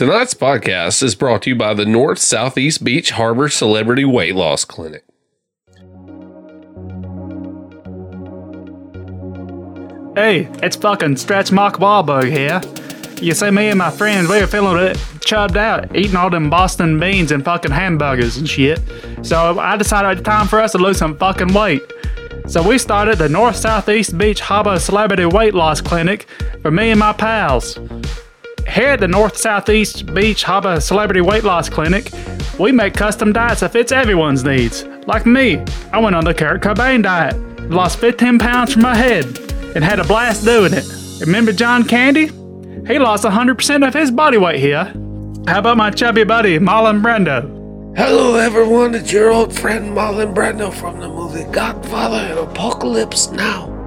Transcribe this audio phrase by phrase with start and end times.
[0.00, 4.64] Tonight's podcast is brought to you by the North Southeast Beach Harbor Celebrity Weight Loss
[4.64, 5.04] Clinic.
[10.14, 12.62] Hey, it's fucking Stretch Mark Wahlberg here.
[13.22, 16.30] You see, me and my friends, we were feeling a bit chubbed out, eating all
[16.30, 18.80] them Boston beans and fucking hamburgers and shit.
[19.20, 21.82] So I decided it's time for us to lose some fucking weight.
[22.46, 26.26] So we started the North Southeast Beach Harbor Celebrity Weight Loss Clinic
[26.62, 27.78] for me and my pals.
[28.68, 32.10] Here at the North Southeast Beach Harbor Celebrity Weight Loss Clinic,
[32.58, 34.84] we make custom diets that fits everyone's needs.
[35.06, 37.36] Like me, I went on the Kurt Cobain diet,
[37.70, 39.26] lost 15 pounds from my head,
[39.74, 40.84] and had a blast doing it.
[41.20, 42.26] Remember John Candy?
[42.86, 44.84] He lost 100% of his body weight here.
[45.46, 47.96] How about my chubby buddy, Marlon Brando?
[47.96, 48.94] Hello, everyone.
[48.94, 53.79] It's your old friend Marlon Brando from the movie Godfather and Apocalypse Now.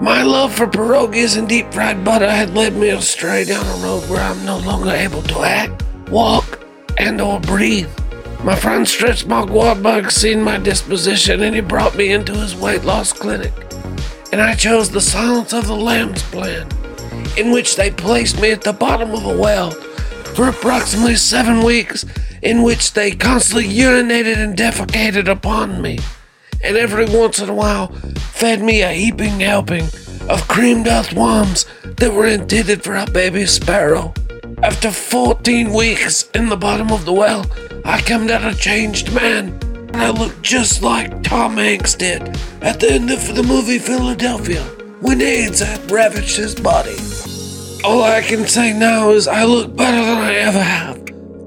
[0.00, 4.08] My love for pierogies and deep fried butter had led me astray down a road
[4.08, 6.60] where I'm no longer able to act, walk,
[6.98, 7.90] and or breathe.
[8.44, 12.84] My friend Stretch Mark Wahlberg seen my disposition and he brought me into his weight
[12.84, 13.52] loss clinic.
[14.30, 16.68] And I chose the Silence of the Lambs plan,
[17.36, 22.04] in which they placed me at the bottom of a well for approximately seven weeks,
[22.40, 25.98] in which they constantly urinated and defecated upon me
[26.62, 27.88] and every once in a while
[28.32, 29.84] fed me a heaping helping
[30.28, 34.12] of creamed earth worms that were intended for a baby sparrow.
[34.62, 37.46] After 14 weeks in the bottom of the well,
[37.84, 42.22] I come out a changed man, and I look just like Tom Hanks did
[42.60, 44.62] at the end of the movie Philadelphia
[45.00, 46.96] when AIDS had ravaged his body.
[47.84, 50.98] All I can say now is I look better than I ever have.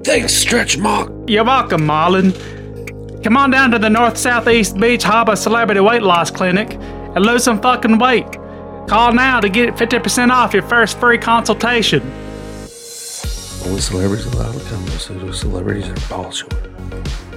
[0.03, 1.12] Thanks, Stretch Mark.
[1.28, 2.34] You're welcome, Marlon.
[3.23, 7.44] Come on down to the North Southeast Beach Harbor Celebrity Weight Loss Clinic and lose
[7.44, 8.25] some fucking weight.
[8.88, 12.02] Call now to get 50% off your first free consultation.
[13.63, 14.88] Only celebrities allowed to come.
[14.88, 16.50] Pseudo celebrities are bullshit.
[16.50, 17.31] The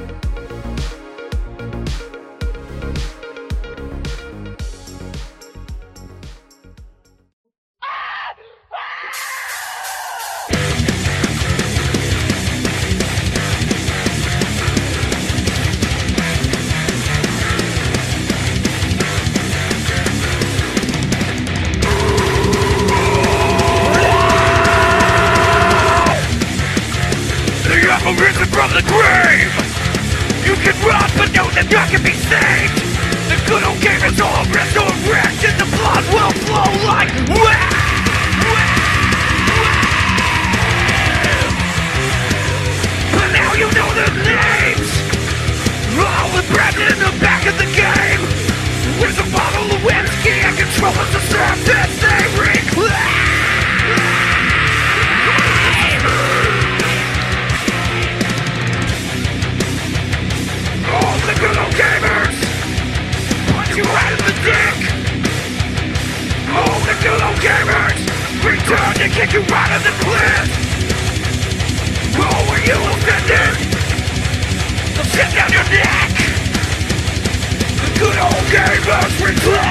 [78.55, 79.71] good old gamers return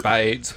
[0.00, 0.54] Spades.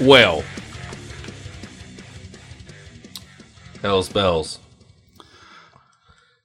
[0.00, 0.42] Well,
[3.80, 4.58] hell's bells.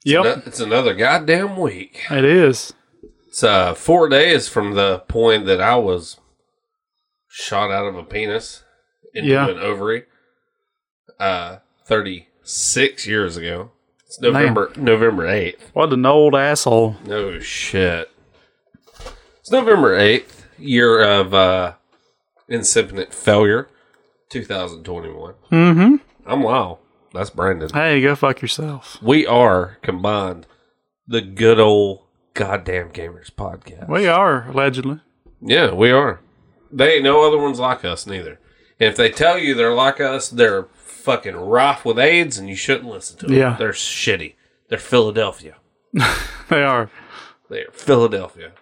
[0.04, 2.06] Yep, No- It's another goddamn week.
[2.10, 2.74] it is.
[3.40, 6.18] It's uh, four days from the point that I was
[7.30, 8.64] shot out of a penis
[9.14, 9.48] into Yeah.
[9.48, 10.04] an ovary.
[11.18, 13.72] Uh, thirty six years ago.
[14.06, 15.70] It's November November eighth.
[15.72, 16.98] What an old asshole.
[17.06, 18.12] No shit.
[19.40, 21.76] It's November eighth, year of uh,
[22.50, 23.70] incipient failure,
[24.28, 25.36] two thousand twenty one.
[25.50, 25.96] Mm-hmm.
[26.30, 26.80] I'm wow.
[27.14, 27.70] That's Brandon.
[27.70, 29.02] Hey, go fuck yourself.
[29.02, 30.46] We are combined
[31.08, 32.02] the good old
[32.40, 33.90] goddamn gamers podcast.
[33.90, 35.02] We are, allegedly.
[35.42, 36.22] Yeah, we are.
[36.72, 38.40] They ain't no other ones like us neither.
[38.80, 42.56] And if they tell you they're like us, they're fucking rife with AIDS, and you
[42.56, 43.36] shouldn't listen to them.
[43.36, 43.56] Yeah.
[43.60, 44.36] they're shitty.
[44.70, 45.56] They're Philadelphia.
[46.50, 46.90] They are.
[47.50, 48.54] They're Philadelphia.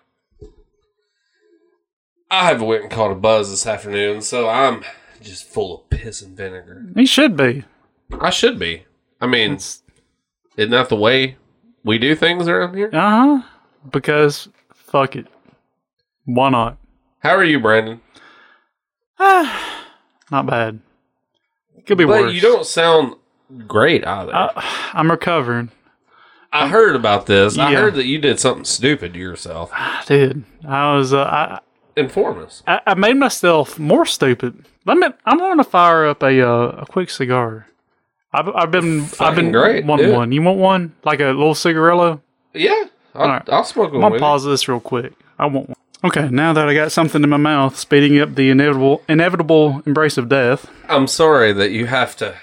[2.29, 4.83] I have went and caught a buzz this afternoon, so I'm
[5.21, 6.83] just full of piss and vinegar.
[6.95, 7.63] He should be.
[8.19, 8.85] I should be.
[9.21, 9.83] I mean, It's,
[10.57, 11.37] isn't that the way
[11.85, 12.89] we do things around here?
[12.91, 13.41] uh huh.
[13.91, 15.27] Because fuck it.
[16.25, 16.77] Why not?
[17.19, 18.01] How are you, Brandon?
[19.19, 19.85] Ah,
[20.31, 20.79] Not bad.
[21.85, 22.33] Could be but worse.
[22.33, 23.15] you don't sound
[23.65, 24.35] great either.
[24.35, 24.51] Uh,
[24.93, 25.71] I'm recovering,
[26.51, 27.57] I heard about this.
[27.57, 29.71] I heard that you did something stupid to yourself.
[30.05, 30.43] dude.
[30.67, 31.13] I was.
[31.13, 31.59] Uh, I,
[31.95, 32.61] Inform us.
[32.67, 34.65] I I made myself more stupid.
[34.85, 35.07] Let me.
[35.25, 37.67] I'm going to fire up a uh, a quick cigar.
[38.33, 40.31] I've, I've been I've been great, wanting one.
[40.31, 42.21] You want one like a little cigarillo?
[42.53, 42.85] Yeah,
[43.17, 43.49] I'll, Alright.
[43.49, 45.13] I'll smoke I'm gonna pause this real quick.
[45.39, 45.77] I want one.
[46.03, 50.17] Okay, now that I got something in my mouth, speeding up the inevitable inevitable embrace
[50.17, 50.69] of death.
[50.87, 52.35] I'm sorry that you have to.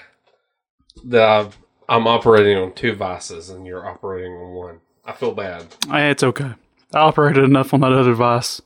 [1.05, 1.57] That I've,
[1.87, 4.79] I'm operating on two vices and you're operating on one.
[5.05, 5.67] I feel bad.
[5.91, 6.51] Eh, it's okay.
[6.93, 8.61] I operated enough on that other device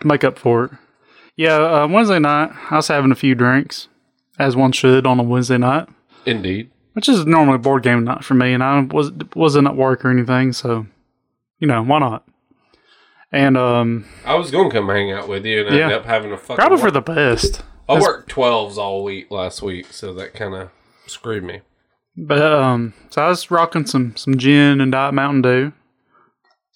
[0.00, 0.70] to make up for it.
[1.36, 3.88] Yeah, uh, Wednesday night I was having a few drinks,
[4.38, 5.88] as one should on a Wednesday night,
[6.26, 6.70] Indeed.
[6.92, 10.04] which is normally a board game night for me, and I was wasn't at work
[10.04, 10.86] or anything, so
[11.58, 12.26] you know why not?
[13.32, 15.84] And um, I was going to come hang out with you and Yeah.
[15.84, 16.56] end up having a fucking.
[16.56, 17.62] probably for the best.
[17.88, 20.70] I worked 12s all week last week, so that kind of
[21.06, 21.60] screwed me.
[22.16, 25.72] But um, so I was rocking some some gin and Diet Mountain Dew.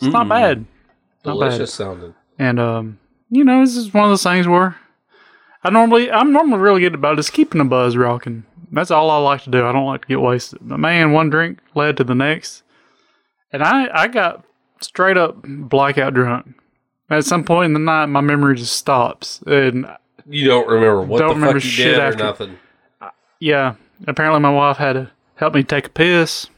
[0.01, 0.67] It's not bad.
[1.25, 1.51] Not bad.
[1.51, 2.15] Delicious sounding.
[2.39, 2.99] And um,
[3.31, 4.77] you know, this is one of those things where
[5.63, 8.45] I normally I'm normally really good about just keeping the buzz rocking.
[8.73, 9.65] That's all I like to do.
[9.65, 10.59] I don't like to get wasted.
[10.63, 12.65] But man, one drink led to the next,
[13.53, 14.45] and I I got
[14.81, 16.55] straight up blackout drunk.
[17.11, 19.87] At some point in the night, my memory just stops, and
[20.29, 22.59] You don't remember what Don't the remember fuck you shit did after- or nothing.
[23.41, 23.75] yeah,
[24.07, 26.49] apparently my wife had to help me take a piss.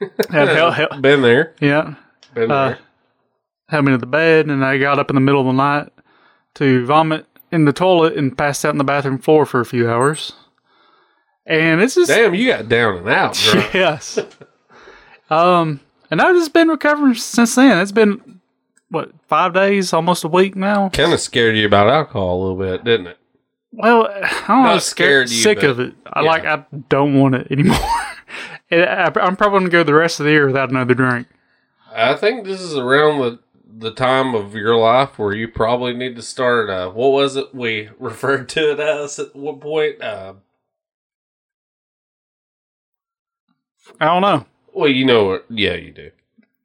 [0.30, 1.54] had help, help, Been there.
[1.60, 1.94] yeah,
[2.34, 2.78] Been Uh, there.
[3.68, 5.92] had me to the bed, and I got up in the middle of the night
[6.56, 9.88] to vomit in the toilet and passed out in the bathroom floor for a few
[9.88, 10.32] hours.
[11.46, 13.62] And it's just Damn, you got down and out, bro.
[13.74, 14.18] yes.
[15.30, 15.78] um,
[16.10, 17.78] and I've just been recovering since then.
[17.78, 18.40] It's been
[18.90, 20.88] what five days, almost a week now.
[20.90, 23.18] kind of scared you about alcohol a little bit, didn't it?
[23.72, 25.94] Well, I don't know, scared, scared you, sick but- of it.
[26.06, 26.26] I yeah.
[26.28, 27.78] like, I don't want it anymore.
[28.68, 31.28] And I, I'm probably gonna go the rest of the year without another drink.
[31.94, 33.38] I think this is around the
[33.78, 36.68] the time of your life where you probably need to start.
[36.68, 40.02] Uh, what was it we referred to it as at one point?
[40.02, 40.34] Uh,
[44.00, 44.46] I don't know.
[44.76, 45.46] Well, you know what?
[45.48, 46.10] Yeah, you do.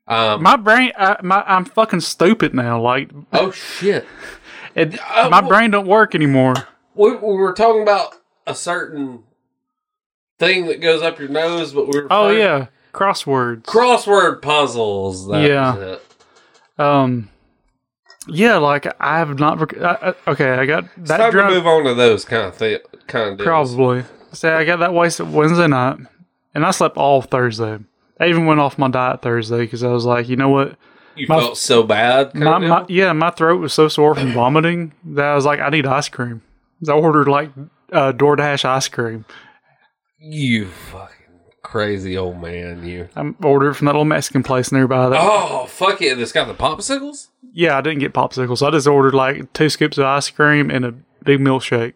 [0.08, 2.82] Um, My brain, I, my, I'm fucking stupid now.
[2.82, 4.06] Like, oh shit!
[4.76, 6.56] it, Uh, my well- brain don't work anymore.
[6.96, 8.16] We, we were talking about
[8.46, 9.24] a certain
[10.40, 13.64] thing that goes up your nose, but we were Oh yeah, crosswords.
[13.64, 15.28] crossword puzzles.
[15.28, 15.98] That Yeah.
[16.78, 17.30] um,
[18.28, 19.60] yeah, like I have not.
[19.60, 21.54] Rec- I, I, okay, I got It's that drunk.
[21.54, 23.46] move on to those kind of thi- kind of deals.
[23.48, 24.04] Probably.
[24.34, 25.98] Say I got that wasted Wednesday night,
[26.54, 27.80] and I slept all Thursday.
[28.22, 30.78] I even went off my diet Thursday because I was like, you know what?
[31.16, 32.34] You My- felt so bad.
[32.36, 35.70] My, my yeah, my throat was so sore from vomiting that I was like, I
[35.70, 36.42] need ice cream.
[36.88, 37.50] I ordered like
[37.92, 39.26] uh, DoorDash ice cream.
[40.20, 41.16] You fucking
[41.64, 43.10] crazy old man, you.
[43.16, 45.10] I ordered from that little Mexican place nearby.
[45.10, 46.20] That, Oh, fuck it.
[46.20, 47.28] It's got the popsicles?
[47.54, 48.66] Yeah, I didn't get popsicles.
[48.66, 50.92] I just ordered like two scoops of ice cream and a
[51.24, 51.94] big milkshake.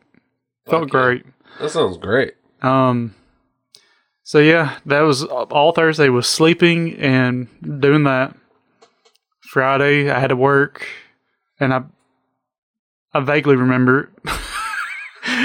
[0.67, 1.23] Felt great.
[1.59, 2.33] That sounds great.
[2.61, 3.15] Um,
[4.25, 7.47] so yeah, that was all Thursday was sleeping and
[7.79, 8.35] doing that.
[9.41, 10.87] Friday I had to work,
[11.59, 11.83] and I
[13.13, 14.11] I vaguely remember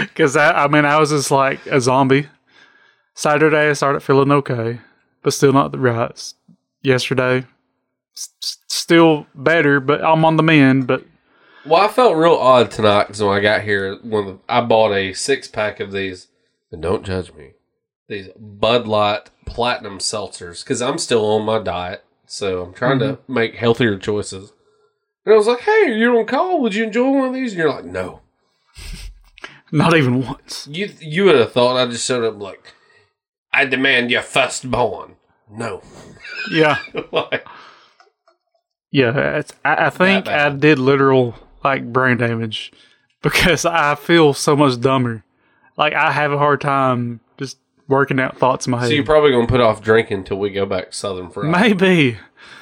[0.03, 2.27] because I, I mean I was just like a zombie.
[3.15, 4.81] Saturday I started feeling okay,
[5.22, 6.32] but still not the right.
[6.82, 7.44] Yesterday,
[8.17, 10.87] s- still better, but I'm on the mend.
[10.87, 11.05] But
[11.67, 15.13] Well, I felt real odd tonight because when I got here, when I bought a
[15.13, 16.29] six pack of these,
[16.72, 17.51] and don't judge me,
[18.10, 23.12] these Bud Light Platinum seltzers because I'm still on my diet, so I'm trying to
[23.14, 23.32] mm-hmm.
[23.32, 24.52] make healthier choices.
[25.24, 26.60] And I was like, "Hey, you're on call.
[26.60, 28.20] Would you enjoy one of these?" And you're like, "No."
[29.72, 30.69] not even once.
[30.70, 32.74] You you would have thought I just showed up like,
[33.52, 35.17] "I demand your firstborn."
[35.50, 35.82] No,
[36.50, 36.79] Yeah.
[37.12, 37.46] like
[38.90, 40.29] Yeah, it's, I, I think.
[40.29, 42.72] I did literal like brain damage
[43.22, 45.24] because I feel so much dumber.
[45.76, 47.20] Like I have a hard time
[47.91, 48.89] working out thoughts in my head.
[48.89, 51.51] so you're probably gonna put off drinking until we go back Southern Fried.
[51.51, 52.17] Maybe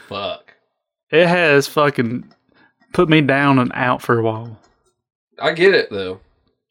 [0.09, 0.55] Fuck.
[1.11, 2.33] it has fucking
[2.93, 4.59] put me down and out for a while.
[5.41, 6.21] I get it though.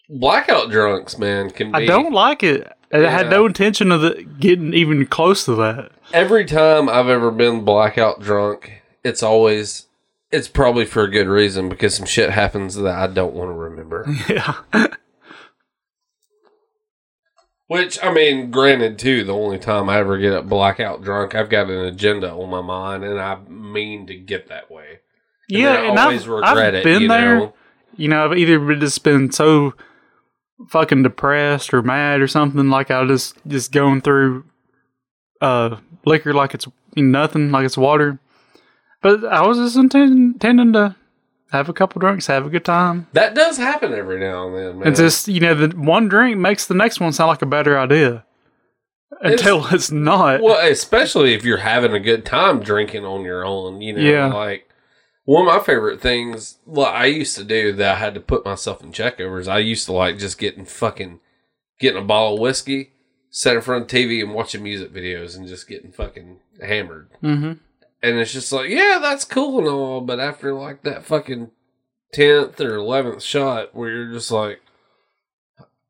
[0.10, 1.78] Blackout drunks, man, can be.
[1.78, 2.72] I don't like it.
[2.92, 5.92] I had no intention of it getting even close to that.
[6.14, 9.88] Every time I've ever been blackout drunk, it's always.
[10.32, 13.54] It's probably for a good reason because some shit happens that I don't want to
[13.54, 14.06] remember.
[14.30, 14.56] Yeah,
[17.67, 21.69] Which I mean, granted, too, the only time I ever get blackout drunk, I've got
[21.69, 25.00] an agenda on my mind, and I mean to get that way.
[25.50, 26.83] And yeah, I and always I've, I've it.
[26.86, 27.39] been you there.
[27.39, 27.53] know?
[27.97, 29.74] You know, I've either just been so
[30.69, 34.45] fucking depressed or mad or something, like I just just going through
[35.41, 38.19] uh liquor like it's nothing, like it's water.
[39.01, 40.95] But I was just intending, intending to
[41.51, 43.08] have a couple drinks, have a good time.
[43.13, 44.88] That does happen every now and then, man.
[44.89, 47.77] It's just you know the one drink makes the next one sound like a better
[47.80, 48.25] idea
[49.22, 50.42] until it's, not.
[50.42, 53.82] well, especially if you're having a good time drinking on your own.
[53.82, 54.27] You know, Yeah.
[54.34, 54.70] like
[55.25, 56.58] one of my favorite things.
[56.66, 57.96] Well, I used to do that.
[57.96, 59.39] I had to put myself in check over.
[59.39, 61.20] Is I used to like just getting fucking
[61.80, 62.92] getting a bottle of whiskey,
[63.30, 67.10] sit in front of the TV and watching music videos and just getting fucking hammered.
[67.22, 67.54] hmm
[68.01, 71.51] And it's just like, yeah, that's cool and all, but after like that fucking
[72.13, 74.62] tenth or eleventh shot, where you're just like,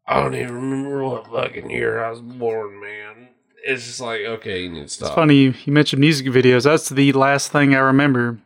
[0.06, 3.30] I don't even remember what fucking year I was born, man.
[3.66, 5.10] It's just like, okay, you need to stop.
[5.10, 6.64] It's funny you, you mentioned music videos.
[6.64, 8.40] That's the last thing I remember.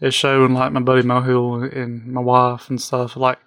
[0.00, 3.38] Is showing like my buddy Mohill and my wife and stuff like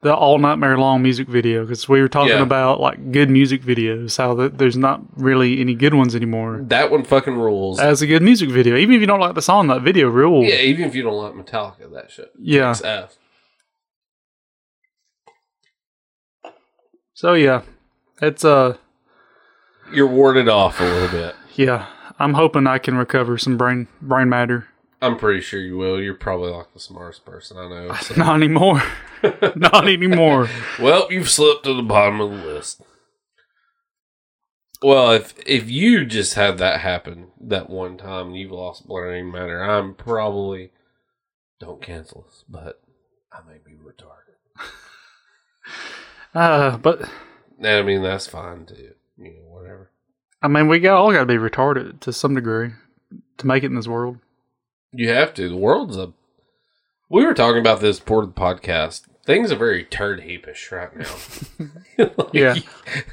[0.00, 2.42] the all nightmare long music video because we were talking Yeah.
[2.42, 4.16] about like good music videos.
[4.16, 6.60] How that there's not really any good ones anymore.
[6.62, 7.80] That one fucking rules.
[7.80, 10.46] As a good music video, even if you don't like the song, that video rules.
[10.48, 12.30] yeah, even if you don't like Metallica, that shit.
[12.40, 12.70] Yeah.
[12.70, 13.16] It's F.
[17.14, 17.62] So yeah,
[18.22, 18.76] it's uh
[19.92, 21.34] You're warded off a little bit.
[21.54, 21.86] yeah.
[22.20, 24.66] I'm hoping I can recover some brain brain matter.
[25.00, 26.00] I'm pretty sure you will.
[26.00, 27.94] You're probably like the smartest person I know.
[27.94, 28.82] so- Not anymore.
[29.56, 30.48] not anymore.
[30.80, 32.82] Well, you've slipped to the bottom of the list.
[34.82, 39.30] Well, if if you just had that happen that one time and you've lost brain
[39.32, 40.70] matter, I'm probably
[41.58, 42.80] don't cancel us, but
[43.32, 44.36] I may be retarded.
[46.34, 47.08] Uh, but
[47.64, 48.92] I mean that's fine too.
[49.16, 49.90] You know, whatever.
[50.42, 52.70] I mean, we got all got to be retarded to some degree
[53.38, 54.18] to make it in this world.
[54.92, 55.48] You have to.
[55.48, 56.12] The world's a.
[57.08, 59.02] We were talking about this before the podcast.
[59.24, 61.14] Things are very turd heapish right now.
[61.98, 62.56] Like, Yeah.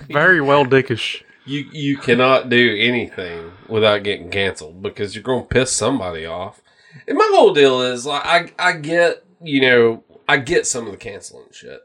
[0.08, 1.24] Very well dickish.
[1.46, 6.62] you you cannot do anything without getting canceled because you're going to piss somebody off.
[7.08, 8.24] And my whole deal is like
[8.60, 11.82] I I get you know I get some of the canceling shit.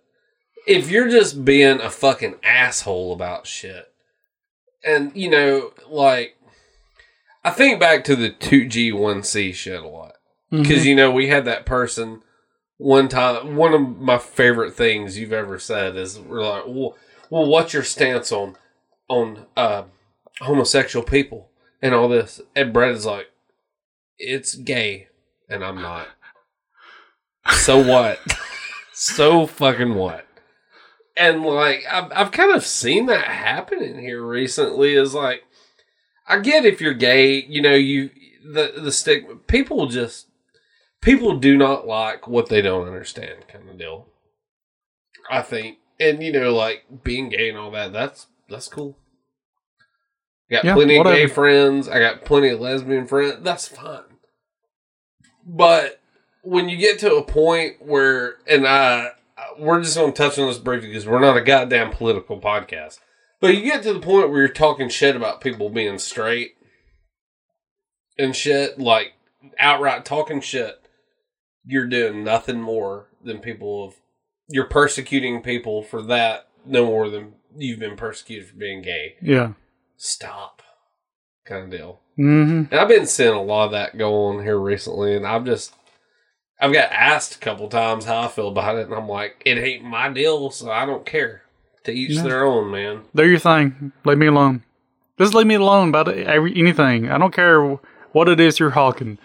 [0.67, 3.87] If you're just being a fucking asshole about shit,
[4.85, 6.37] and you know like
[7.43, 10.13] I think back to the two G one C shit a lot
[10.51, 12.23] because you know we had that person
[12.77, 13.57] one time.
[13.57, 16.97] One of my favorite things you've ever said is we're like, well,
[17.31, 18.57] well what's your stance on
[19.09, 19.85] on uh,
[20.41, 21.51] homosexual people
[21.83, 22.41] and all this.
[22.55, 23.29] And Brett is like,
[24.19, 25.09] it's gay,
[25.49, 26.09] and I'm not.
[27.51, 28.19] So what?
[28.93, 30.27] so fucking what?
[31.17, 34.95] And like, I've, I've kind of seen that happen in here recently.
[34.95, 35.43] Is like,
[36.31, 38.11] I get if you're gay, you know, you
[38.45, 39.37] the the stigma.
[39.37, 40.29] People just
[41.01, 44.07] people do not like what they don't understand, kind of deal.
[45.31, 47.93] I think, and you know, like being gay and all that.
[47.93, 48.97] That's that's cool.
[50.51, 51.89] I got Yeah, plenty of gay friends.
[51.89, 53.39] I got plenty of lesbian friends.
[53.43, 54.03] That's fine.
[55.45, 56.01] But
[56.43, 59.11] when you get to a point where, and I,
[59.59, 62.99] we're just going to touch on this briefly because we're not a goddamn political podcast.
[63.41, 66.57] But you get to the point where you're talking shit about people being straight
[68.19, 69.15] and shit, like
[69.59, 70.77] outright talking shit.
[71.65, 73.95] You're doing nothing more than people of.
[74.49, 79.17] You're persecuting people for that no more than you've been persecuted for being gay.
[79.23, 79.53] Yeah.
[79.97, 80.63] Stop.
[81.47, 82.01] Kind of deal.
[82.17, 85.45] hmm And I've been seeing a lot of that go on here recently, and I've
[85.45, 85.75] just
[86.61, 89.57] I've got asked a couple times how I feel about it, and I'm like, it
[89.57, 91.43] ain't my deal, so I don't care.
[91.85, 92.23] To each No.
[92.25, 93.03] their own, man.
[93.15, 93.93] Do your thing.
[94.05, 94.63] Leave me alone.
[95.19, 97.11] Just leave me alone about every, anything.
[97.11, 97.63] I don't care
[98.13, 99.19] what it is you're hawking.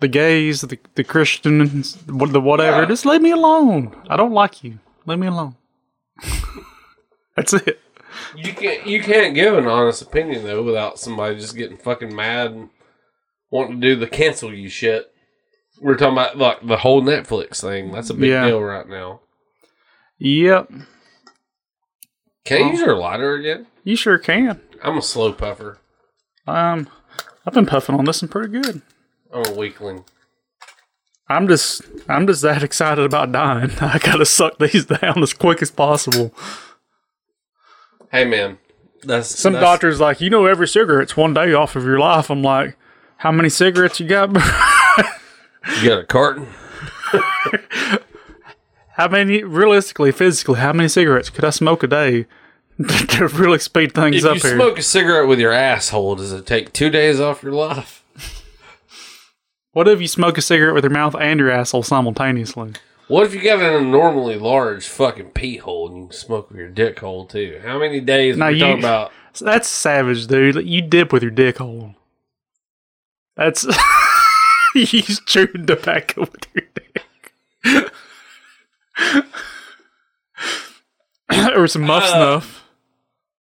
[0.00, 2.82] The gays, the, the Christians, the whatever.
[2.82, 2.88] Yeah.
[2.88, 3.94] Just leave me alone.
[4.08, 4.78] I don't like you.
[5.06, 5.56] Leave me alone.
[7.36, 7.80] That's it.
[8.36, 12.52] You can't you can't give an honest opinion though without somebody just getting fucking mad
[12.52, 12.68] and
[13.50, 15.10] wanting to do the cancel you shit.
[15.80, 17.90] We're talking about like the whole Netflix thing.
[17.90, 18.46] That's a big Yeah.
[18.46, 19.20] deal right now.
[20.18, 20.70] Yep.
[22.44, 22.62] Can.
[22.62, 23.66] I use your lighter again?
[23.84, 24.60] You sure can.
[24.82, 25.78] I'm a slow puffer.
[26.46, 26.88] Um,
[27.46, 28.82] I've been puffing on this one pretty good.
[29.32, 30.04] I'm a weakling.
[31.28, 33.70] I'm just, I'm just that excited about dying.
[33.80, 36.34] I gotta suck these down as quick as possible.
[38.12, 38.58] Hey man,
[39.02, 42.30] that's Some that's- doctors like, you know, every cigarette's one day off of your life.
[42.30, 42.76] I'm like,
[43.16, 44.28] how many cigarettes you got?
[45.80, 46.46] You got a carton?
[48.96, 52.26] How many, realistically, physically, how many cigarettes could I smoke a day
[53.08, 54.54] to really speed things If up you here?
[54.56, 58.02] smoke a cigarette with your asshole, does it take two days off your life?
[59.72, 62.72] what if you smoke a cigarette with your mouth and your asshole simultaneously?
[63.08, 66.58] What if you got an abnormally large fucking pee hole and you can smoke with
[66.58, 67.60] your dick hole too?
[67.64, 69.12] How many days Now we you- talking about?
[69.40, 70.64] That's savage, dude.
[70.66, 71.96] You dip with your dick hole.
[73.36, 73.66] That's
[74.76, 77.92] you chewing tobacco with your dick.
[81.56, 82.64] Or some muff Uh, snuff.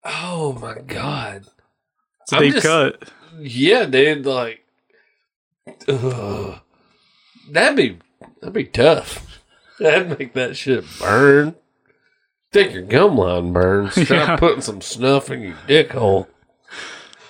[0.04, 1.47] Oh my god!
[2.23, 3.11] It's a just- cut.
[3.40, 4.26] Yeah, dude.
[4.26, 4.64] Like,
[5.87, 6.59] ugh.
[7.50, 7.99] that'd be
[8.40, 9.25] that'd be tough.
[9.80, 11.54] That'd make that shit burn.
[12.50, 13.95] Take your gum line burns.
[14.07, 14.37] Try Yeah.
[14.37, 16.26] putting some snuff in your dick hole.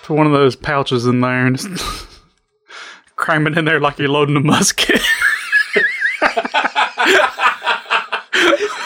[0.01, 2.07] Put one of those pouches in there and just
[3.15, 4.99] cram it in there like you're loading a musket.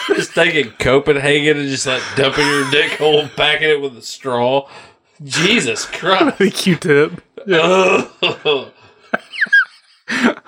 [0.08, 4.02] Just taking Copenhagen and just like dumping your dick hole, and packing it with a
[4.02, 4.68] straw.
[5.22, 6.38] Jesus Christ!
[6.38, 7.22] the Q-tip.
[7.50, 8.72] Ugh.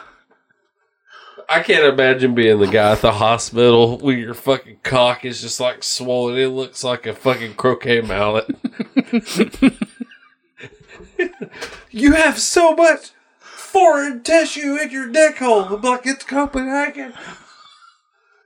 [1.48, 5.60] I can't imagine being the guy at the hospital when your fucking cock is just
[5.60, 6.36] like swollen.
[6.36, 8.46] It looks like a fucking croquet mallet.
[11.90, 15.62] you have so much foreign tissue in your dick hole.
[15.62, 17.14] I'm like, it's Copenhagen.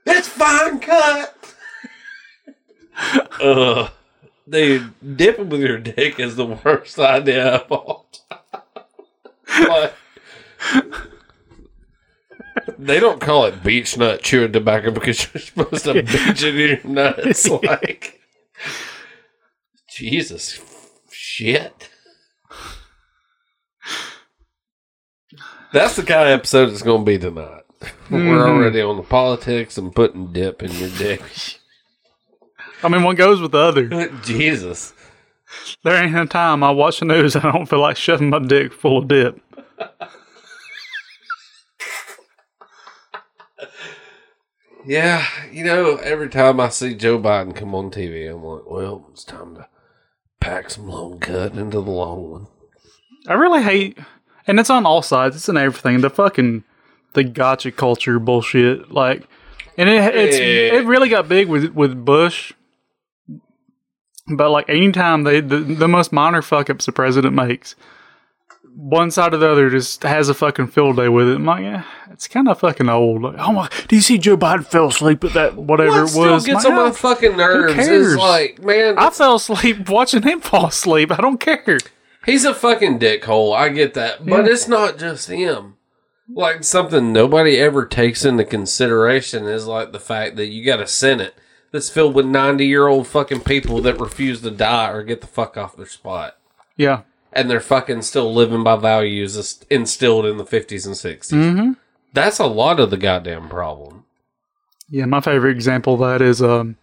[0.05, 1.55] It's fine cut.
[3.41, 3.91] Ugh.
[4.49, 8.39] Dude, dipping with your dick is the worst idea of all time.
[9.67, 9.93] Like,
[12.79, 16.93] they don't call it Beech-Nut chewing tobacco because you're supposed to beach it in your
[16.93, 17.49] nuts.
[17.63, 18.21] Like,
[19.89, 20.59] Jesus,
[21.11, 21.89] shit.
[25.73, 27.63] That's the kind of episode it's going to be tonight.
[28.09, 28.37] We're mm-hmm.
[28.37, 31.21] already on the politics and putting dip in your dick.
[32.83, 34.09] I mean, one goes with the other.
[34.23, 34.93] Jesus.
[35.83, 38.39] There ain't no time I watch the news and I don't feel like shoving my
[38.39, 39.39] dick full of dip.
[44.85, 49.07] Yeah, you know, every time I see Joe Biden come on TV, I'm like, well,
[49.11, 49.67] it's time to
[50.39, 52.47] pack some long cut into the long one.
[53.27, 53.99] I really hate,
[54.47, 55.35] and it's on all sides.
[55.35, 56.01] It's in everything.
[56.01, 56.63] The fucking
[57.13, 58.91] the gotcha culture bullshit.
[58.91, 59.27] Like,
[59.77, 60.79] and it it's Yeah.
[60.79, 62.53] it really got big with with Bush.
[64.27, 67.75] But like anytime they the, the most minor fuck ups the president makes,
[68.75, 71.35] one side or the other just has a fucking field day with it.
[71.35, 73.23] I'm like, yeah, it's kind of fucking old.
[73.23, 76.07] Like, oh my, do you see Joe Biden fell asleep at that whatever What it
[76.09, 76.45] still was?
[76.45, 78.07] gets My on my fucking nerves cares?
[78.13, 81.11] is like, man, I fell asleep watching him fall asleep.
[81.11, 81.79] I don't care.
[82.25, 83.53] he's a fucking dickhole.
[83.53, 84.25] I get that.
[84.25, 85.75] But it's not just him.
[86.33, 90.87] Like, something nobody ever takes into consideration is like the fact that you got a
[90.87, 91.35] Senate
[91.71, 95.27] that's filled with 90 year old fucking people that refuse to die or get the
[95.27, 96.37] fuck off their spot.
[96.77, 97.01] Yeah.
[97.33, 101.31] and they're fucking still living by values inst- instilled in the 50s and 60s.
[101.31, 101.71] Mm-hmm.
[102.13, 104.03] That's a lot of the goddamn problem.
[104.89, 106.75] Yeah, my favorite example of that is um,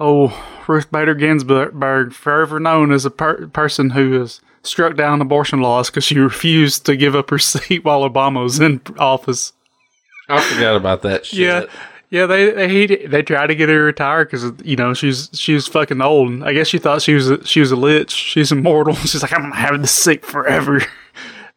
[0.00, 0.28] oh
[0.66, 5.90] Ruth Bader Ginsburg, forever known as a per- person who is struck down abortion laws
[5.90, 9.52] because she refused to give up her seat while Obama was in office.
[10.28, 11.38] I forgot about that shit.
[11.38, 11.64] Yeah,
[12.10, 15.66] yeah, they they they tried to get her retired because you know she's she was
[15.66, 16.42] fucking old.
[16.42, 18.10] I guess she thought she was a, she was a lich.
[18.10, 18.94] She's immortal.
[19.06, 20.82] She's like I'm gonna have this seat forever.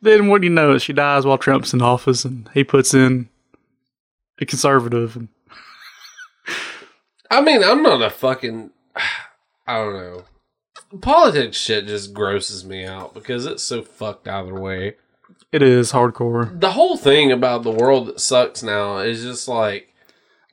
[0.01, 0.77] then what do you know?
[0.77, 3.27] She dies while Trump's in office, and he puts in
[4.39, 5.15] a conservative.
[5.15, 5.27] And
[7.29, 8.71] I mean, I'm not a fucking.
[9.67, 10.23] I don't know.
[11.01, 14.95] Politics shit just grosses me out because it's so fucked either way.
[15.51, 16.59] it is hardcore.
[16.59, 19.93] The whole thing about the world that sucks now is just like.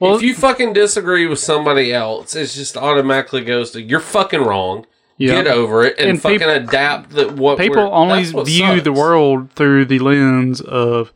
[0.01, 4.43] Well- if you fucking disagree with somebody else, it just automatically goes to you're fucking
[4.43, 4.87] wrong.
[5.19, 5.43] Yeah.
[5.43, 7.11] Get over it and, And fucking peop- adapt.
[7.11, 11.13] That what People only what view the world through the lens of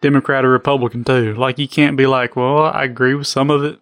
[0.00, 1.34] Democrat or Republican too.
[1.34, 3.78] Like you can't be like, well, I agree with some of it,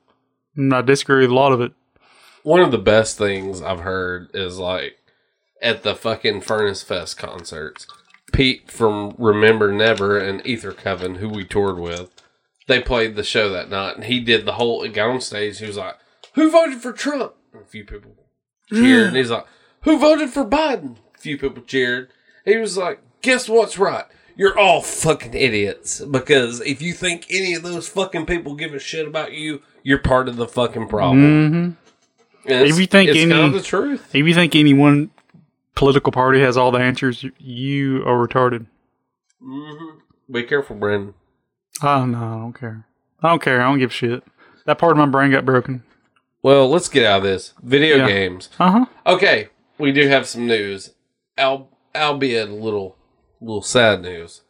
[0.57, 1.73] and I disagree with a lot of it.
[2.43, 4.99] One of the best things I've heard is like
[5.61, 7.87] at the fucking Furnace Fest concerts.
[8.33, 12.11] Pete from Remembering Never and Ether Coven, who we toured with,
[12.67, 14.83] they played the show that night, and he did the whole.
[14.83, 15.59] He got on stage.
[15.59, 15.97] He was like,
[16.35, 18.17] "Who voted for Trump?" And a few people
[18.71, 19.47] cheered, and he's like,
[19.83, 22.11] "Who voted for Biden?" A few people cheered.
[22.45, 27.53] He was like, "Guess what's right." You're all fucking idiots because if you think any
[27.53, 31.51] of those fucking people give a shit about you, you're part of the fucking problem.
[31.53, 31.71] Mm-hmm.
[32.47, 34.15] And If you think any- kind of the truth.
[34.15, 35.11] If you think any one
[35.75, 38.67] political party has all the answers, you- are retarded.
[40.31, 41.15] Be careful, Brandon.
[41.83, 42.87] Oh no, I don't care.
[43.23, 43.61] I don't care.
[43.61, 44.23] I don't give a shit.
[44.67, 45.83] That part of my brain got broken.
[46.43, 47.55] Well, let's get out of this.
[47.63, 48.07] Video Yeah.
[48.09, 48.49] games.
[48.59, 48.87] Uh huh.
[49.07, 50.95] Okay, we do have some news,
[51.39, 52.97] al- albeit a little,
[53.41, 54.43] little sad news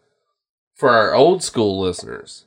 [0.74, 2.44] for our old school listeners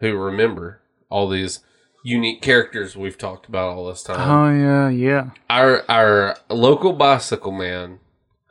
[0.00, 1.60] who remember all these
[2.02, 4.20] unique characters we've talked about all this time.
[4.20, 5.30] Oh yeah, yeah.
[5.50, 8.00] Our our local bicycle man,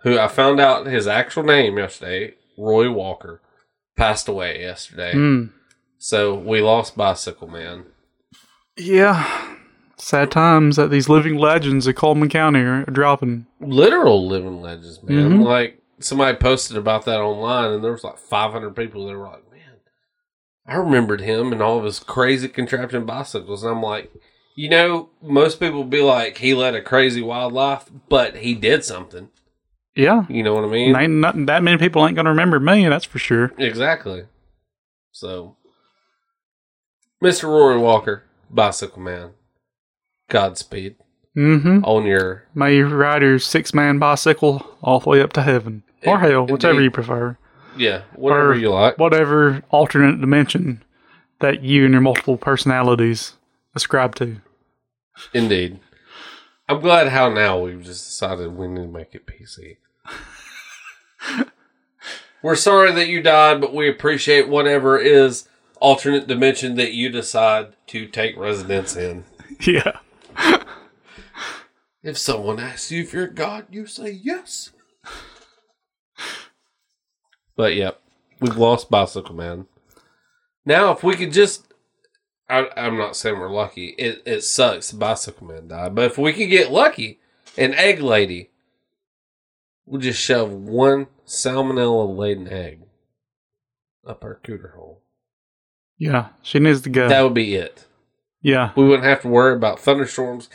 [0.03, 3.41] who I found out his actual name yesterday, Roy Walker,
[3.95, 5.13] passed away yesterday.
[5.13, 5.51] Mm.
[5.97, 7.85] So we lost Bicycle Man.
[8.77, 9.55] Yeah.
[9.97, 13.47] Sad times that these living legends of Coleman County are dropping.
[13.59, 15.39] Literal living legends, man.
[15.39, 15.43] Mhm.
[15.43, 19.46] Like somebody posted about that online, and there was like 500 people that were like,
[19.46, 19.46] "Man,
[20.67, 24.11] I remembered him and all of his crazy contraption bicycles." And I'm like,
[24.55, 28.83] you know, most people be like, he led a crazy wild life, but he did
[28.83, 29.29] something.
[29.95, 30.25] Yeah.
[30.29, 30.95] You know what I mean?
[30.95, 33.51] Ain't nothing, that many people ain't gonna remember me, that's for sure.
[33.57, 34.25] Exactly.
[35.11, 35.55] So,
[37.23, 37.43] Mr.
[37.45, 39.31] Rory Walker, Bicycle Man,
[40.29, 40.95] Godspeed
[41.35, 41.83] Mm-hmm.
[41.85, 42.45] on your.
[42.55, 45.83] May you ride your six man bicycle all the way up to heaven.
[46.05, 47.37] Or hell, whichever you prefer.
[47.77, 48.97] Yeah, whatever you like.
[48.97, 50.83] Whatever alternate dimension
[51.39, 53.33] that you and your multiple personalities
[53.75, 54.37] ascribe to.
[55.33, 55.79] Indeed.
[56.69, 59.77] I'm glad how now we've just decided we need to make it PC.
[62.41, 65.47] We're sorry that you died, but we appreciate whatever is
[65.79, 69.23] alternate dimension that you decide to take residence in.
[69.61, 69.99] Yeah.
[72.07, 74.71] If someone asks you if you're God, you say yes.
[77.57, 77.99] But yep,
[78.39, 79.65] we've lost Bicycle Man.
[80.65, 81.65] Now, if we could just.
[82.49, 83.87] I, I'm not saying we're lucky.
[83.97, 85.93] It, it sucks Bicycle Man died.
[85.95, 87.19] But if we could get lucky,
[87.57, 88.51] an egg lady
[89.85, 92.81] we'll just shove one salmonella laden egg
[94.05, 95.01] up our cooter hole.
[95.97, 96.27] Yeah.
[96.43, 97.09] She needs to go.
[97.09, 97.85] That would be it.
[98.41, 98.71] yeah.
[98.75, 100.49] We wouldn't have to worry about thunderstorms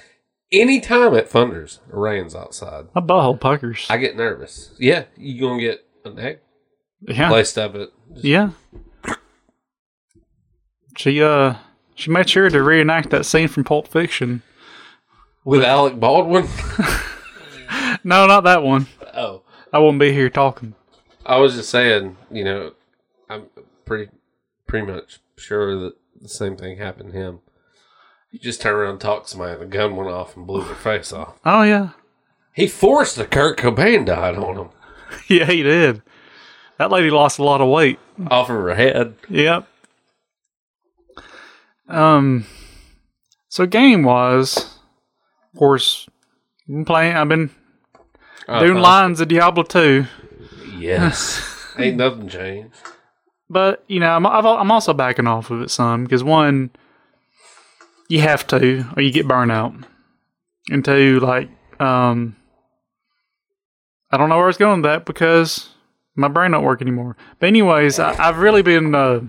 [0.52, 2.86] anytime it thunders or rains outside.
[2.94, 3.86] My butthole puckers.
[3.90, 4.74] I get nervous.
[4.78, 6.38] Yeah, you gonna get an egg
[7.08, 7.28] yeah.
[7.28, 7.90] placed up it.
[8.14, 8.50] Yeah.
[10.96, 11.54] She uh
[11.94, 14.42] she made sure to reenact that scene from Pulp Fiction.
[15.44, 16.48] with Alec Baldwin.
[18.04, 18.86] No, not that one.
[19.14, 20.74] oh, I won't be here talking.
[21.24, 22.16] I was just saying.
[22.30, 22.72] You know,
[23.30, 23.44] I'm
[23.84, 24.10] pretty
[24.66, 27.40] pretty much sure that the same thing happened to him.
[28.30, 30.64] He just turned around, and talked to somebody, and the gun went off and blew
[30.64, 31.38] their face off.
[31.44, 31.90] Oh yeah.
[32.54, 34.68] He forced the Kurt Cobain died on him
[35.28, 36.02] Yeah, he did.
[36.78, 37.98] That lady lost a lot of weight.
[38.30, 39.14] off of her head.
[39.28, 39.66] Yep.
[41.88, 42.46] Um
[43.48, 46.08] so game wise, of course,
[46.66, 47.50] been playing I've been
[48.48, 48.80] doing Uh-huh.
[48.80, 50.06] lines of Diablo 2.
[50.78, 52.74] Yes, ain't nothing changed.
[53.50, 56.70] But you know, I'm I've, I'm also backing off of it some because one,
[58.08, 59.84] you have to, or you get burnout,
[60.70, 62.34] and two, like, um,
[64.10, 65.68] I don't know where I was going with that because
[66.14, 67.16] my brain don't work anymore.
[67.38, 69.20] But anyways, I, I've really been, uh,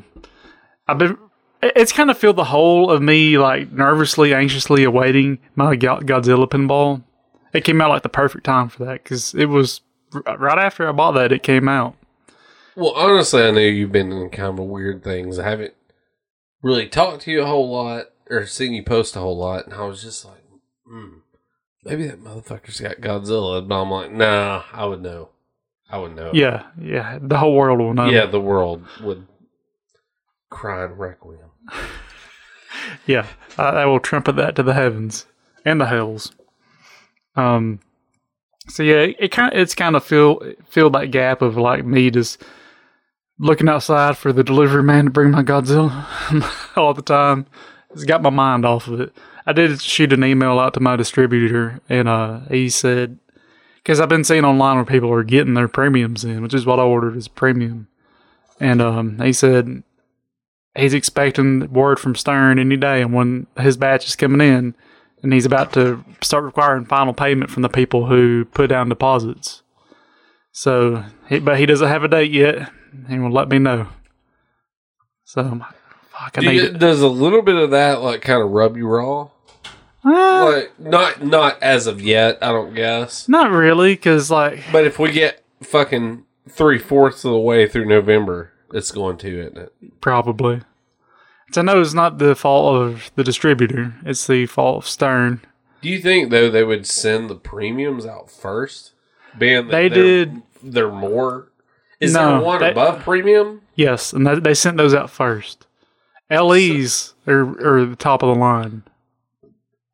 [0.88, 1.18] I've been
[1.64, 7.04] it's kind of filled the hole of me like nervously, anxiously awaiting my Godzilla pinball.
[7.54, 9.82] It came out like the perfect time for that because it was
[10.26, 11.32] right after I bought that.
[11.32, 11.96] It came out.
[12.76, 15.38] Well, honestly, I know you've been in kind of weird things.
[15.38, 15.74] I haven't
[16.62, 19.74] really talked to you a whole lot or seen you post a whole lot, and
[19.76, 20.44] I was just like,
[20.88, 21.18] hmm,
[21.84, 23.66] maybe that motherfucker's got Godzilla.
[23.66, 25.30] But I'm like, nah, I would know.
[25.90, 26.32] I would know.
[26.34, 27.20] Yeah, yeah.
[27.22, 28.10] The whole world will know.
[28.10, 29.28] yeah, the world would
[30.50, 31.50] cry in requiem.
[33.06, 33.28] yeah.
[33.58, 35.26] I, I will trumpet that to the heavens
[35.66, 36.32] and the hells.
[37.36, 37.80] Um.
[38.70, 42.10] So yeah, it kind of, it's kind of fill filled that gap of like me
[42.10, 42.42] just
[43.38, 46.06] looking outside for the delivery man to bring my Godzilla
[46.78, 47.46] all the time.
[47.92, 49.14] It's got my mind off of it.
[49.46, 53.20] I did shoot an email out to my distributor, and uh, he said
[53.84, 56.80] because I've been seeing online where people are getting their premiums in, which is what
[56.80, 57.88] I ordered as premium,
[58.60, 59.84] and um, he said
[60.76, 64.74] he's expecting word from Stern any day, and when his batch is coming in,
[65.22, 69.62] and he's about to start requiring final payment from the people who put down deposits.
[70.52, 72.70] So, he, but he doesn't have a date yet.
[73.10, 73.88] He will let me know.
[75.24, 75.62] So,
[76.12, 76.78] fuck, I Do need you, it.
[76.80, 79.30] does a little bit of that like kind of rub you raw?
[80.06, 83.28] Uh, Like not not as of yet, I don't guess.
[83.30, 87.86] not really, because like, But if we get fucking three fourths of the way through
[87.86, 89.74] November, it's going to, isn't it?
[90.02, 90.62] probably.
[91.54, 95.42] So I know it's not the fault of the distributor; it's the fault of Stern.
[95.82, 98.94] Do you think though they would send the premiums out first?
[99.38, 100.42] Being They did.
[100.62, 101.50] They're more.
[102.00, 103.62] Is No, there one they- above premium?
[103.76, 105.66] Yes, and they sent those out first.
[106.30, 107.42] LEs are,
[107.80, 108.84] are the top of the line,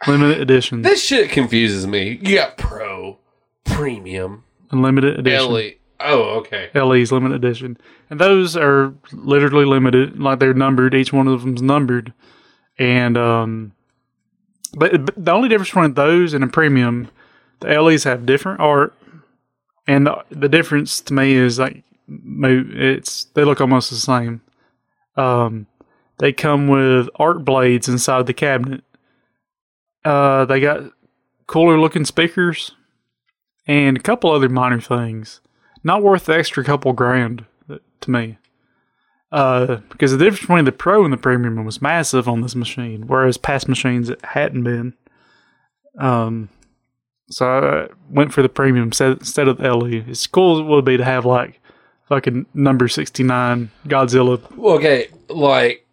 [0.07, 2.19] limited edition, This shit confuses me.
[2.21, 3.17] You got pro,
[3.65, 5.51] premium, and limited edition.
[5.51, 5.71] LE.
[6.01, 6.69] Oh, okay.
[6.73, 7.77] LE's limited edition,
[8.09, 10.93] and those are literally limited, like they're numbered.
[10.95, 12.13] Each one of them's numbered,
[12.77, 13.73] and um,
[14.73, 17.09] but, but the only difference between those and a premium,
[17.59, 18.93] the LEs have different art,
[19.87, 24.41] and the the difference to me is like it's they look almost the same.
[25.17, 25.67] Um,
[26.19, 28.83] they come with art blades inside the cabinet.
[30.05, 30.91] Uh, they got
[31.47, 32.71] cooler looking speakers
[33.67, 35.41] and a couple other minor things.
[35.83, 37.45] Not worth the extra couple grand
[38.01, 38.37] to me.
[39.31, 43.05] Uh, because the difference between the Pro and the Premium was massive on this machine,
[43.05, 44.95] whereas past machines it hadn't been.
[45.99, 46.49] Um,
[47.29, 50.03] so I went for the Premium instead instead of the LE.
[50.09, 51.61] As cool as it would be to have like
[52.07, 55.85] fucking number sixty nine Godzilla Okay, like,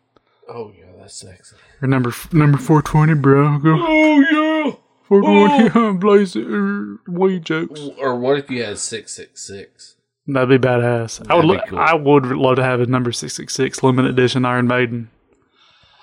[0.48, 1.55] oh yeah, that's sexy.
[1.82, 3.58] Or number number four twenty, bro.
[3.58, 4.20] Go Oh
[4.66, 4.72] yeah.
[5.08, 7.80] four twenty, blaze it, er, weed jokes.
[7.98, 9.96] Or what if you had six six six?
[10.26, 11.24] That'd be badass.
[11.30, 11.44] I would.
[11.44, 11.78] That'd Lo- be cool.
[11.78, 15.10] I would love to have a number six six six limited edition Iron Maiden.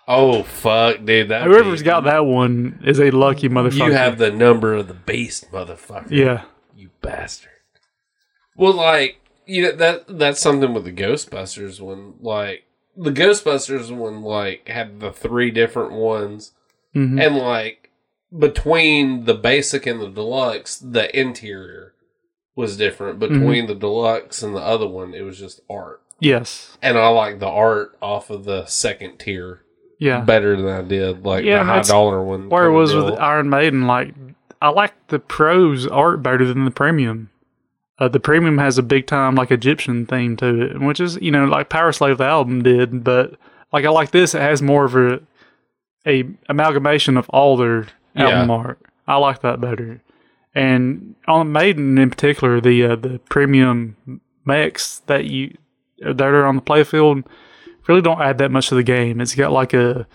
[0.08, 1.30] Oh fuck, dude!
[1.30, 3.88] That Whoever's got that one is a lucky motherfucker.
[3.88, 6.12] you have the number of the beast, motherfucker.
[6.12, 6.44] yeah,
[6.76, 7.52] you bastard.
[8.58, 12.64] Well, like you know that that's something with the Ghostbusters when like
[12.96, 16.52] the Ghostbusters one like had the three different ones,
[16.96, 17.22] Mhm.
[17.26, 17.90] and like
[18.38, 21.94] between the basic and the deluxe, the interior
[22.56, 23.20] was different.
[23.20, 27.40] Between the deluxe and the other one, it was just art, yes, and I like
[27.40, 29.62] the art off of the second tier
[30.00, 30.22] yeah.
[30.22, 32.50] better than I did like Yeah, the high dollar one.
[32.50, 33.16] Where it was with.
[33.20, 34.14] Iron Maiden, like
[34.62, 37.30] I like the pros art better than the premium.
[38.00, 41.32] Uh, the premium has a big time like Egyptian theme to it, which is you
[41.32, 43.36] know like Powerslave the album did, but
[43.72, 45.22] like I like this, it has more of a
[46.06, 48.56] a amalgamation of all their album Yeah.
[48.56, 48.80] art.
[49.08, 50.02] I like that better.
[50.56, 53.96] And on Maiden in particular, the uh, the premium
[54.46, 55.56] mechs that you
[56.00, 57.26] that are on the playfield
[57.88, 59.20] really don't add that much to the game.
[59.22, 60.08] It's got like a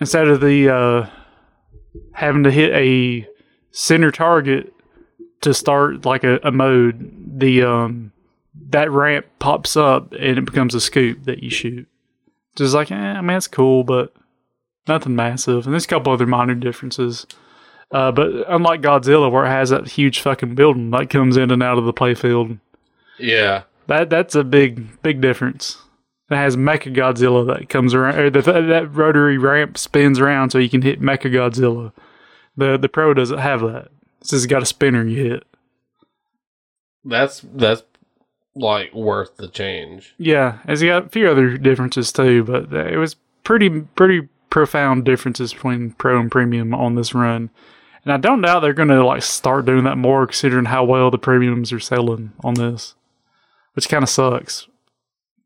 [0.00, 1.06] instead of the uh,
[2.12, 3.28] having to hit a
[3.70, 4.72] center target
[5.40, 8.12] to start like a, a mode, the um
[8.70, 11.88] that ramp pops up and it becomes a scoop that you shoot.
[12.56, 14.14] Just like, eh, I mean, it's cool, but
[14.86, 15.66] nothing massive.
[15.66, 17.26] And there's a couple other minor differences.
[17.90, 21.62] Uh, but unlike Godzilla, where it has that huge fucking building that comes in and
[21.62, 22.58] out of the playfield,
[23.18, 23.64] yeah.
[23.86, 25.78] that that's a big big difference.
[26.30, 30.58] It has Mecha Godzilla that comes around, or the, that rotary ramp spins around so
[30.58, 31.92] you can hit Mecha Godzilla.
[32.56, 33.88] The the Pro doesn't have that.
[34.24, 35.44] It's just got a spinner you hit.
[37.04, 37.82] That's that's
[38.56, 40.14] like worth the change.
[40.16, 45.52] Yeah, it's got a few other differences too, but it was pretty pretty profound differences
[45.52, 47.50] between Pro and Premium on this run.
[48.02, 51.10] And I don't doubt they're going to like start doing that more, considering how well
[51.10, 52.94] the premiums are selling on this,
[53.74, 54.68] which kind of sucks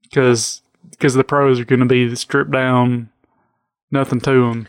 [0.04, 3.10] because because the pros are going to be stripped down,
[3.90, 4.68] nothing to them.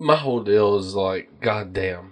[0.00, 2.11] My whole deal is like, goddamn,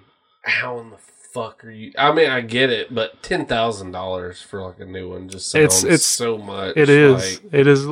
[0.51, 0.99] how in the
[1.33, 1.93] fuck are you?
[1.99, 5.51] I mean, I get it, but ten thousand dollars for like a new one just
[5.51, 6.77] sounds It's- it's- so much.
[6.77, 7.41] It is.
[7.43, 7.87] like- it is.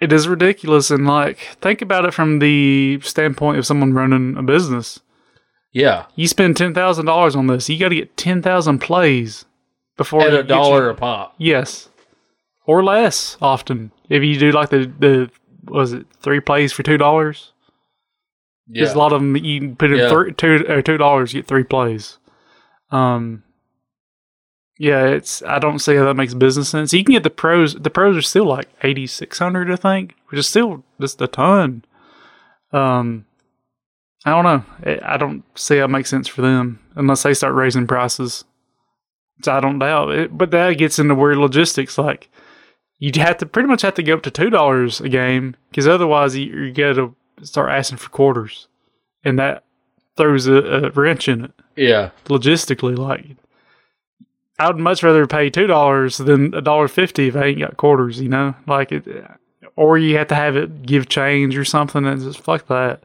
[0.00, 4.42] It is ridiculous, and like think about it from the standpoint of someone running a
[4.44, 5.00] business.
[5.72, 9.44] yeah, You spend ten thousand dollars on this, you got to get ten thousand plays
[9.96, 11.34] before at a dollar your- a pop.
[11.38, 11.88] yes,
[12.64, 13.36] or less.
[13.42, 15.30] Often, if you do like the the
[15.64, 17.52] was it three plays for two dollars?
[18.70, 19.36] Yeah, There's a lot of them.
[19.36, 20.08] You put in Yeah.
[20.10, 22.18] three, two or two dollars, get three plays.
[22.90, 23.42] Um,
[24.78, 25.42] yeah, it's.
[25.42, 26.92] I don't see how that makes business sense.
[26.92, 27.74] You can get the pros.
[27.74, 31.26] The pros are still like eighty six hundred, I think, which is still just a
[31.26, 31.84] ton.
[32.72, 33.24] Um,
[34.24, 34.98] I don't know.
[35.02, 38.44] I- don't see how it makes sense for them unless they start raising prices.
[39.38, 40.36] Which I don't doubt it.
[40.36, 41.96] But that gets into weird logistics.
[41.98, 42.28] Like
[42.98, 45.88] you have to pretty much have to go up to two dollars a game because
[45.88, 47.14] otherwise you, you got to
[47.46, 48.68] start asking for quarters,
[49.24, 49.64] and that
[50.16, 52.98] throws a, a wrench in it yeah, logistically.
[52.98, 53.36] Like,
[54.58, 57.76] I would much rather pay two dollars than a dollar fifty if I ain't got
[57.76, 58.20] quarters.
[58.20, 59.06] You know, like it,
[59.76, 63.04] or you have to have it give change or something, and just fuck that.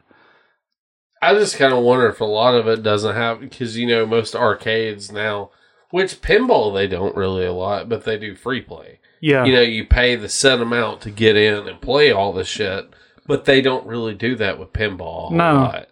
[1.22, 4.04] I just kind of wonder if a lot of it doesn't have because you know
[4.04, 5.50] most arcades now,
[5.90, 8.98] which pinball they don't really a lot, but they do free play.
[9.20, 12.44] Yeah, you know, you pay the set amount to get in and play all the
[12.44, 12.90] shit,
[13.26, 15.30] but they don't really do that with pinball.
[15.30, 15.54] No.
[15.54, 15.88] lot.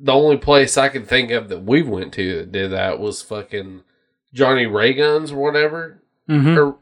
[0.00, 3.22] The only place I can think of that we went to that did that was
[3.22, 3.82] fucking
[4.32, 6.02] Johnny Ray Guns or whatever.
[6.28, 6.76] hmm Or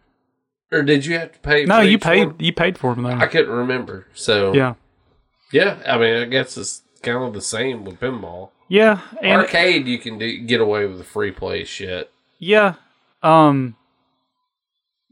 [0.70, 1.64] or did you have to pay?
[1.66, 2.40] no, for you paid.
[2.40, 3.10] You paid for them though.
[3.10, 4.06] I couldn't remember.
[4.14, 4.74] So yeah,
[5.52, 5.82] yeah.
[5.86, 8.50] I mean, I guess it's kind of the same with pinball.
[8.68, 12.10] yeah, and Arcade, you can do, get away with the free play shit.
[12.38, 12.74] yeah.
[13.22, 13.76] Um,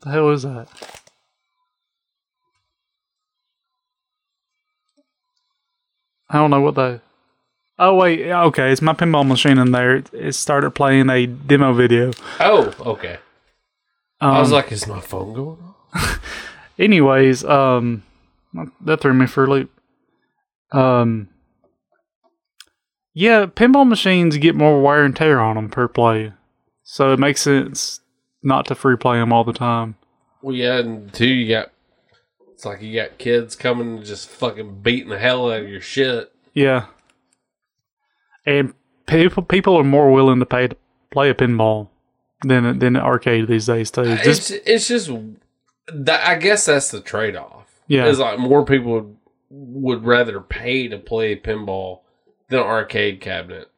[0.01, 0.69] the hell is that?
[6.31, 7.01] I don't know what the.
[7.79, 9.97] Oh wait, okay, it's my pinball machine in there.
[9.97, 12.13] It, it started playing a demo video.
[12.39, 13.19] Oh, okay.
[14.21, 15.59] Um, I was like, is my phone going
[15.95, 16.21] off?
[16.79, 18.05] anyways, um,
[18.83, 19.71] that threw me for a loop.
[20.73, 21.29] Um,
[23.15, 26.33] yeah, pinball machines get more wear and tear on them per play,
[26.85, 28.01] so it makes sense
[28.43, 29.97] not to free play them all the time.
[30.43, 31.73] Well, yeah, and two, you got.
[32.61, 35.81] It's like you got kids coming and just fucking beating the hell out of your
[35.81, 36.31] shit.
[36.53, 36.89] Yeah,
[38.45, 38.75] and
[39.07, 40.77] people people are more willing to pay to
[41.11, 41.89] play a pinball
[42.43, 44.05] than than an arcade these days too.
[44.17, 45.11] Just it's it's just
[45.91, 47.81] that I guess that's the trade off.
[47.87, 48.05] Yeah.
[48.05, 49.17] it's like more people would,
[49.49, 52.01] would rather pay to play pinball
[52.51, 53.71] than an arcade cabinet.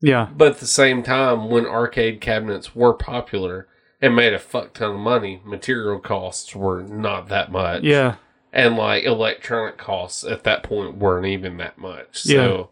[0.00, 3.68] yeah, But at the same time, when arcade cabinets were popular
[4.00, 7.82] and made a fuck ton of money, material costs were not that much.
[7.82, 8.16] yeah,
[8.52, 12.22] and like electronic costs at that point weren't even that much.
[12.22, 12.70] So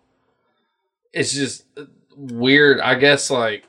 [1.13, 1.65] it's just
[2.17, 2.81] weird.
[2.81, 3.65] I guess like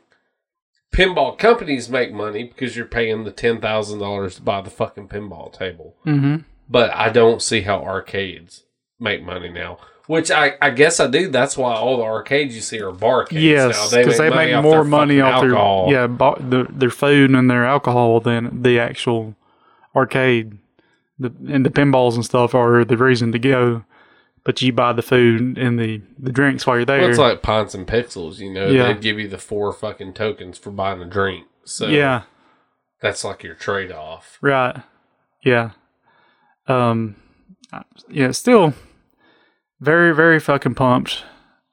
[0.93, 5.07] pinball companies make money because you're paying the ten thousand dollars to buy the fucking
[5.07, 5.95] pinball table.
[6.05, 6.37] mm-hmm.
[6.71, 8.63] But I don't see how arcades
[8.99, 9.79] make money now.
[10.05, 11.29] Which I, I guess I do.
[11.29, 13.33] That's why all the arcades you see are barcades.
[13.33, 13.39] now.
[13.39, 15.87] yes, because they, make more money off alcohol.
[15.87, 19.35] their yeah bo- their, their food and their alcohol than the actual
[19.95, 20.57] arcade.
[21.19, 23.83] The and the pinballs and stuff are the reason to go,
[24.45, 27.01] but you buy the food and the the drinks while you're there.
[27.01, 28.37] Well, it's like pints and pixels.
[28.39, 28.87] You know, Yeah.
[28.87, 31.45] they'd give you the four fucking tokens for buying a drink.
[31.65, 32.23] So yeah,
[33.01, 34.37] that's like your trade off.
[34.41, 34.77] right,
[35.43, 35.71] yeah,
[36.67, 37.15] um,
[38.09, 38.31] yeah.
[38.31, 38.73] Still,
[39.79, 41.23] very very fucking pumped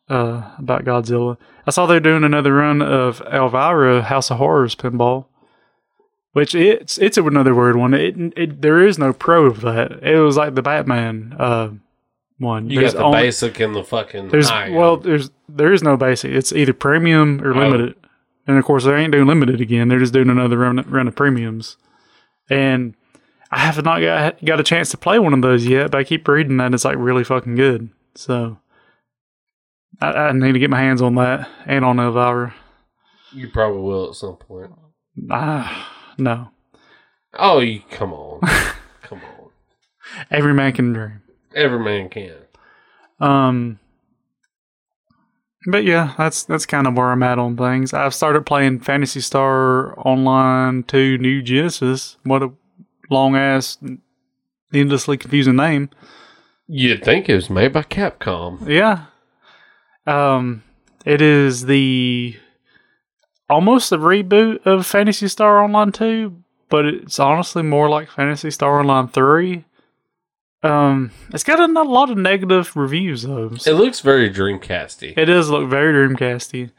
[0.09, 1.37] uh, about Godzilla.
[1.67, 5.27] I saw they're doing another run of Elvira House of Horrors pinball,
[6.37, 7.95] which it's it's another weird one.
[7.95, 10.03] It, it there is no pro of that.
[10.03, 11.71] It was like the Batman uh,
[12.39, 12.69] one.
[12.69, 14.29] You There's got the only- basic and the fucking.
[14.29, 16.33] There's high well, there's there is no basic.
[16.33, 17.59] It's either premium or Oh.
[17.59, 17.95] limited,
[18.47, 19.89] and of course they ain't doing limited again.
[19.89, 21.79] They're just doing another run, run of premiums,
[22.51, 22.95] and
[23.51, 25.91] I have not got got a chance to play one of those yet.
[25.91, 27.89] But I keep reading that it's like really fucking good.
[28.15, 28.59] So
[30.03, 32.55] I, I need to get my hands on that and on Elvira.
[33.33, 34.71] you probably will at some point.
[35.31, 36.51] Ah, no,
[37.39, 38.41] Oh, you come on,
[39.03, 39.51] come on.
[40.31, 41.23] every man can dream.
[41.55, 42.35] Every man can.
[43.21, 43.79] Um,
[45.67, 47.93] but yeah, that's that's kind of where I'm at on things.
[47.93, 52.17] I've started playing Phantasy Star Online 2 New Genesis.
[52.25, 52.53] What a
[53.11, 53.79] long ass,
[54.73, 55.91] endlessly confusing name.
[56.69, 58.67] You'd think it was made by Capcom.
[58.69, 59.07] Yeah.
[60.07, 60.63] Um,
[61.05, 62.37] it is the
[63.49, 68.81] almost a reboot of Phantasy Star Online 2, but it's honestly more like Phantasy Star
[68.81, 69.65] Online 3.
[70.63, 73.51] Um, it's got a, a lot of negative reviews though.
[73.67, 75.17] It looks very Dreamcasty.
[75.17, 76.71] It does look very Dreamcasty.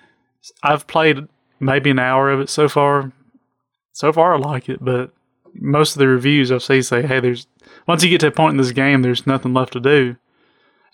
[0.63, 1.27] I've played
[1.59, 3.11] maybe an hour of it so far.
[3.93, 5.11] So far, I like it, but
[5.53, 7.47] most of the reviews I've seen say, "Hey, there's
[7.87, 10.17] once you get to a point in this game, there's nothing left to do."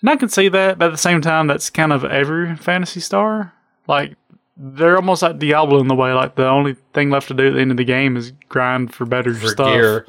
[0.00, 3.00] And I can see that, but at the same time, that's kind of every Phantasy
[3.00, 3.52] Star.
[3.86, 4.16] Like
[4.56, 6.12] they're almost like Diablo in the way.
[6.12, 8.94] Like the only thing left to do at the end of the game is grind
[8.94, 9.74] for better for stuff.
[9.74, 10.06] gear.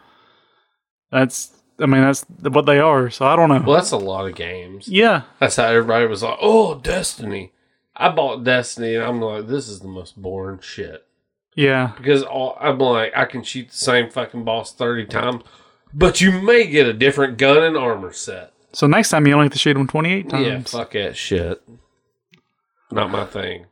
[1.12, 3.10] That's, I mean, that's what they are.
[3.10, 3.62] So I don't know.
[3.66, 4.88] Well, that's a lot of games.
[4.88, 7.52] yeah, That's how everybody was like, "Oh, Destiny."
[7.96, 11.06] I bought Destiny, and I'm like, "This is the most boring shit."
[11.56, 15.44] yeah, Because all, I'm like, I can shoot the same fucking boss thirty times,
[15.94, 18.52] but you may get a different gun and armor set.
[18.74, 20.46] So next time you only have to shoot them 28 times.
[20.46, 21.62] Yeah, fuck that shit.
[22.92, 23.68] Not my thing.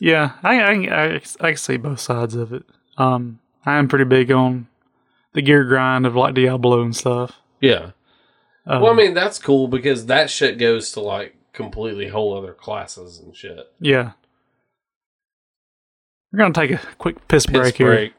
[0.00, 2.62] Yeah, I, I, I, see both sides of it.
[2.96, 4.68] Um, I am pretty big on
[5.32, 7.32] the gear grind of like Diablo and stuff.
[7.60, 7.90] Yeah.
[8.64, 12.52] Um, Well, I mean, that's cool because that shit goes to like completely whole other
[12.52, 13.66] classes and shit.
[13.80, 14.12] yeah.
[16.32, 18.10] We're gonna take a quick piss, Piss break, here.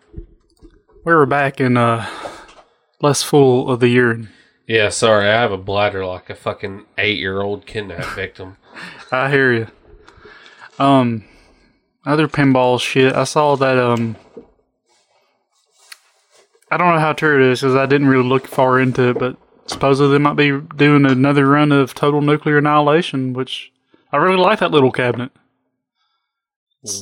[1.05, 2.09] We were back in uh
[3.01, 4.27] less full of the year.
[4.67, 8.57] Yeah, sorry, I have a bladder like a fucking eight year old kidnap victim.
[9.11, 9.67] I hear you.
[10.79, 11.23] Um,
[12.09, 13.13] other pinball shit.
[13.15, 13.77] I saw that.
[13.77, 14.15] Um,
[16.71, 19.19] I don't know how true it is because I didn't really look far into it,
[19.19, 23.71] but supposedly they might be doing another run of Total Nuclear Annihilation, which
[24.11, 25.31] I really like that little cabinet.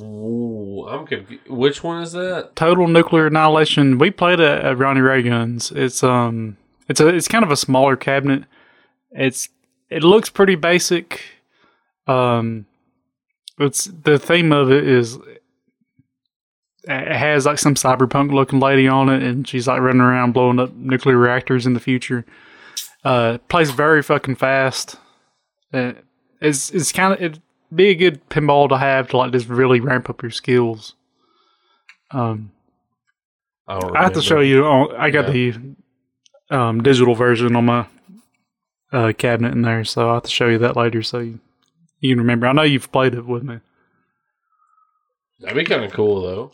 [0.02, 1.48] Ooh, I'm confused.
[1.48, 2.56] Which one is that?
[2.56, 3.98] Total Nuclear Annihilation.
[3.98, 5.72] We played it at Ronnie Ray Guns.
[5.72, 6.58] It's um,
[6.90, 8.46] it's a it's kind of a smaller cabinet.
[9.12, 9.50] It's
[9.90, 11.22] it looks pretty basic.
[12.08, 12.66] Um,
[13.60, 15.18] it's the theme of it is
[16.90, 20.60] it has like some cyberpunk looking lady on it, and she's like running around blowing
[20.60, 22.26] up nuclear reactors in the future.
[23.04, 24.98] Uh, plays very fucking fast.
[25.74, 25.94] Uh,
[26.42, 27.42] it's it's kind of it'd
[27.74, 30.96] be a good pinball to have to like just really ramp up your skills.
[32.12, 32.52] Um,
[33.68, 34.66] I, I have to show you.
[34.66, 35.54] On, I got the
[36.50, 37.88] um, digital version on my
[38.94, 41.40] uh, cabinet in there, so I will have to show you that later so you,
[42.00, 42.48] you can remember.
[42.48, 43.60] I know you've played it with me.
[45.40, 46.52] That'd be kind of cool though.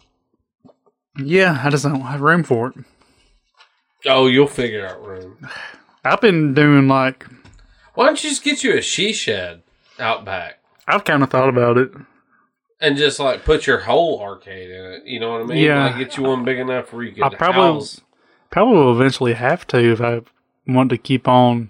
[1.18, 2.76] Yeah, I just don't have room for it.
[4.06, 5.48] Oh, you'll figure out room.
[6.04, 7.26] I've been doing like
[7.94, 9.62] Why don't you just get you a she shed
[10.00, 11.92] out back I've kind of thought about it.
[12.82, 15.06] and just like put your whole arcade in it?
[15.06, 15.58] You know what I mean?
[15.60, 15.86] Yeah.
[15.88, 18.02] Like get you one big enough where you I could probably house,
[18.50, 20.22] probably will eventually have to if I
[20.68, 21.70] want to keep on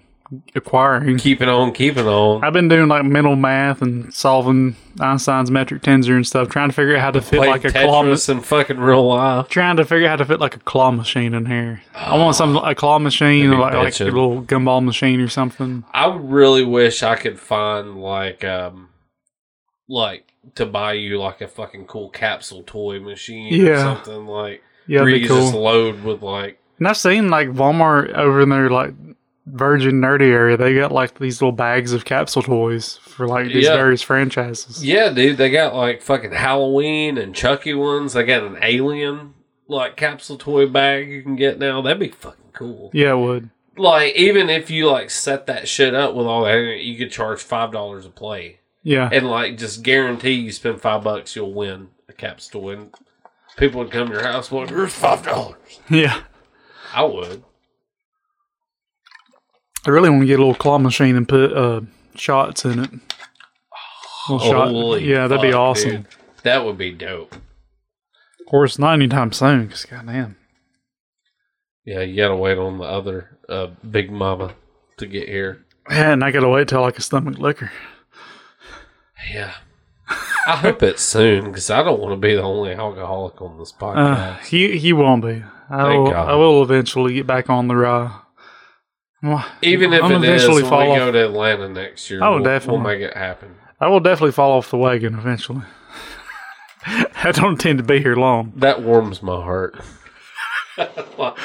[0.54, 1.18] acquiring.
[1.18, 2.42] keep it on, keep it on.
[2.44, 6.74] I've been doing like mental math and solving Einstein's metric tensor and stuff, trying to
[6.74, 8.02] figure out how to fit Play like a claw.
[8.02, 9.48] ma- Tetris in fucking real life.
[9.48, 11.82] Trying to figure out how to fit like a claw machine in here.
[11.94, 15.84] I want some a claw machine, That'd like, like a little gumball machine or something.
[15.92, 18.88] I really wish I could find like um
[19.88, 23.82] like to buy you like a fucking cool capsule toy machine or Yeah.
[23.94, 25.62] something like Yeah, where you be just cool.
[25.62, 28.94] load with like And I've seen like Walmart over in their like
[29.46, 30.56] Virgin Nerdy area.
[30.56, 33.76] They got like these little bags of capsule toys for like these Yeah.
[33.76, 34.84] various franchises.
[34.84, 38.14] yeah, dude, they got like fucking Halloween and Chucky ones.
[38.14, 39.34] They got an alien
[39.68, 41.82] like capsule toy bag you can get now.
[41.82, 42.90] That'd be fucking cool.
[42.94, 43.50] Yeah, it would.
[43.76, 47.40] Like even if you like set that shit up with all that, you could charge
[47.42, 48.60] five dollars a play.
[48.82, 49.08] Yeah.
[49.10, 52.70] and like just guarantee you spend five bucks, you'll win a capsule toy.
[52.74, 52.94] And
[53.56, 55.80] people would come to your house, well, here's five dollars.
[55.90, 56.20] yeah.
[56.94, 57.42] I would.
[59.86, 61.82] I really want to get a little claw machine and put uh,
[62.16, 62.90] shots in it.
[64.26, 65.90] Holy yeah, that'd be awesome.
[65.90, 66.06] dude.
[66.44, 67.34] That would be dope.
[67.34, 70.36] Of course, not anytime soon, because goddamn.
[71.84, 74.54] Yeah, you gotta wait on the other uh, big mama
[74.96, 75.64] to get here.
[75.90, 77.70] Yeah, and I gotta wait till I can stomach liquor.
[79.30, 79.52] Yeah.
[80.46, 83.72] I hope it's soon because I don't want to be the only alcoholic on this
[83.80, 84.46] Uh, podcast.
[84.46, 85.42] he he won't be.
[85.70, 86.28] I Thank will, God.
[86.30, 88.20] I will eventually get back on the rye.
[89.24, 92.10] Well, Even if I'm it is eventually when fall we off- go to Atlanta next
[92.10, 92.82] year, Oh, we'll, definitely.
[92.82, 93.54] we'll make it happen.
[93.80, 95.62] I will definitely fall off the wagon eventually.
[96.86, 98.52] I don't intend to be here long.
[98.56, 99.80] That warms my heart.
[100.76, 101.38] and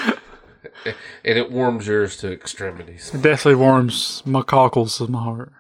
[1.24, 3.14] it warms yours to extremities.
[3.14, 5.54] It definitely warms my cockles of my heart.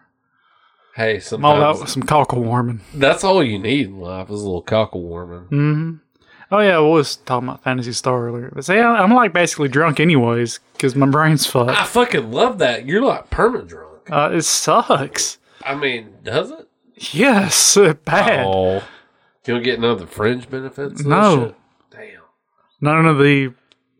[0.95, 2.81] Hey, I'm all sometimes about some cockle warming.
[2.93, 5.43] that's all you need in life is a little cockle warming.
[5.45, 5.93] hmm
[6.51, 8.51] Oh yeah, we was talking about Phantasy Star earlier.
[8.53, 11.69] But see, I'm like basically drunk anyways because my brain's fucked.
[11.71, 12.85] I fucking love that.
[12.85, 14.09] You're like perma drunk.
[14.09, 15.37] Uh, it sucks.
[15.63, 16.67] I mean, does it?
[17.13, 18.45] Yes, bad.
[18.47, 18.83] Oh,
[19.45, 21.03] you don't get none of the fringe benefits.
[21.03, 21.55] No.
[21.91, 22.21] Damn.
[22.81, 23.53] None of the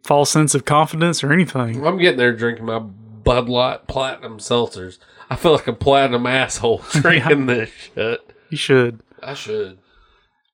[0.04, 1.86] false sense of confidence or anything.
[1.86, 4.98] I'm getting there drinking my Bud Light Platinum seltzers.
[5.30, 8.32] I feel like a platinum asshole drinking this shit.
[8.50, 9.02] You should.
[9.22, 9.78] I should.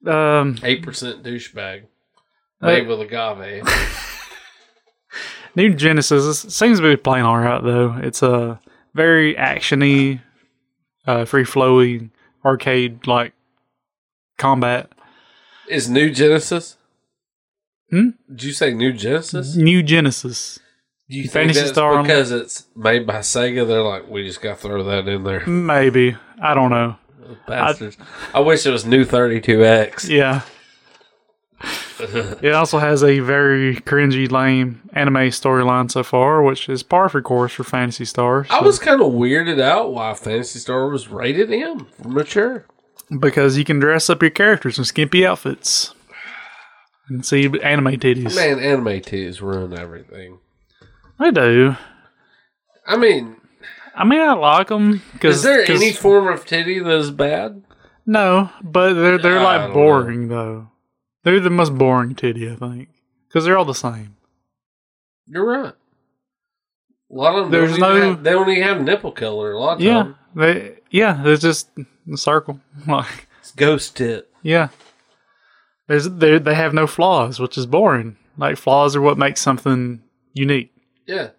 [0.07, 1.83] Um, Eight percent douchebag
[2.61, 3.63] made with agave.
[5.55, 7.95] New Genesis seems to be playing all right though.
[8.01, 8.59] It's a
[8.93, 10.21] very actiony,
[11.07, 12.11] uh, free flowing
[12.43, 13.33] arcade like
[14.37, 14.91] combat.
[15.69, 16.77] Is New Genesis?
[17.89, 18.09] Hmm?
[18.29, 19.55] Did you say New Genesis?
[19.55, 20.59] New Genesis,
[21.09, 23.67] Do you think Phantasy that's Star because it's made by Sega?
[23.67, 25.45] They're like, we just got to throw that in there.
[25.47, 26.97] maybe I don't know.
[27.47, 27.97] Bastards.
[28.33, 30.09] I wish it was New 32X.
[30.09, 30.41] Yeah.
[31.99, 37.21] it also has a very cringy, lame anime storyline so far, which is par for
[37.21, 38.45] course for Phantasy Star.
[38.49, 42.65] I was kind of weirded out why Phantasy Star was rated M for mature.
[43.19, 45.93] because you can dress up your characters in skimpy outfits
[47.07, 48.35] and see anime titties.
[48.35, 50.39] Man, anime titties ruin everything.
[51.19, 51.75] I do.
[52.85, 53.37] I mean,
[53.95, 57.63] I mean, I like them because is there any form of titty that is bad?
[58.05, 60.69] no, but they're they're I like boring though.
[61.23, 62.89] They're the most boring titty, I think,
[63.27, 64.15] because they're all the same.
[65.27, 65.73] You're right.
[67.11, 69.53] A lot of them There's no- have, they don't even have nipple color.
[69.53, 70.15] A lot of Yeah, them.
[70.35, 71.69] they yeah, it's just
[72.11, 72.59] a circle.
[72.87, 74.29] Like It's ghost tit.
[74.43, 74.69] yeah,
[75.87, 78.17] there's they they have no flaws, which is boring.
[78.37, 80.01] Like flaws are what makes something
[80.33, 80.71] unique.
[81.07, 81.29] Yeah.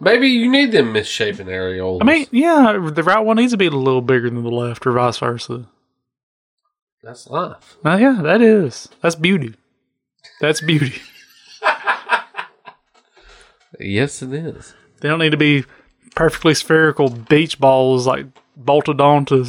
[0.00, 2.02] Maybe you need them misshapen areolas.
[2.02, 4.86] I mean, yeah, the right one needs to be a little bigger than the left,
[4.86, 5.66] or vice versa.
[7.02, 7.76] that's life.
[7.84, 8.88] Oh, yeah, that is.
[9.00, 9.54] That's beauty.
[10.40, 11.00] That's beauty.
[13.78, 14.74] Yes, it is.
[15.00, 15.64] They don't need to be
[16.14, 18.26] perfectly spherical beach balls like
[18.56, 19.44] bolted onto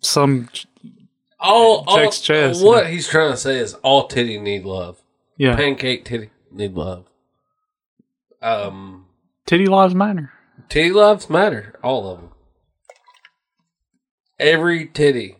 [0.00, 0.48] some.
[1.40, 5.00] All, all chest, What he's trying to say is all titty need love.
[5.36, 7.06] Yeah, Pancake titty need love.
[8.42, 9.06] Um,
[9.48, 10.30] titty lives matter.
[10.68, 11.74] titty loves matter.
[11.82, 12.30] All of them.
[14.38, 15.36] Every titty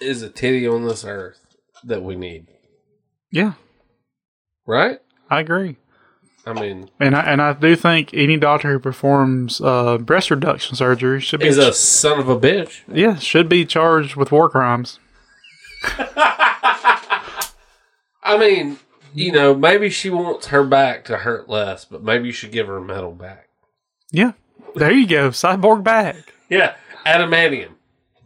[0.00, 1.38] is a titty on this earth
[1.84, 2.48] that we need,
[3.30, 3.52] Yeah,
[4.66, 4.98] right?
[5.28, 5.76] I agree.
[6.46, 10.74] I mean, And I and I do think any doctor who performs uh, breast reduction
[10.74, 12.80] surgery should be is a son of a bitch.
[12.88, 14.98] yeah should be charged with war crimes.
[18.22, 18.78] I mean,
[19.14, 22.66] you know, maybe she wants her back to hurt less, but maybe you should give
[22.66, 23.48] her a metal back.
[24.10, 24.32] Yeah,
[24.74, 26.16] there you go, cyborg back.
[26.48, 26.74] Yeah,
[27.06, 27.70] adamantium,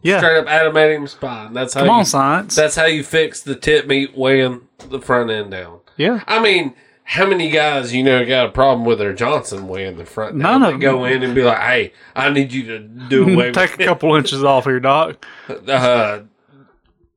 [0.01, 1.53] Yeah, straight up adamantium spine.
[1.53, 2.55] That's how come you, on, science.
[2.55, 5.79] That's how you fix the tip meat weighing the front end down.
[5.97, 6.73] yeah, I mean,
[7.03, 10.35] how many guys you know got a problem with their Johnson weighing the front?
[10.35, 10.73] None down?
[10.73, 13.71] of They go in and be like, "Hey, I need you to do away take
[13.77, 15.23] with a couple inches off here, doc.
[15.47, 16.21] Uh,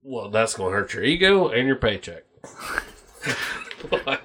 [0.02, 2.24] well, that's gonna hurt your ego and your paycheck.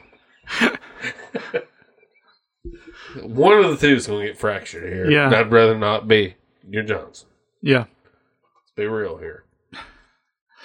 [3.22, 5.10] One of the two is gonna get fractured here.
[5.10, 5.30] Yeah.
[5.30, 6.36] I'd rather not be
[6.68, 7.28] your Johnson.
[7.62, 7.86] Yeah.
[7.86, 9.44] Let's be real here.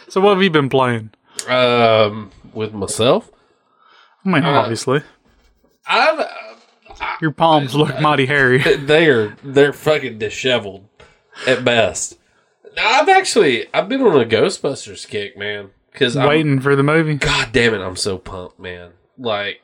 [0.08, 1.10] So what have you been playing?
[1.48, 3.30] Um, with myself,
[4.24, 5.02] I mean, Uh, obviously,
[5.86, 6.26] I've
[7.20, 8.58] your palms look mighty hairy.
[8.76, 10.88] they are they're fucking disheveled
[11.46, 12.18] at best.
[12.80, 15.70] I've actually I've been on a Ghostbusters kick, man.
[15.92, 17.14] Because I'm Waiting for the movie.
[17.14, 18.92] God damn it, I'm so pumped, man.
[19.16, 19.62] Like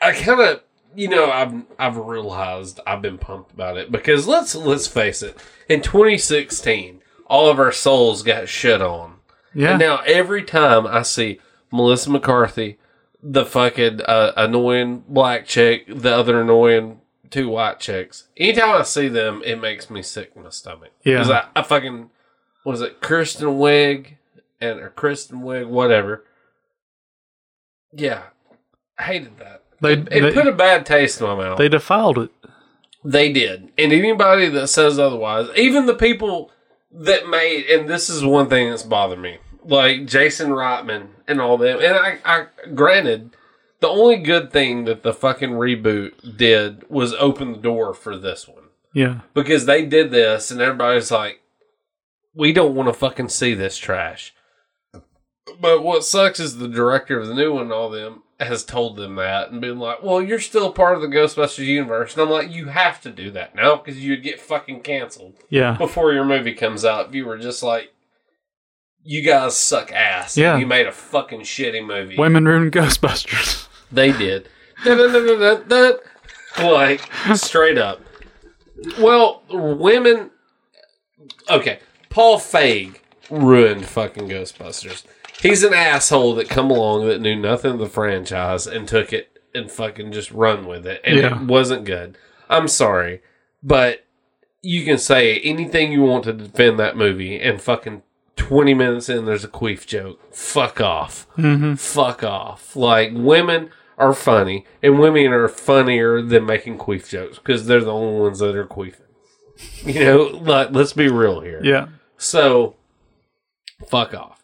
[0.00, 0.62] I kind of
[0.96, 5.36] you know I've I've realized I've been pumped about it because let's let's face it,
[5.68, 9.16] in 2016, all of our souls got shit on.
[9.54, 9.70] Yeah.
[9.72, 11.38] And now every time I see
[11.72, 12.78] Melissa McCarthy,
[13.22, 17.00] the fucking uh, annoying black chick, the other annoying
[17.30, 20.90] two white chicks, anytime I see them, it makes me sick in my stomach.
[21.04, 21.18] Yeah.
[21.18, 22.10] 'Cause I, I fucking,
[22.64, 24.16] what is it, Kristen Wiig
[24.60, 26.24] and or Kristen Wiig, whatever.
[27.92, 28.22] Yeah.
[28.98, 29.62] I hated that.
[29.80, 31.58] They- it, they- put a bad taste in my mouth.
[31.58, 32.30] they defiled it.
[33.02, 33.70] They did.
[33.78, 36.50] And anybody that says otherwise, even the people
[36.92, 41.56] that made, and this is one thing that's bothered me, like Jason Reitman and all
[41.56, 41.78] them.
[41.80, 43.30] And I, I granted,
[43.80, 48.46] the only good thing that the fucking reboot did was open the door for this
[48.46, 48.64] one.
[48.92, 49.20] Yeah.
[49.32, 51.40] Because they did this, and everybody's like,
[52.34, 54.34] we don't want to fucking see this trash.
[55.60, 59.16] But what sucks is the director of the new one all them has told them
[59.16, 62.14] that and been like, well, you're still part of the Ghostbusters universe.
[62.14, 65.76] And I'm like, you have to do that now because you'd get fucking canceled Yeah.
[65.76, 67.92] before your movie comes out if you were just like,
[69.02, 70.36] you guys suck ass.
[70.36, 70.56] Yeah.
[70.58, 72.16] You made a fucking shitty movie.
[72.16, 73.66] Women ruined Ghostbusters.
[73.92, 74.48] They did.
[76.58, 78.00] Like, straight up.
[78.98, 80.30] Well, women.
[81.48, 81.80] Okay.
[82.08, 82.96] Paul Feig
[83.30, 85.04] ruined fucking Ghostbusters.
[85.40, 89.38] He's an asshole that come along that knew nothing of the franchise and took it
[89.54, 91.00] and fucking just run with it.
[91.04, 91.40] And Yeah.
[91.40, 92.16] it wasn't good.
[92.48, 93.20] I'm sorry.
[93.62, 94.04] But
[94.62, 98.02] you can say anything you want to defend that movie and fucking
[98.36, 100.18] 20 minutes in there's a queef joke.
[100.34, 102.74] Fuck off hmm fuck off.
[102.76, 107.92] Like women are funny, and women are funnier than making queef jokes because they're the
[107.92, 109.02] only ones that are queefing.
[109.84, 111.60] You know, like let's be real here.
[111.62, 111.88] Yeah.
[112.16, 112.76] So,
[113.90, 114.39] fuck off.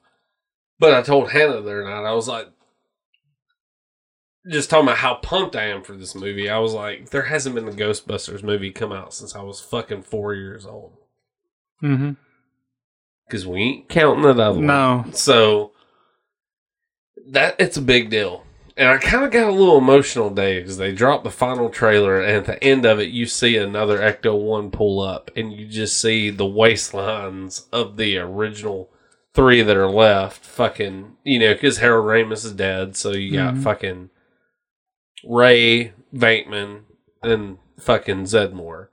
[0.78, 2.48] But I told Hannah the other night, I was like,
[4.48, 6.48] just talking about how pumped I am for this movie.
[6.48, 10.02] I was like, there hasn't been a Ghostbusters movie come out since I was fucking
[10.02, 10.92] four years old.
[11.82, 12.12] Mm-hmm.
[13.26, 14.66] Because we ain't counting that other one.
[14.66, 15.04] No.
[15.12, 15.72] So
[17.28, 18.44] that it's a big deal.
[18.76, 22.20] And I kind of got a little emotional today because they dropped the final trailer,
[22.20, 25.66] and at the end of it, you see another Ecto One pull up, and you
[25.66, 28.90] just see the waistlines of the original
[29.36, 30.44] three that are left.
[30.44, 33.62] Fucking, you know, because Harold Ramis is dead, so you got Mhm.
[33.62, 34.10] fucking
[35.24, 36.82] Ray Venkman
[37.22, 38.88] and fucking Zeddemore.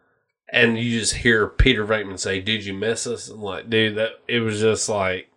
[0.52, 4.12] And you just hear Peter Venkman say, "Did you miss us?" And like, dude, that
[4.28, 5.30] it was just like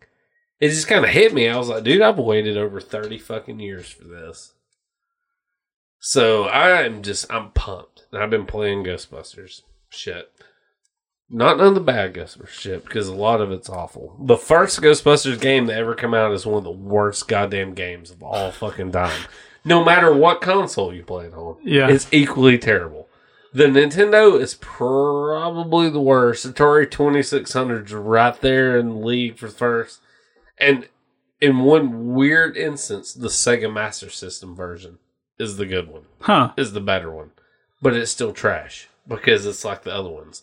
[0.61, 1.49] it just kind of hit me.
[1.49, 4.55] I was like, dude, I've waited over 30 fucking years for this.
[6.01, 8.07] So I'm just, I'm pumped.
[8.13, 10.31] I've been playing Ghostbusters shit.
[11.29, 14.17] Not none of the bad Ghostbusters shit, because a lot of it's awful.
[14.21, 18.11] The first Ghostbusters game that ever come out is one of the worst goddamn games
[18.13, 19.25] of all fucking time.
[19.65, 21.89] No matter what console you play it on, Yeah.
[21.89, 23.09] it's equally terrible.
[23.53, 26.47] The Nintendo is probably the worst.
[26.47, 30.01] Atari 2600's right there in the league for first.
[30.59, 30.89] And
[31.41, 34.99] in one weird instance, the Sega Master System version
[35.39, 36.53] is the good one, Huh.
[36.57, 37.33] is the better one.
[37.83, 40.43] But it's still trash because it's like the other ones.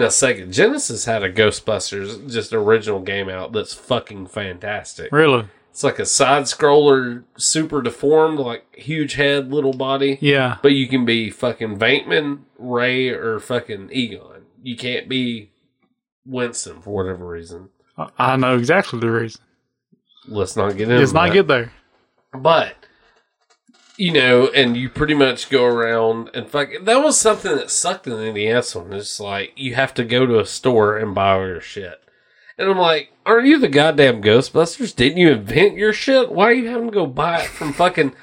[0.00, 5.12] Now, Sega Genesis had a Ghostbusters, just original game out that's fucking fantastic.
[5.12, 5.46] Really?
[5.70, 10.18] It's like a side scroller, super deformed, like huge head, little body.
[10.20, 10.56] Yeah.
[10.62, 14.42] But you can be fucking Venkman, Ray, or fucking Egon.
[14.62, 15.50] You can't be
[16.26, 17.68] Winston for whatever reason.
[17.96, 19.40] I- I know exactly the reason.
[20.26, 21.34] Let's not get into Let's not that.
[21.34, 21.72] get there.
[22.32, 22.79] But
[24.00, 26.70] you know, and you pretty much go around and fuck.
[26.84, 28.94] That was something that sucked in the NES one.
[28.94, 32.02] It's like you have to go to a store and buy all your shit.
[32.56, 34.96] And I'm like, aren't you the goddamn Ghostbusters?
[34.96, 36.32] Didn't you invent your shit?
[36.32, 38.14] Why are you having to go buy it from fucking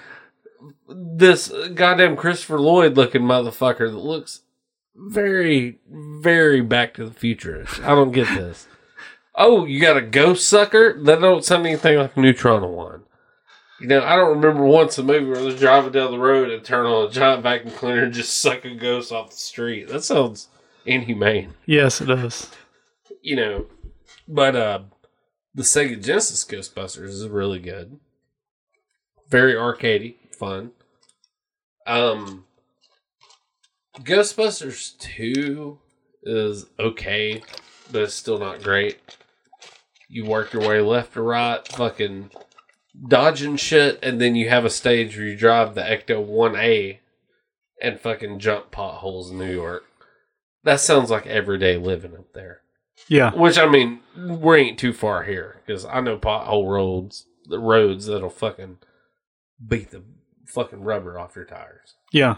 [0.89, 4.41] this goddamn Christopher Lloyd looking motherfucker that looks
[4.95, 7.81] very, very Back to the Future-ish?
[7.81, 8.67] I don't get this.
[9.39, 10.99] Oh, you got a ghost sucker?
[11.03, 13.03] That don't sound anything like neutrona wand.
[13.79, 16.63] You know, I don't remember once a movie where they're driving down the road and
[16.63, 19.87] turn on a giant vacuum cleaner and just suck a ghost off the street.
[19.89, 20.47] That sounds
[20.85, 22.49] inhumane, Yes, it does.
[23.21, 23.65] you know.
[24.27, 24.79] But uh
[25.53, 27.99] the Sega Genesis Ghostbusters is really good.
[29.29, 30.71] Very arcadey, fun.
[31.85, 32.45] Um
[33.99, 35.77] Ghostbusters 2
[36.23, 37.41] is okay,
[37.91, 38.99] but it's still not great.
[40.09, 42.31] You work your way left to right, fucking
[43.05, 46.99] dodging shit, and then you have a stage where you drive the Ecto 1A
[47.81, 49.83] and fucking jump potholes in New York.
[50.63, 52.61] That sounds like everyday living up there.
[53.07, 53.33] Yeah.
[53.33, 58.07] Which I mean, we ain't too far here because I know pothole roads, the roads
[58.07, 58.79] that'll fucking
[59.65, 60.03] beat the
[60.47, 61.95] fucking rubber off your tires.
[62.11, 62.37] Yeah.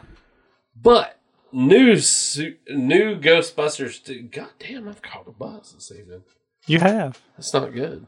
[0.76, 1.20] But
[1.51, 4.03] new new Ghostbusters.
[4.03, 6.24] 2 God damn, I've caught a buzz this evening.
[6.68, 7.22] You have.
[7.38, 8.05] That's not good.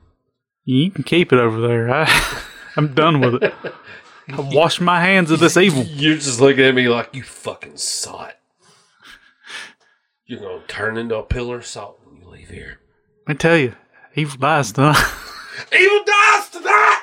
[0.64, 1.90] You can keep it over there.
[1.90, 2.44] I,
[2.76, 3.54] I'm done with it.
[4.28, 5.84] I wash my hands of this evil.
[5.84, 8.38] You're just looking at me like you fucking saw it.
[10.26, 12.80] You're gonna turn into a pillar of salt when you leave here.
[13.28, 13.76] I tell you,
[14.16, 14.96] evil dies tonight.
[15.78, 17.02] Evil dies tonight.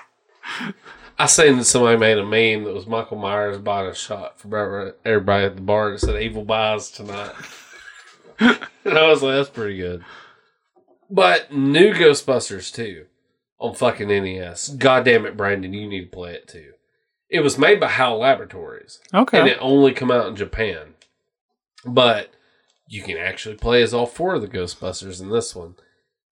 [1.18, 4.94] I seen that somebody made a meme that was Michael Myers buying a shot for
[5.04, 7.34] everybody at the bar that said "Evil buys tonight,"
[8.40, 10.02] and I was like, "That's pretty good."
[11.10, 13.04] But new Ghostbusters too
[13.58, 14.68] on fucking NES.
[14.70, 16.72] God damn it, Brandon, you need to play it too.
[17.28, 19.38] It was made by HAL Laboratories Okay.
[19.38, 20.94] and it only come out in Japan.
[21.84, 22.30] But
[22.88, 25.74] you can actually play as all four of the Ghostbusters in this one.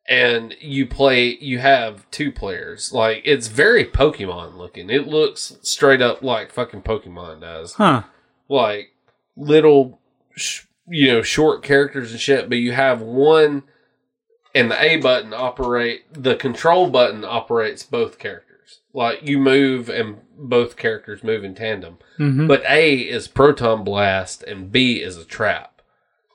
[0.09, 2.93] And you play you have two players.
[2.93, 4.89] Like it's very Pokemon looking.
[4.89, 7.75] It looks straight up like fucking Pokemon does.
[7.75, 8.03] huh.
[8.49, 8.93] Like
[9.37, 10.01] little
[10.37, 13.65] sh- you know short characters and shit, but you have one
[14.57, 18.81] and the A button operate the control button operates both characters.
[18.93, 21.99] Like you move and both characters move in tandem.
[22.17, 25.83] hmm But A is proton blast and B is a trap.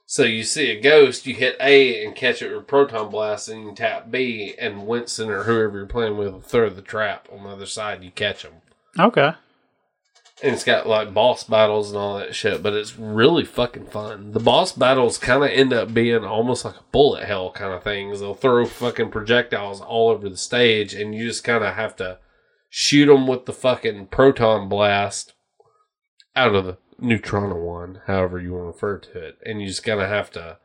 [0.05, 3.63] So you see a ghost, you hit A and catch it with proton blast, and
[3.63, 7.43] you tap B, and Winston or whoever you're playing with will throw the trap on
[7.45, 8.03] the other side.
[8.03, 8.55] You catch them,
[8.99, 9.31] Okay.
[10.43, 12.63] And it's got like boss battles and all that shit.
[12.63, 14.31] But it's really fucking fun.
[14.31, 17.83] The boss battles kind of end up being almost like a bullet hell kind of
[17.83, 18.19] things.
[18.19, 22.17] They'll throw fucking projectiles all over the stage, and you just kind of have to
[22.69, 25.33] shoot them with the fucking proton blast
[26.35, 29.83] out of the neutrona wand, however you want to refer to it, and you just
[29.83, 30.57] kind of have to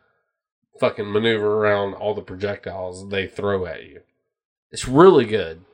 [0.78, 4.00] fucking maneuver around all the projectiles they throw at you.
[4.70, 5.64] It's really good.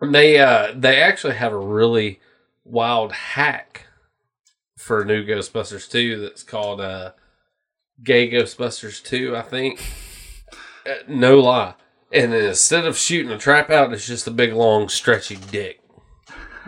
[0.00, 2.20] And they uh they actually have a really
[2.68, 3.86] wild hack
[4.76, 7.12] for new Ghostbusters 2 that's called uh
[8.02, 9.82] Gay Ghostbusters 2, I think.
[10.86, 11.74] Uh, no lie.
[12.12, 15.80] And then instead of shooting a trap out, it's just a big long stretchy dick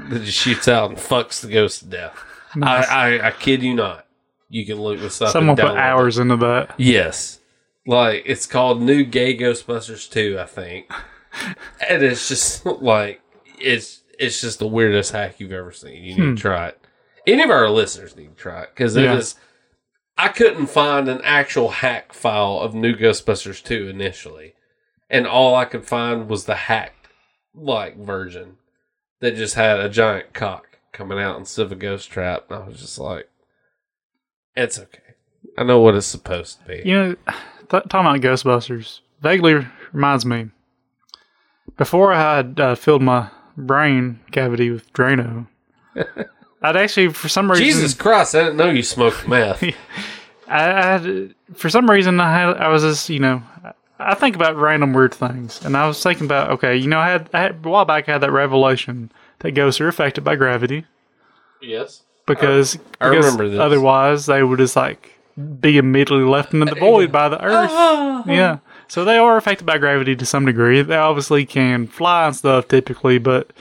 [0.08, 2.18] that just shoots out and fucks the ghost to death.
[2.60, 2.84] I,
[3.22, 4.06] I, I kid you not.
[4.48, 5.30] You can look this up.
[5.30, 5.78] Someone put download it.
[5.78, 6.74] hours into that.
[6.76, 7.38] Yes.
[7.86, 10.90] Like it's called New Gay Ghostbusters 2, I think.
[11.88, 13.20] and it's just like
[13.58, 16.04] it's it's just the weirdest hack you've ever seen.
[16.04, 16.86] You need to try it.
[17.26, 19.34] Any of our listeners need to try it because it is.
[19.36, 20.24] Yeah.
[20.26, 24.54] I couldn't find an actual hack file of New Ghostbusters 2 initially.
[25.08, 27.08] And all I could find was the hacked
[27.54, 28.58] like version
[29.20, 32.50] that just had a giant cock coming out instead of a ghost trap.
[32.50, 33.30] And I was just like,
[34.54, 35.14] it's okay.
[35.56, 36.82] I know what it's supposed to be.
[36.84, 37.16] You know,
[37.70, 40.50] th- talking about Ghostbusters vaguely reminds me.
[41.78, 43.30] Before I had uh, filled my
[43.66, 45.46] brain cavity with Drano,
[46.62, 49.62] I'd actually, for some reason, Jesus Christ, I didn't know you smoked meth.
[50.48, 53.42] I, I had, for some reason, I had, I was just, you know,
[53.98, 57.08] I think about random weird things, and I was thinking about, okay, you know, I
[57.08, 60.36] had, I had a while back, I had that revelation that ghosts are affected by
[60.36, 60.86] gravity
[61.62, 62.02] yes.
[62.26, 63.60] because, I because remember this.
[63.60, 65.18] otherwise they would just like
[65.60, 67.70] be immediately left into the uh, void by the earth.
[67.72, 68.58] Ah, yeah.
[68.90, 70.82] So they are affected by gravity to some degree.
[70.82, 73.52] They obviously can fly and stuff typically, but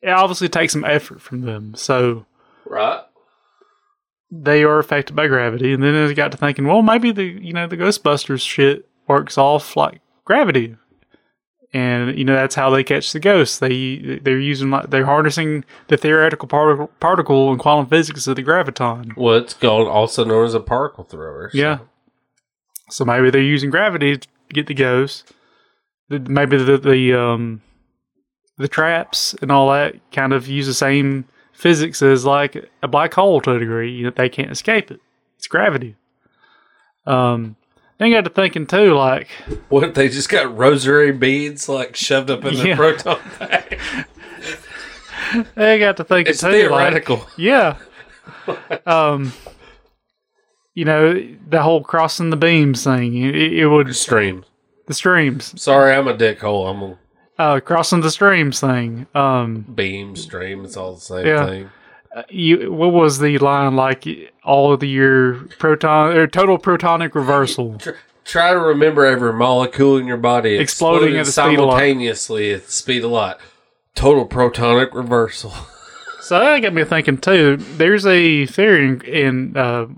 [0.00, 1.74] it obviously takes some effort from them.
[1.74, 2.24] So
[2.64, 3.00] Right.
[4.30, 5.72] they are affected by gravity.
[5.74, 9.36] And then I got to thinking, well, maybe the you know the Ghostbusters shit works
[9.36, 10.76] off like gravity,
[11.74, 13.58] and you know that's how they catch the ghosts.
[13.58, 18.42] They they're using like they're harnessing the theoretical particle particle in quantum physics of the
[18.42, 19.14] graviton.
[19.16, 21.50] Well, it's called also known as a particle thrower.
[21.52, 21.78] so- Yeah.
[22.90, 25.24] So maybe they're using gravity to get the ghosts.
[26.08, 27.62] The- Maybe the the um
[28.56, 33.12] the traps and all that kind of use the same physics as like a black
[33.14, 33.90] hole to a degree.
[33.92, 35.00] You know, they can't escape it.
[35.36, 35.96] It's gravity.
[37.06, 37.56] Um,
[37.98, 39.28] then you got to thinking too, like
[39.68, 42.76] What if they just got rosary beads like shoved up in the Yeah.
[42.76, 43.78] proton pack?
[45.54, 47.16] they got to thinking It's too, theoretical.
[47.18, 47.76] like yeah.
[48.86, 49.32] um,
[50.74, 51.14] you know
[51.48, 53.16] the whole crossing the beams thing.
[53.16, 54.44] It, it would Streams.
[54.86, 55.60] the streams.
[55.60, 56.70] Sorry, I'm a dickhole.
[56.70, 56.98] I'm a
[57.36, 59.06] uh, crossing the streams thing.
[59.14, 60.64] Um, beam stream.
[60.64, 61.46] It's all the same Yeah.
[61.46, 61.70] thing.
[62.28, 64.04] you what was the line like?
[64.44, 67.78] All of the your proton or total protonic reversal.
[68.24, 71.56] Try to remember every molecule in your body Exploding at the speed of light.
[71.58, 73.36] simultaneously at the speed of light.
[73.94, 75.52] Total protonic reversal.
[76.22, 77.58] So that got me thinking too.
[77.58, 79.88] There's a theory in, in uh,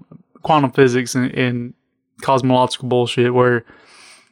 [0.47, 1.75] quantum physics and, and
[2.23, 3.65] cosmological bullshit where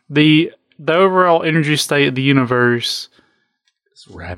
[0.08, 3.08] the the overall energy state of the universe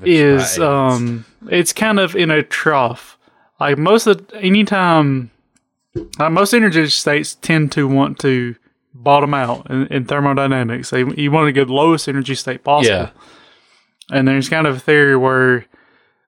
[0.08, 3.18] is um it's kind of in a trough.
[3.60, 5.30] Like most of anytime
[6.18, 8.54] uh, most energy states tend to want to
[8.94, 10.90] bottom out in, in thermodynamics.
[10.90, 12.96] They you want to get the lowest energy state possible.
[12.96, 13.10] yeah.
[14.10, 15.66] And there's kind of a theory where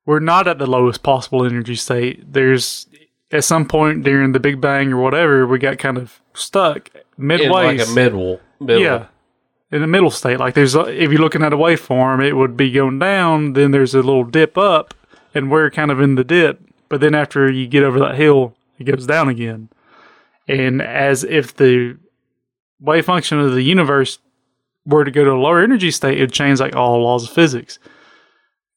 [0.05, 2.32] we're not at the lowest possible energy state.
[2.32, 2.88] There's
[3.31, 7.26] at some point during the Big Bang or whatever, we got kind of stuck In
[7.26, 7.76] midway.
[7.76, 8.41] like a middle.
[8.61, 8.83] middle.
[8.83, 9.07] Yeah.
[9.70, 12.57] In the middle state, like there's, a, if you're looking at a waveform, it would
[12.57, 13.53] be going down.
[13.53, 14.95] Then there's a little dip up,
[15.35, 16.61] and we're kind of in the dip.
[16.89, 19.68] But then after you get over that hill, it goes down again.
[20.47, 21.99] And as if the
[22.81, 24.20] wave function of the universe
[24.87, 27.79] were to go to a lower energy state, it'd change like all laws of physics.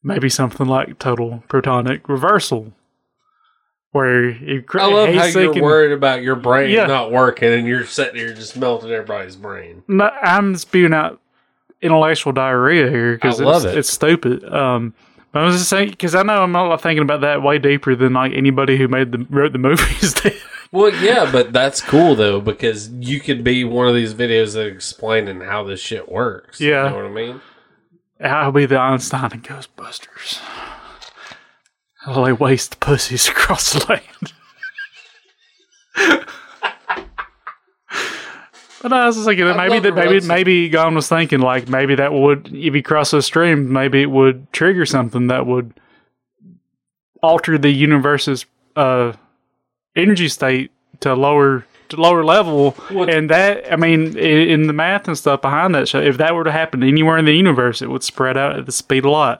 [0.02, 2.74] Maybe something like total protonic reversal,
[3.92, 6.86] where you cr- I love how you're and- worried about your brain Yeah.
[6.86, 9.82] not working and you're sitting here just melting everybody's brain.
[9.88, 11.20] No, I'm spewing out
[11.80, 13.78] intellectual diarrhea here because it's, it.
[13.78, 14.44] it's stupid.
[14.52, 14.94] Um,
[15.32, 17.94] but I was just saying because I know I'm not thinking about that way deeper
[17.94, 20.34] than like anybody who made the wrote the movies did.
[20.70, 24.66] Well, yeah, but that's cool though because you could be one of these videos that
[24.66, 26.60] explaining how this shit works.
[26.60, 26.84] Yeah.
[26.84, 27.40] you know what I mean.
[28.20, 30.40] I'll be the Einstein and Ghostbusters.
[32.06, 34.32] I'll lay waste pussies across the land.
[38.82, 41.08] But I was just thinking that I'd maybe love that maybe roast maybe Gon was
[41.08, 45.28] thinking like maybe that would if you cross a stream maybe it would trigger something
[45.28, 45.72] that would
[47.22, 48.44] alter the universe's
[48.74, 49.12] uh,
[49.94, 52.72] energy state to lower to lower level.
[52.90, 56.16] What- and that I mean i- in the math and stuff behind that show if
[56.18, 59.04] that were to happen anywhere in the universe it would spread out at the speed
[59.04, 59.38] of light.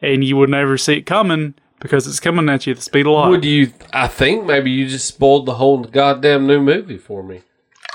[0.00, 3.06] And you would never see it coming because it's coming at you at the speed
[3.06, 3.28] of light.
[3.28, 3.72] Would you?
[3.92, 7.42] I think maybe you just spoiled the whole goddamn new movie for me.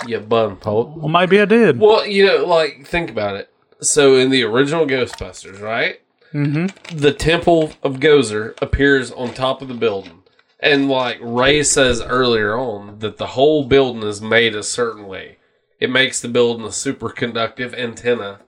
[0.07, 0.95] You bum poke.
[0.95, 1.79] well, maybe I did.
[1.79, 3.49] Well, you know, like think about it.
[3.82, 6.01] So in the original Ghostbusters, right?
[6.34, 6.97] Mm-hmm.
[6.97, 10.23] The Temple of Gozer appears on top of the building,
[10.59, 15.38] and like Ray says earlier on, that the whole building is made a certain way.
[15.79, 18.41] It makes the building a superconductive antenna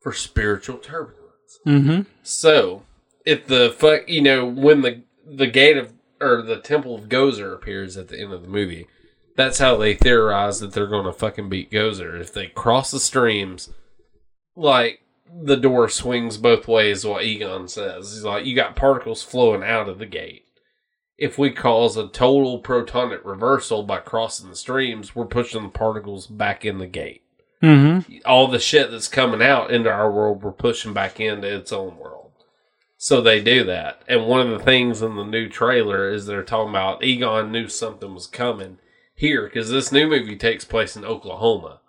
[0.00, 1.60] for spiritual turbulence.
[1.66, 2.02] mm-hmm.
[2.22, 2.82] So,
[3.24, 7.54] if the fuck, you know, when the the gate of or the Temple of Gozer
[7.54, 8.86] appears at the end of the movie,
[9.36, 12.20] that's how they theorize that they're going to fucking beat Gozer.
[12.20, 13.70] If they cross the streams,
[14.54, 15.02] like
[15.32, 18.12] the door swings both ways, what Egon says.
[18.12, 20.44] He's like, you got particles flowing out of the gate.
[21.16, 26.26] If we cause a total protonic reversal by crossing the streams, we're pushing the particles
[26.26, 27.22] back in the gate
[27.62, 28.20] Mm-hmm.
[28.24, 31.98] all the shit that's coming out into our world, we're pushing back into its own
[31.98, 32.19] world.
[33.02, 34.02] So they do that.
[34.06, 37.66] And one of the things in the new trailer is they're talking about Egon knew
[37.66, 38.76] something was coming
[39.14, 41.80] here because this new movie takes place in Oklahoma.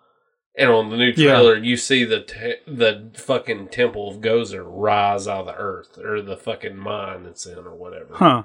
[0.57, 1.31] And on the new Yeah.
[1.33, 5.97] trailer, you see the te- the fucking temple of Gozer rise out of the earth
[5.97, 8.13] or the fucking mine it's in or whatever.
[8.15, 8.43] Huh.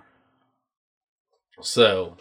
[1.61, 2.17] So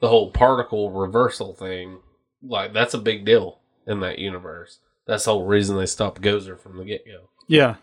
[0.00, 1.98] the whole particle reversal thing,
[2.42, 4.78] like that's a big deal in that universe.
[5.06, 7.28] That's the whole reason they stopped Gozer from the get go.
[7.46, 7.76] Yeah.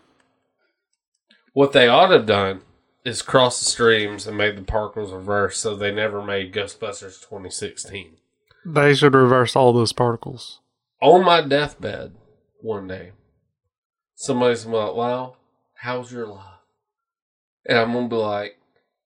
[1.52, 2.62] What they ought to have done
[3.04, 8.16] is cross the streams and made the particles reverse so they never made Ghostbusters 2016.
[8.64, 10.60] They should reverse all those particles.
[11.00, 12.14] On my deathbed
[12.60, 13.12] one day,
[14.14, 15.36] somebody's gonna be like, Wow,
[15.74, 16.44] how's your life?
[17.66, 18.58] And I'm gonna be like,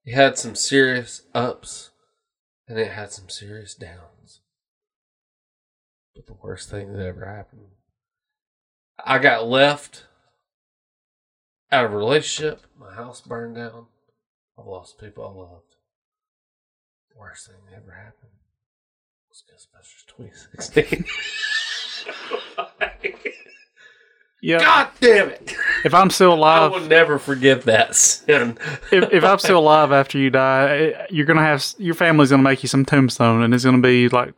[0.04, 1.90] It had some serious ups
[2.66, 4.40] and it had some serious downs.
[6.14, 7.68] But the worst thing that ever happened
[9.02, 10.06] I got left
[11.74, 12.62] out of a relationship.
[12.78, 13.86] My house burned down.
[14.58, 15.76] I've lost people I loved.
[17.16, 18.32] Worst thing that ever happened
[19.28, 21.04] was Ghostbusters 2016.
[24.44, 24.58] Yeah.
[24.58, 25.56] God damn it!
[25.86, 28.58] If I'm still alive, I will never forget that sin.
[28.92, 32.42] if, if I'm still alive after you die, eh, you're gonna have your family's gonna
[32.42, 34.34] make you some tombstone, and it's gonna be like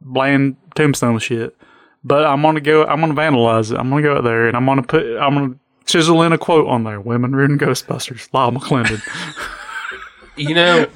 [0.00, 1.54] bland tombstone shit.
[2.02, 2.86] But I'm gonna go.
[2.86, 3.76] I'm gonna vandalize it.
[3.76, 5.04] I'm gonna go out there, and I'm gonna put.
[5.18, 5.54] I'm gonna
[5.90, 9.02] chisel in a quote on there: "Women ruin Ghostbusters." Lyle McClendon.
[10.36, 10.86] you know,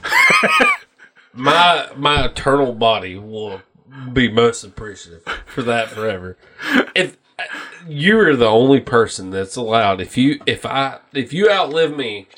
[1.32, 3.62] my my eternal body will
[4.12, 6.36] be most appreciative for that forever.
[6.94, 7.16] If
[7.86, 12.28] you're the only person that's allowed, if you if I if you outlive me,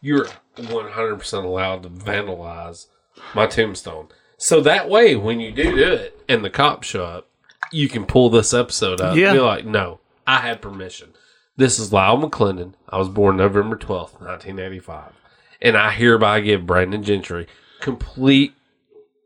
[0.00, 2.86] you're one hundred percent allowed to vandalize
[3.34, 4.08] my tombstone.
[4.38, 7.28] So that way, when you do do it and the cops show up,
[7.72, 9.16] you can pull this episode up.
[9.16, 9.32] Yeah.
[9.32, 11.14] Be like, no, I had permission.
[11.56, 12.74] This is Lyle McClendon.
[12.88, 15.12] I was born November twelfth, nineteen eighty five
[15.60, 17.46] and I hereby give Brandon Gentry
[17.80, 18.54] complete,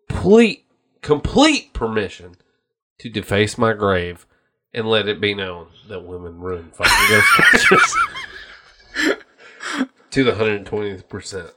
[0.08, 0.64] complete,
[1.02, 2.36] complete permission
[2.98, 4.26] to deface my grave
[4.72, 7.96] and let it be known that women ruin fucking Ghostbusters
[10.10, 11.50] to the hundred twentieth percent.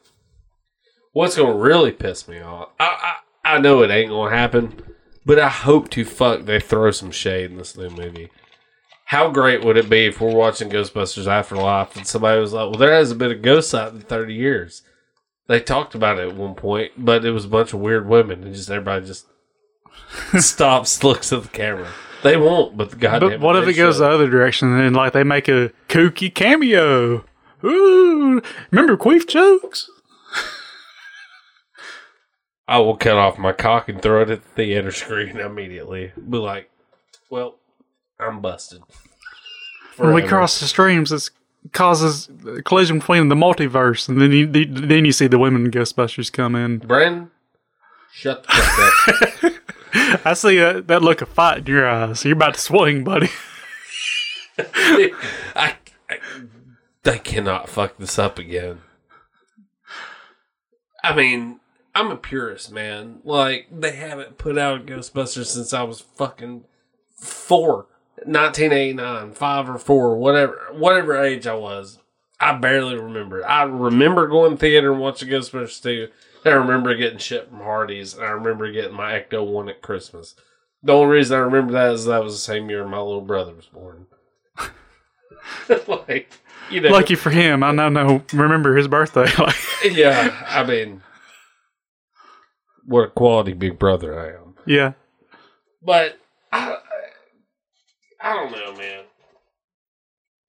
[1.12, 2.70] What's gonna really piss me off?
[2.80, 3.16] I,
[3.46, 4.82] I I know it ain't gonna happen,
[5.26, 8.32] but I hope to fuck they throw some shade in this new movie.
[9.06, 12.80] How great would it be if we're watching Ghostbusters Afterlife and somebody was like, "Well,
[12.80, 14.82] there hasn't been a ghost out in thirty years."
[15.48, 18.44] They talked about it at one point, but it was a bunch of weird women,
[18.44, 19.28] and just everybody just
[20.38, 21.90] stops, looks at the camera.
[22.24, 23.32] They won't, but the goddamn.
[23.32, 24.04] but what if it goes should.
[24.04, 27.26] the other direction and like they make a kooky cameo?
[27.66, 28.42] Ooh,
[28.72, 29.90] remember queef jokes?
[32.66, 36.14] I will cut off my cock and throw it at the theater screen immediately.
[36.30, 36.70] Be like,
[37.30, 37.56] "Well,
[38.24, 38.82] I'm busted."
[39.98, 41.30] When we cross the streams, it
[41.72, 46.32] causes a collision between the multiverse, and then you then you see the women Ghostbusters
[46.32, 46.80] come in.
[46.80, 47.30] Brandon,
[48.12, 49.54] shut the fuck up.
[50.26, 52.26] I see that, that look of fight in your eyes.
[52.26, 53.30] You're about to swing, buddy.
[54.58, 55.14] I,
[55.56, 56.20] I,
[57.04, 58.82] they cannot fuck this up again.
[61.04, 61.60] I mean,
[61.94, 63.20] I'm a purist, man.
[63.24, 66.64] Like, they haven't put out a Ghostbusters since I was fucking
[67.16, 67.88] four.
[68.18, 72.00] 1989, five or four, whatever, whatever age I was.
[72.40, 73.46] I barely remember.
[73.48, 76.10] I remember going to theater and watching Ghostbusters 2.
[76.46, 80.36] I remember getting shit from Hardee's, and I remember getting my Ecto 1 at Christmas.
[80.82, 83.54] The only reason I remember that is that was the same year my little brother
[83.54, 84.08] was born.
[85.88, 86.30] like,
[86.70, 89.28] you know, Lucky for him, I now know remember his birthday.
[89.38, 90.44] Like, yeah.
[90.48, 91.02] I mean,
[92.86, 94.56] what a quality big brother I am.
[94.66, 94.94] yeah,
[95.82, 96.20] But
[96.52, 96.78] I,
[98.24, 99.04] I don't know, man.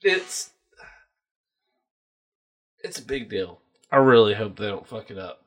[0.02, 0.50] It's
[2.82, 3.60] it's a big deal.
[3.90, 5.42] I really hope they don't fuck it up.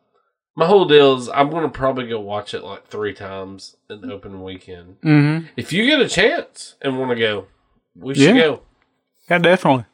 [0.56, 4.12] My whole deal is I'm gonna probably go watch it like three times in the
[4.12, 5.00] open weekend.
[5.02, 5.48] mm-hmm.
[5.56, 7.48] If you get a chance and want to go,
[7.96, 8.42] we should Yeah.
[8.42, 8.62] go.
[9.30, 9.86] yeah, definitely.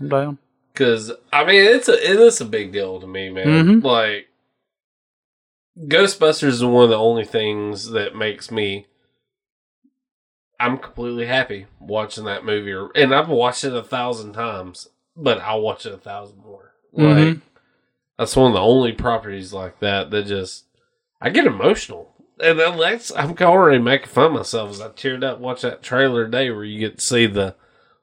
[0.00, 0.38] I'm down.
[0.74, 3.46] Cause I mean, it's a it is a big deal to me, man.
[3.80, 3.84] Mhm.
[3.84, 4.28] Like
[5.78, 8.86] Ghostbusters is one of the only things that makes me.
[10.64, 15.60] I'm completely happy watching that movie, and I've watched it a thousand times, but I'll
[15.60, 16.72] watch it a thousand more.
[16.92, 17.40] Like Mhm.
[18.18, 20.64] that's one of the only properties like that that just
[21.20, 25.38] I get emotional, and that's I'm already making fun of myself as I teared up
[25.40, 27.56] watch that trailer today where you get to see the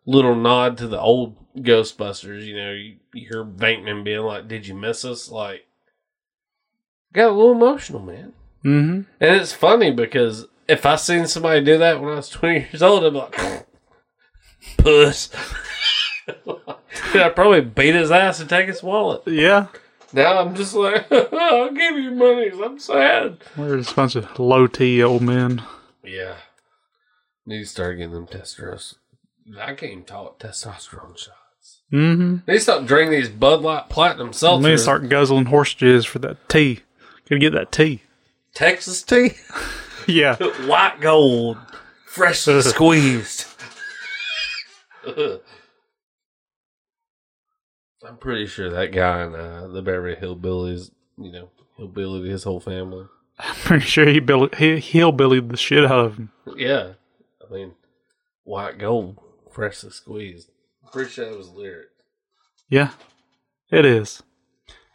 [0.06, 2.46] little nod to the old Ghostbusters.
[2.46, 5.66] You know, you, you hear Venkman being like, "Did you miss us?" Like,
[7.14, 8.34] got a little emotional, man.
[8.64, 9.02] Mm-hmm.
[9.20, 12.82] And it's funny because if I seen somebody do that when I was twenty years
[12.82, 13.66] old, I'd be like,
[14.78, 15.30] "Puss."
[17.14, 19.24] I'd probably beat his ass and take his wallet.
[19.26, 19.68] Yeah,
[20.14, 22.52] Now I'm just like, I'll give you money.
[22.64, 23.38] I'm sad.
[23.58, 25.62] we're just a bunch of low T old men.
[26.04, 26.36] Yeah.
[27.46, 28.96] Need to start getting them testosterone.
[29.60, 31.82] I can't even talk testosterone shots.
[31.92, 32.34] Mm-hmm.
[32.50, 34.62] Need to stop drinking these Bud Light Platinum seltzers.
[34.62, 36.80] gonna start guzzling horse jizz for that tea.
[37.28, 38.04] Gotta get that tea.
[38.54, 39.32] Texas tea,
[40.12, 40.36] Yeah,
[40.68, 41.58] white gold,
[42.06, 43.46] freshly squeezed.
[48.04, 52.60] I'm pretty sure that guy in uh, the Beverly Hillbillies, you know, hillbilly his whole
[52.60, 53.06] family.
[53.40, 56.32] I'm pretty sure he bill he hillbillied the shit out of him.
[56.56, 56.94] Yeah,
[57.48, 57.74] I mean,
[58.44, 59.20] white gold,
[59.52, 60.50] freshly squeezed.
[60.84, 61.88] I'm pretty sure that was lyric.
[62.70, 62.92] Yeah,
[63.72, 64.22] it is.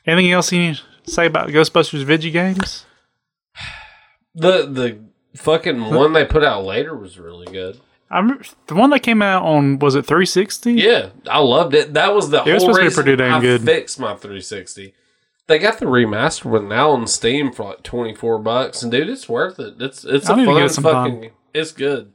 [0.06, 2.85] Anything else you need to say about Ghostbusters Vigi games?
[4.36, 4.98] The the
[5.38, 7.80] fucking one they put out later was really good.
[8.10, 10.74] I'm the one that came out on was it 360?
[10.74, 11.94] Yeah, I loved it.
[11.94, 13.62] That was the It was whole supposed to be pretty damn I good.
[13.64, 14.94] fixed my 360.
[15.48, 19.28] They got the remastered one now on Steam for like 24 bucks, and dude, it's
[19.28, 19.74] worth it.
[19.80, 21.22] It's it's I a fun it fucking.
[21.22, 21.30] time.
[21.54, 22.12] It's good.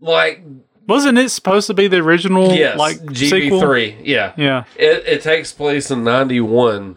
[0.00, 0.42] Like
[0.86, 3.60] Wasn't it supposed to be the original yes, like sequel?
[3.62, 4.00] GB3.
[4.04, 4.64] Yeah, Yeah.
[4.76, 6.96] It, it takes place in 91,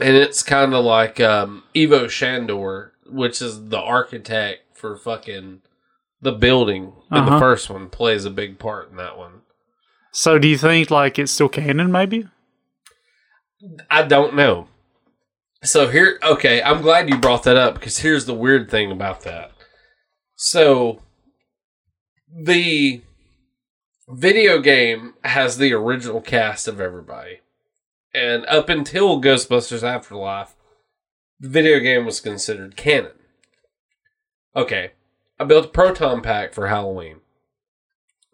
[0.00, 5.62] and it's kind of like um, Ivo Shandor, which is the architect for fucking
[6.20, 7.38] the building in the Uh-huh.
[7.38, 9.42] first one, plays a big part in that one.
[10.12, 11.92] So do you think like it's still canon?
[11.92, 12.26] Maybe.
[13.90, 14.68] I don't know.
[15.64, 19.22] So here, okay, I'm glad you brought that up because here's the weird thing about
[19.22, 19.52] that.
[20.36, 21.02] So
[22.32, 23.02] the
[24.08, 27.40] video game has the original cast of everybody.
[28.14, 30.54] And up until Ghostbusters Afterlife,
[31.40, 33.12] the video game was considered canon.
[34.56, 34.92] Okay,
[35.38, 37.20] I built a proton pack for Halloween.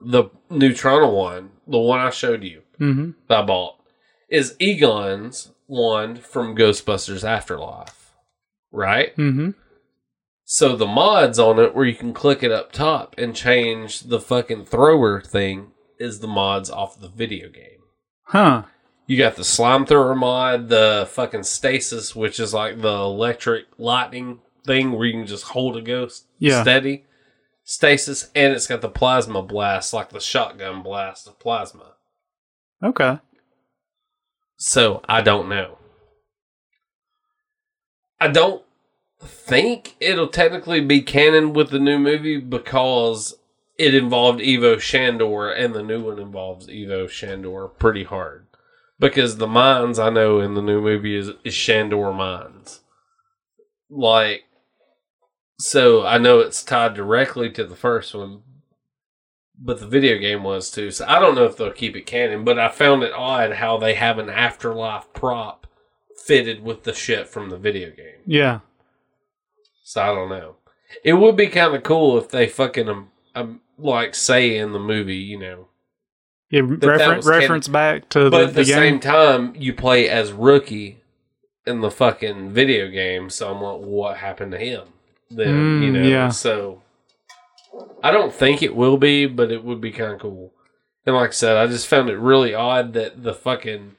[0.01, 3.11] The Neutrona one, the one I showed you, Mm-hmm.
[3.29, 3.77] that I bought,
[4.29, 8.13] is Egon's one from Ghostbusters Afterlife.
[8.73, 9.17] Right?
[9.17, 9.51] Mm-hmm.
[10.45, 14.21] So the mods on it where you can click it up top and change the
[14.21, 17.81] fucking thrower thing is the mods off the video game.
[18.25, 18.65] Huh.
[19.07, 24.41] You got the slime thrower mod, the fucking stasis, which is like the electric lightning
[24.67, 26.63] thing where you can just hold a ghost Yeah.
[26.63, 27.05] steady.
[27.65, 31.93] Stasis, and it's got the plasma blast, like the shotgun blast of plasma.
[32.83, 33.19] Okay.
[34.57, 35.79] So I don't know.
[38.21, 38.63] I don't
[39.21, 43.35] think it'll technically be canon with the new movie because
[43.79, 48.47] it involved Ivo Shandor and the new one involves Ivo Shandor pretty hard.
[48.99, 52.81] Because the mines I know in the new movie is, is Shandor mines.
[53.91, 54.45] Like
[55.59, 58.43] so I know it's tied directly to the first one,
[59.59, 60.91] but the video game was too.
[60.91, 63.79] So I don't know if they'll keep it canon, but I found it odd how
[63.79, 65.67] they have an afterlife prop
[66.17, 68.21] fitted with the shit from the video game.
[68.27, 68.61] Yeah.
[69.85, 70.57] So I don't know.
[71.05, 74.79] It would be kind of cool if they fucking um, um like say in the
[74.79, 75.69] movie, you know.
[76.63, 78.75] That Refer- reference back to But the, at the, the game.
[78.75, 81.01] same time, you play as rookie
[81.67, 83.31] in the fucking video game.
[83.31, 84.89] So I'm like, what happened to him?
[85.31, 86.03] Then you Mm, know.
[86.09, 86.29] yeah.
[86.29, 86.83] So
[88.03, 90.53] I don't think it will be, but it would be kind of cool.
[91.07, 93.97] And like I said, I just found it really odd that the fucking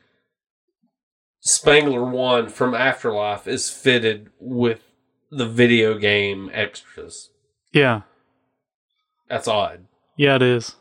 [1.41, 4.82] Spengler one from Afterlife is fitted with
[5.30, 7.30] the video game extras.
[7.74, 8.01] yeah.
[9.28, 9.86] That's odd.
[10.18, 10.76] Yeah, it is.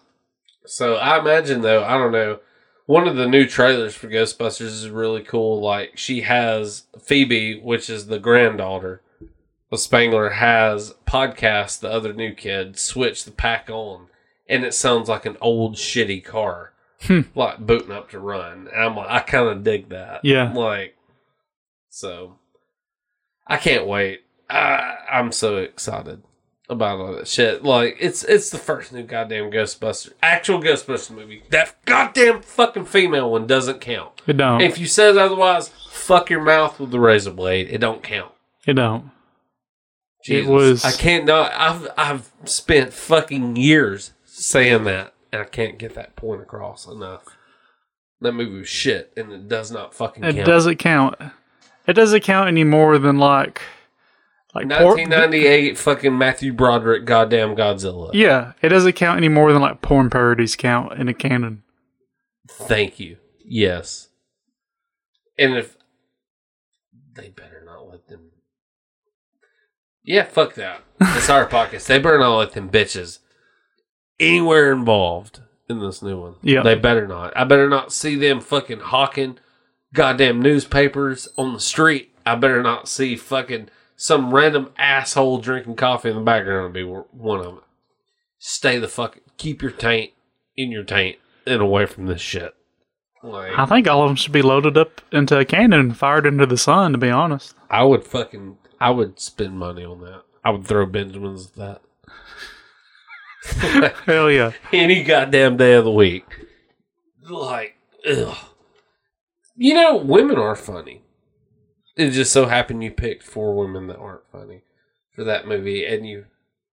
[0.67, 2.41] So I imagine though, I don't know.
[2.87, 5.61] One of the new trailers for Ghostbusters is really cool.
[5.61, 9.03] Like she has Phoebe, which is the granddaughter.
[9.71, 14.07] The Spengler has podcast, the other new kid, switch the pack on,
[14.49, 17.23] and it sounds like an old shitty car, hmm.
[17.35, 18.69] like booting up to run.
[18.73, 20.21] And I'm like, I kind of dig that.
[20.23, 20.53] Yeah.
[20.53, 20.97] like
[21.89, 22.37] so.
[23.47, 24.21] I can't wait.
[24.49, 26.23] I, I'm so excited
[26.69, 27.63] about all that shit.
[27.65, 31.43] Like it's it's the first new goddamn Ghostbusters, actual Ghostbusters movie.
[31.51, 34.23] That goddamn fucking female one doesn't count.
[34.27, 34.61] It don't.
[34.61, 37.69] If you says otherwise, fuck your mouth with the razor blade.
[37.71, 38.33] It don't count.
[38.67, 39.11] it don't.
[40.25, 40.49] Jesus.
[40.49, 41.53] It was- I can't not.
[41.55, 47.25] I've I've spent fucking years saying that, and I can't get that point across enough.
[48.23, 50.35] That movie was shit, and it does not fucking count.
[50.35, 50.47] It count.
[50.47, 51.17] doesn't count.
[51.87, 53.61] It doesn't count any more than like
[54.55, 58.11] like por- 1998 fucking Matthew Broderick goddamn Godzilla.
[58.13, 61.63] Yeah, it doesn't count any more than like porn parodies count in a canon.
[62.49, 63.17] Thank you.
[63.45, 64.09] Yes.
[65.39, 65.77] And if
[67.15, 68.31] they better not let them.
[70.05, 70.83] Yeah, fuck that.
[71.01, 71.87] It's our pockets.
[71.87, 73.19] They better not let them bitches
[74.21, 76.35] anywhere involved in this new one.
[76.43, 76.63] Yeah.
[76.63, 77.37] They better not.
[77.37, 79.39] I better not see them fucking hawking
[79.93, 82.15] goddamn newspapers on the street.
[82.27, 86.85] I better not see fucking some random asshole drinking coffee in the background would be
[86.85, 87.61] one of them.
[88.39, 89.19] Stay the fuck.
[89.37, 90.13] Keep your taint
[90.57, 92.55] in your taint and away from this shit.
[93.23, 96.27] Like I think all of them should be loaded up into a cannon and fired
[96.27, 96.93] into the sun.
[96.93, 100.23] To be honest, I would fucking I would spend money on that.
[100.45, 101.83] I would throw Benjamins at that
[104.07, 106.27] hell yeah, any goddamn day of the week.
[107.29, 107.77] Like,
[108.09, 108.37] ugh.
[109.57, 111.04] You know, women are funny.
[111.97, 114.63] It just so happened you picked four women that aren't funny
[115.15, 116.27] for that movie, and you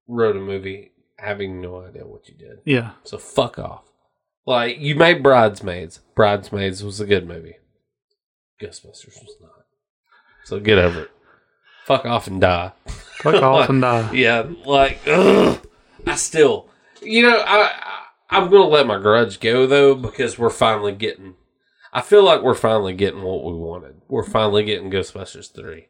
[0.07, 2.59] wrote a movie having no idea what you did.
[2.65, 2.91] yeah.
[3.03, 3.83] So fuck off.
[4.45, 5.99] Like you made Bridesmaids.
[6.15, 7.57] Bridesmaids was a good movie.
[8.59, 9.51] Ghostbusters was not.
[10.45, 11.11] So get over it.
[11.85, 12.71] Fuck off and die.
[13.21, 14.11] Fuck off and die.
[14.13, 15.63] Yeah, like ugh.
[16.07, 16.67] I still
[17.03, 21.35] You know, I, I I'm gonna let my grudge go though because we're finally getting.
[21.93, 24.01] I feel like we're finally getting what we wanted.
[24.07, 25.87] We're finally getting Ghostbusters three.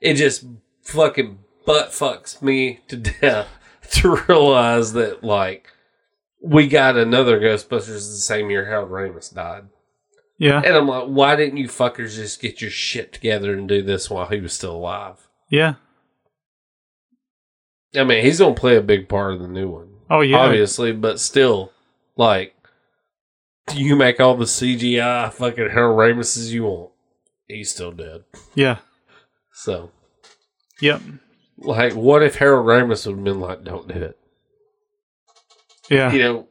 [0.00, 0.44] It just
[0.82, 3.48] fucking butt fucks me to death
[3.92, 5.68] to realize that like
[6.42, 9.64] we got another Ghostbusters the same year Harold Ramis died.
[10.38, 13.80] Yeah, And I'm like, why didn't you fuckers just get your shit together and do
[13.82, 15.26] this while he was still alive?
[15.48, 15.74] yeah.
[17.94, 20.92] I mean, he's gonna play a big part of the new one, Oh yeah, obviously,
[20.92, 21.72] but still,
[22.16, 22.54] like,
[23.74, 26.90] you make all the CGI fucking Harold Ramises you want.
[27.48, 28.24] He's still dead.
[28.54, 28.78] yeah,
[29.52, 29.90] So,
[30.80, 31.00] yep,
[31.58, 34.18] like, what if Harold Ramis would have been like, "Don't do it"?
[35.88, 36.12] yeah.
[36.12, 36.48] You know.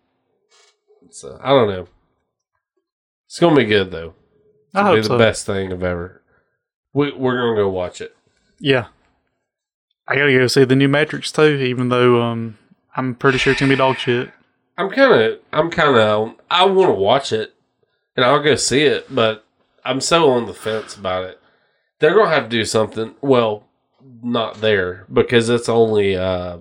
[1.12, 1.88] So I don't know.
[3.28, 4.14] It's gonna be good though.
[4.74, 5.18] I It'll be the so.
[5.18, 6.22] best thing of ever.
[6.94, 8.16] We, we're gonna go watch it.
[8.60, 8.88] Yeah,
[10.08, 11.44] I gotta go see the new Matrix too.
[11.62, 12.58] Even though um,
[12.96, 14.32] I'm pretty sure it's gonna be dog shit.
[14.78, 17.54] I'm kind of, I'm kind of, I want to watch it,
[18.16, 19.46] and I'll go see it, but
[19.84, 21.40] I'm so on the fence about it.
[22.00, 23.16] They're gonna have to do something.
[23.22, 23.64] Well,
[24.22, 26.58] not there because it's only uh,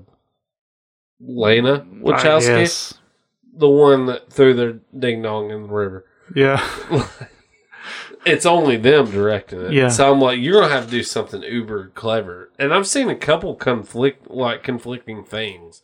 [1.21, 2.95] Lana Wachowski,
[3.57, 6.05] the one that threw their ding dong in the river.
[6.35, 6.65] Yeah,
[8.27, 9.73] it's only them directing it.
[9.73, 9.89] Yeah.
[9.89, 12.51] So I'm like, you're gonna have to do something uber clever.
[12.59, 15.83] And I've seen a couple conflict like conflicting things.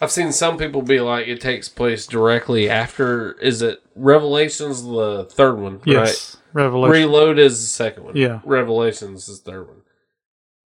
[0.00, 3.32] I've seen some people be like, it takes place directly after.
[3.32, 5.80] Is it Revelations the third one?
[5.84, 6.36] yes.
[6.52, 6.64] Right.
[6.64, 6.92] Revelation.
[6.92, 8.16] Reload is the second one.
[8.16, 8.40] Yeah.
[8.44, 9.76] Revelations is the third one.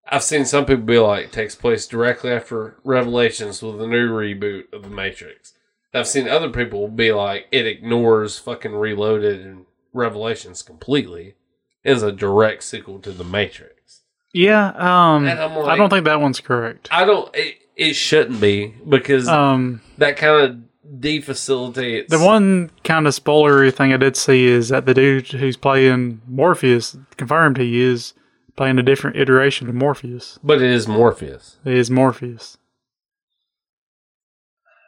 [0.07, 4.09] I've seen some people be like, it takes place directly after Revelations with a new
[4.09, 5.53] reboot of the Matrix.
[5.93, 11.35] I've seen other people be like, it ignores fucking Reloaded and Revelations completely.
[11.83, 14.01] Is a direct sequel to the Matrix.
[14.33, 14.69] yeah.
[14.69, 16.87] Um, I'm I like- don't think that one's correct.
[16.91, 17.29] I don't.
[17.35, 20.57] It, it shouldn't be because Um, that kind of
[20.99, 25.57] defacilitates the one kind of spoilery thing I did see is that the dude who's
[25.57, 28.13] playing Morpheus confirmed he is
[28.55, 30.39] playing a different iteration of Morpheus.
[30.43, 31.57] But it is Morpheus.
[31.65, 32.57] It is Morpheus.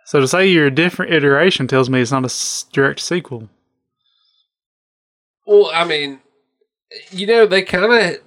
[0.05, 3.49] So to say you're a different iteration tells me it's not a direct sequel.
[5.45, 6.21] Well, I mean,
[7.11, 8.17] you know, they kind of.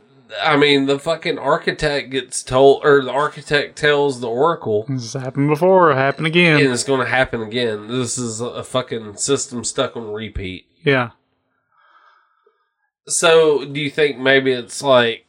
[0.43, 5.23] I mean, the fucking architect gets told, or the architect tells the Oracle, This has
[5.23, 6.61] happened before, it happened again.
[6.61, 7.89] and it's going to happen again.
[7.89, 10.67] This is a fucking system stuck on repeat.
[10.85, 11.11] Yeah.
[13.07, 15.27] So, do you think maybe it's like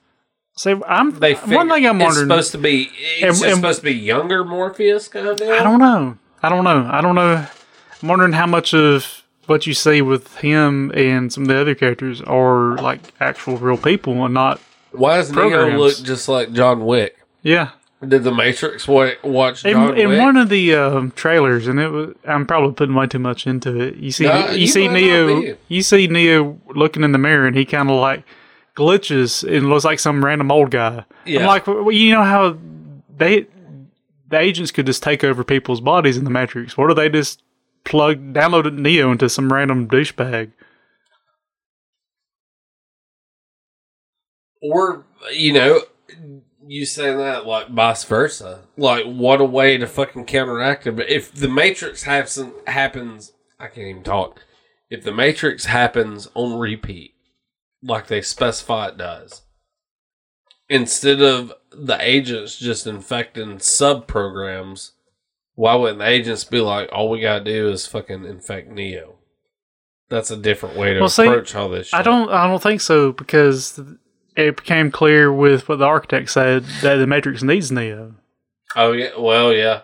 [0.55, 1.33] So I'm they?
[1.33, 2.07] one thing I'm wondering.
[2.07, 2.91] it's supposed to be.
[3.19, 5.41] It's And- and- supposed to be younger Morpheus kind of.
[5.41, 6.17] I don't know.
[6.43, 6.87] I don't know.
[6.91, 7.45] I don't know.
[8.01, 11.75] I'm wondering how much of what you see with him and some of the other
[11.75, 14.59] characters are like actual real people and not.
[14.91, 17.17] Why does Neo look just like John Wick?
[17.41, 17.71] Yeah.
[18.05, 22.15] Did the Matrix wa- watch In, in one of the um, trailers, and it was,
[22.25, 23.95] I'm probably putting way too much into it.
[23.95, 27.55] You see, No, you, you see Neo, you see Neo looking in the mirror, and
[27.55, 28.23] he kind of like
[28.75, 31.05] glitches and looks like some random old guy.
[31.25, 31.41] Yeah.
[31.41, 32.57] I'm like, well, you know how
[33.17, 33.45] they
[34.29, 36.75] the agents could just take over people's bodies in the Matrix.
[36.77, 37.43] What do they just
[37.83, 40.51] plug downloaded Neo into some random douchebag?
[44.61, 45.81] Or you know,
[46.65, 48.61] you say that like vice versa.
[48.77, 50.95] Like, what a way to fucking counteract it.
[50.95, 54.41] But if the Matrix happens, happens, I can't even talk.
[54.89, 57.13] If the Matrix happens on repeat,
[57.83, 59.41] like they specify it does,
[60.69, 64.93] instead of the agents just infecting sub programs,
[65.55, 69.15] why wouldn't the agents be like, all we gotta do is fucking infect Neo?
[70.09, 71.99] That's a different way to Well, see, approach all this shit.
[71.99, 73.79] I don't, I don't think so because
[74.47, 78.15] it became clear with what the architect said that the Matrix needs Neo.
[78.75, 79.81] Oh yeah, well yeah.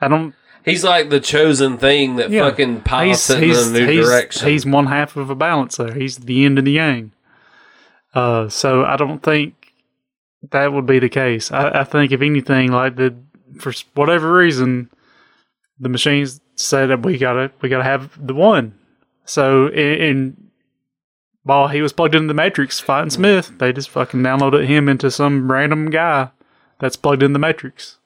[0.00, 0.34] I don't.
[0.64, 2.48] He's like the chosen thing that Yeah.
[2.48, 4.48] fucking pilots He's in a new he's, direction.
[4.48, 5.92] he's one half of a balancer.
[5.94, 7.12] He's the yin and the yang.
[8.14, 9.72] Uh, so I don't think
[10.50, 11.50] that would be the case.
[11.52, 13.14] I, I think if anything, like the
[13.58, 14.90] for whatever reason,
[15.78, 18.74] the machines said that we gotta we gotta have the one.
[19.24, 20.49] So in, in
[21.42, 25.10] while he was plugged into the Matrix fighting Smith, they just fucking downloaded him into
[25.10, 26.30] some random guy
[26.78, 27.96] that's plugged in the Matrix.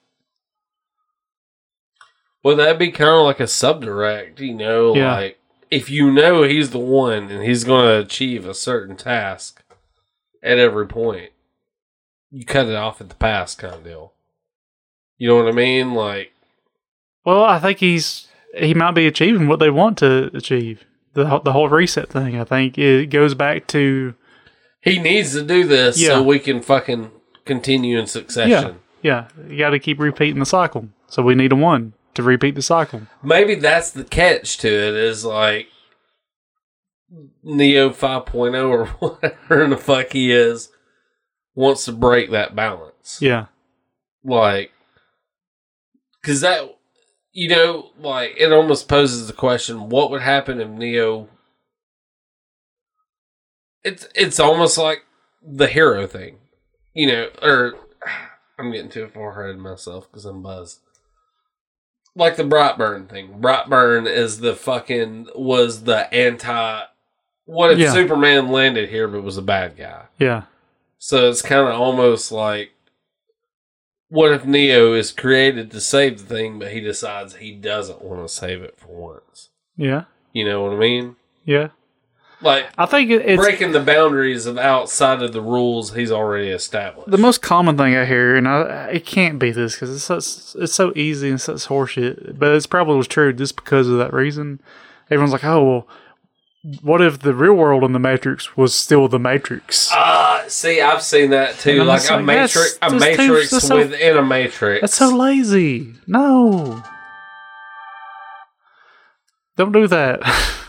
[2.43, 5.15] well, that'd be kind of like a subdirect, you know, Yeah.
[5.15, 5.39] like
[5.71, 9.63] if you know he's the one and he's going to achieve a certain task
[10.43, 11.31] at every point,
[12.31, 14.13] you cut it off at the pass kind of deal.
[15.17, 15.95] You know what I mean?
[15.95, 16.33] Like,
[17.25, 20.85] Well, I think he's he might be achieving what they want to achieve.
[21.15, 24.15] The whole- the whole reset thing, I think, it goes back to
[24.81, 26.09] he needs to do this Yeah.
[26.09, 27.11] so we can fucking
[27.47, 28.81] continue in succession.
[29.03, 29.49] yeah, yeah.
[29.51, 30.89] You got to keep repeating the cycle.
[31.09, 31.95] So we need a one.
[32.15, 33.03] to repeat the cycle.
[33.25, 35.67] maybe that's the catch to it is like
[37.43, 40.71] Neo 5.0 or whatever the fuck he is
[41.57, 43.19] wants to break that balance.
[43.21, 43.47] Yeah.
[44.25, 44.71] Like,
[46.21, 46.74] because that,
[47.35, 51.29] you know, like it almost poses the question what would happen if Neo.
[53.83, 55.05] It's it's almost like
[55.47, 56.39] the hero thing,
[56.95, 57.75] you know, or
[58.59, 60.81] I'm getting too far ahead of myself because I'm buzzed
[62.17, 63.41] like the Brightburn thing.
[63.41, 66.83] Brightburn is the fucking was the anti.
[67.47, 67.93] What if Yeah.
[67.93, 70.05] Superman landed here but was a bad guy?
[70.19, 70.43] Yeah.
[70.99, 72.73] So it's kind of almost like,
[74.09, 78.27] what if Neo is created to save the thing, but he decides he doesn't want
[78.27, 79.51] to save it for once?
[79.77, 80.05] Yeah.
[80.33, 81.17] You know what I mean?
[81.45, 81.69] Yeah.
[82.41, 87.11] Like I think it's breaking the boundaries of outside of the rules he's already established.
[87.11, 90.63] the most common thing I hear, and I, it can't be this because it's such,
[90.63, 92.39] it's so easy and such horseshit.
[92.39, 94.61] But it's probably was true just because of that reason.
[95.11, 95.89] Everyone's like, oh well,
[96.83, 99.91] what if the real world in the Matrix was still the Matrix?
[99.93, 101.81] Ah, See, I've seen that too.
[101.81, 104.81] I'm Like a matrix, a matrix so- within a matrix.
[104.83, 105.95] That's so lazy.
[106.07, 106.83] No,
[109.57, 110.21] don't do that.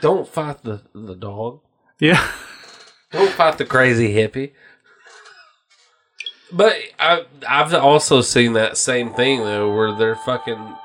[0.00, 1.60] Don't fight the the dog.
[1.98, 2.30] yeah,
[3.10, 4.52] Don't fight the crazy hippie.
[6.52, 10.76] But I, I've also seen that same thing though, where they're fucking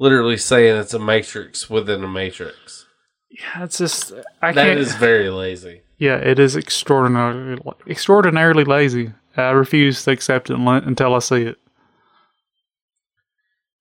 [0.00, 2.86] literally saying it's a matrix within a matrix.
[3.30, 3.62] yeah.
[3.62, 4.80] It's just I That can't.
[4.80, 5.82] is very lazy.
[5.98, 9.12] Yeah, it is extraordinarily extraordinarily lazy.
[9.36, 11.58] I refuse to accept it until I see it.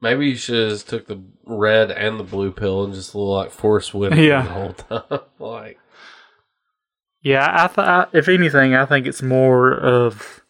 [0.01, 3.45] Maybe you should have just took the red and the blue pill and just look
[3.45, 4.41] like Forest Whitaker Yeah.
[4.43, 5.19] the whole time.
[5.39, 5.79] like,
[7.21, 10.41] Yeah, I, th- I if anything, I think it's more of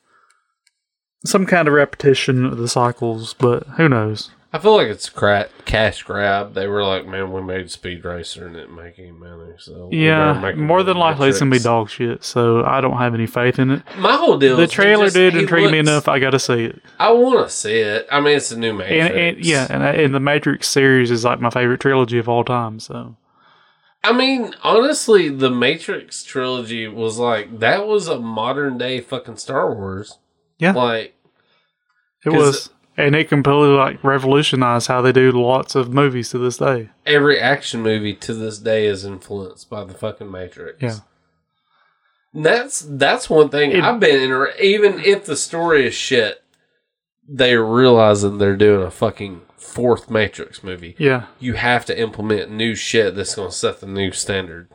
[1.25, 4.31] some kind of repetition of the cycles, but who knows?
[4.57, 6.53] I feel like it's cra- cash grab.
[6.55, 9.89] They were like, "Man, we made Speed Racer and it didn't make any money." So
[9.91, 12.23] Yeah, more than likely it's gonna be Matrix." dog shit.
[12.23, 13.83] So I don't have any faith in it.
[13.97, 14.57] My whole deal.
[14.57, 16.07] The trailer just- did intrigue me enough.
[16.07, 16.81] I got to see it.
[16.99, 18.07] I want to see it.
[18.11, 19.09] I mean, it's a new Matrix.
[19.09, 22.27] And, and yeah, and, uh, and the Matrix series is like my favorite trilogy of
[22.27, 22.79] all time.
[22.79, 23.15] So
[24.03, 29.73] I mean, honestly, the Matrix trilogy was like that was a modern day fucking Star
[29.73, 30.17] Wars.
[30.59, 30.71] Yeah.
[30.71, 31.13] like
[32.25, 36.57] it was, and it completely like revolutionized how they do lots of movies to this
[36.57, 36.89] day.
[37.05, 40.81] every action movie to this day is influenced by the fucking Matrix.
[40.81, 40.95] Yeah.
[42.33, 44.47] And that's that's one thing It- I've been in.
[44.61, 46.43] Even if the story is shit,
[47.27, 50.95] they're realizing they're doing a fucking fourth Matrix movie.
[50.97, 54.69] Yeah, You have to implement new shit that's going to set the new standard.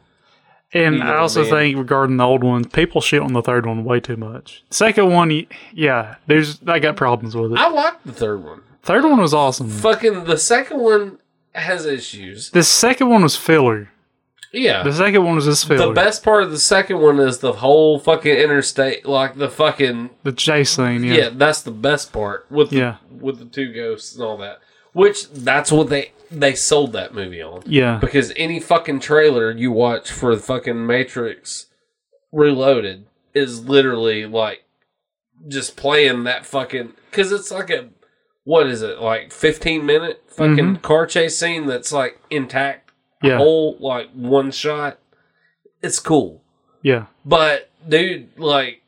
[0.72, 1.52] And I also I mean?
[1.52, 4.62] think regarding the old ones, people shit on the third one way too much.
[4.70, 7.58] Second one, yeah, there's I got problems with it.
[7.58, 8.62] I like the third one.
[8.82, 9.68] Third one was awesome.
[9.68, 11.18] Fucking the second one
[11.54, 12.50] has issues.
[12.50, 13.90] The second one was filler.
[14.54, 14.82] Yeah.
[14.82, 15.86] The second one was just filler.
[15.88, 20.10] The best part of the second one is the whole fucking interstate, like the fucking
[20.24, 21.04] the chase scene.
[21.04, 21.14] yeah.
[21.14, 22.96] Yeah, that's the best part with the, Yeah.
[23.20, 24.58] with the two ghosts and all that.
[24.92, 29.70] Which that's what they they sold that movie on yeah, because any fucking trailer you
[29.70, 31.66] watch for the fucking Matrix
[32.32, 34.64] Reloaded is literally like
[35.48, 37.90] just playing that fucking because it's like a
[38.44, 42.82] what is it like fifteen minute fucking car chase scene that's like intact
[43.22, 43.30] Mm-hmm.
[43.30, 44.98] yeah, whole like one shot.
[45.80, 46.42] It's cool.
[46.82, 47.06] yeah.
[47.24, 48.82] But dude, like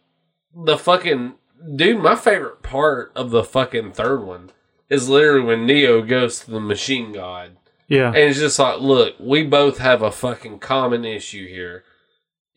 [0.52, 1.34] the fucking
[1.76, 4.50] dude, my favorite part of the fucking third one
[4.94, 7.56] is literally when Neo goes to the machine god.
[7.86, 11.84] Yeah, And it's just like, look, we both have a fucking common issue here.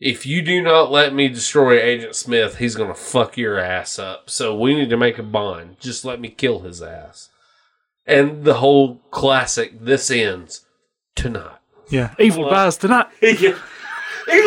[0.00, 4.30] If you do not let me destroy Agent Smith, he's gonna fuck your ass up.
[4.30, 5.80] So we need to make a bond.
[5.80, 7.28] Just let me kill his ass.
[8.06, 10.64] And the whole classic, this ends
[11.14, 11.58] tonight.
[11.90, 12.14] yeah.
[12.18, 12.50] Evil What?
[12.52, 13.08] dies tonight.
[13.22, 13.58] Evil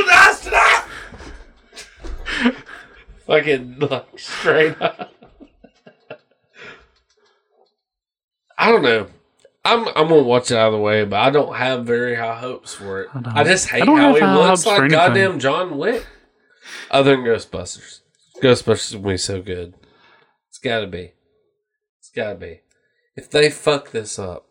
[0.08, 0.84] dies tonight.
[3.28, 5.14] Fucking like straight up.
[8.62, 9.08] I don't know.
[9.66, 12.38] I'm I'm gonna watch it out of the way, but I don't have very high
[12.38, 13.10] hopes for it.
[13.14, 13.42] I.
[13.42, 16.06] I, just hate I how he looks like goddamn John Wick.
[16.92, 18.02] Other than Ghostbusters,
[18.40, 19.74] Ghostbusters will be so good.
[20.48, 21.14] It's gotta be.
[22.00, 22.62] It's gotta be.
[23.16, 24.46] If they fuck this up,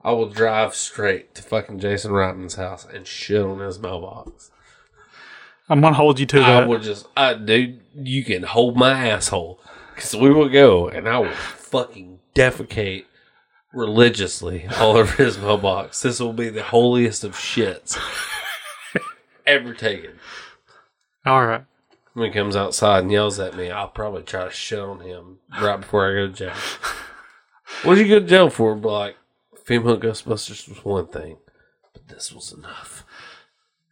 [0.00, 4.52] I will drive straight to fucking Jason Reitman's house and shit on his mailbox.
[5.68, 6.68] I'm gonna hold you to I that.
[6.68, 9.60] would just, I, dude, you can hold my asshole
[9.92, 13.06] because we will go and I will fucking defecate
[13.76, 16.02] religiously all over his mailbox.
[16.02, 17.98] This will be the holiest of shits
[19.46, 20.18] ever taken.
[21.24, 21.64] All right.
[22.14, 25.38] When he comes outside and yells at me, I'll probably try to shit on him
[25.60, 26.54] right before I go to jail.
[27.82, 28.74] What did you go to jail for?
[28.74, 29.16] But like
[29.64, 31.36] Female Ghostbusters was one thing,
[31.92, 33.04] but this was enough.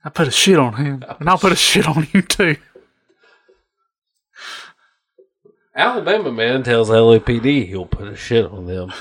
[0.05, 2.57] I put a shit on him, and I'll put a shit on you too.
[5.75, 8.93] Alabama man tells LAPD he'll put a shit on them,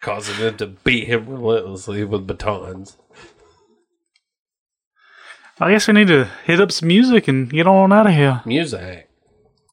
[0.00, 2.96] causing them to beat him relentlessly with batons.
[5.58, 8.40] I guess we need to hit up some music and get on out of here.
[8.46, 9.08] Music.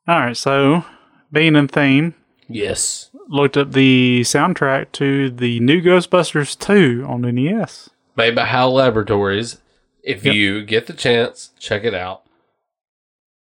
[0.07, 0.83] All right, so
[1.31, 2.13] being in theme,
[2.49, 3.09] Yes.
[3.29, 7.89] looked up the soundtrack to the new Ghostbusters 2 on NES.
[8.17, 9.61] Made by HAL Laboratories.
[10.03, 10.35] If Yep.
[10.35, 12.23] you get the chance, check it out.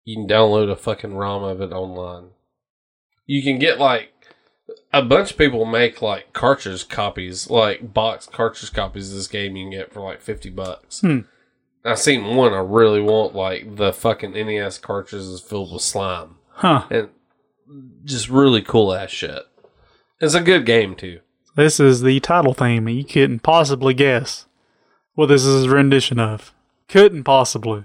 [0.05, 2.31] You can download a fucking ROM of it online.
[3.27, 4.13] You can get like
[4.99, 9.57] a bunch of people make like cartridge copies, like box cartridge copies of this game
[9.57, 11.01] you can get for like fifty bucks.
[11.01, 11.21] Hmm.
[11.85, 16.37] I've seen one I really want, like the fucking NES cartridge is filled with slime.
[16.49, 16.87] Huh.
[16.91, 17.11] And
[18.05, 19.43] just really cool ass shit.
[20.21, 21.21] It's a good game too.
[21.55, 24.47] This is the title theme, and you couldn't possibly guess
[25.15, 26.53] what this is a rendition of.
[26.89, 27.85] Couldn't possibly.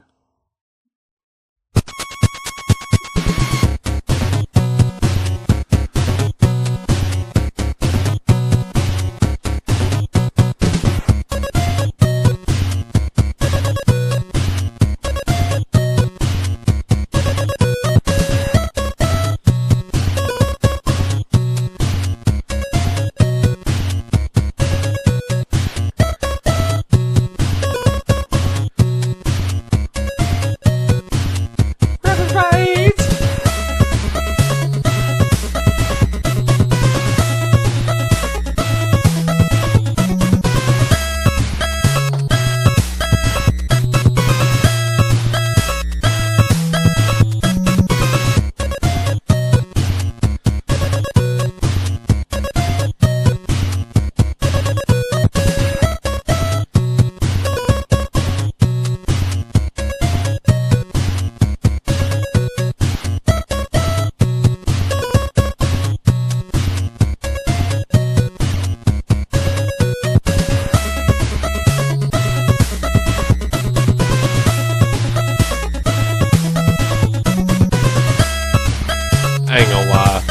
[79.53, 80.23] I ain't gonna lie.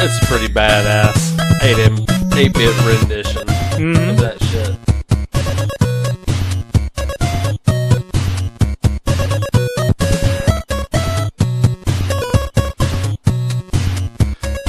[0.00, 1.34] It's pretty badass.
[1.62, 1.78] 8
[2.38, 3.46] 8 bit rendition
[3.76, 4.10] Mhm.
[4.10, 5.78] of that shit.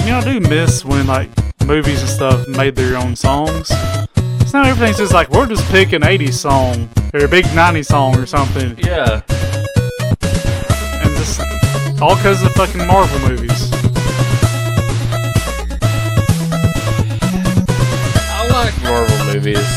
[0.05, 1.29] You know, I do miss when like
[1.65, 3.69] movies and stuff made their own songs.
[4.41, 8.17] It's not everything's just like we're just picking 80s song or a big 90s song
[8.17, 9.21] or something, Yeah.
[12.01, 13.69] All because of fucking Marvel movies.
[18.31, 19.67] I like Marvel movies.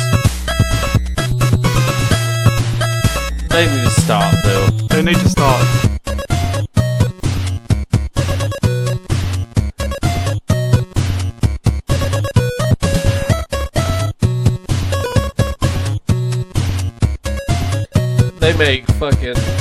[3.48, 4.66] They need to stop though.
[4.88, 5.66] They need to stop.
[18.38, 19.51] They make fucking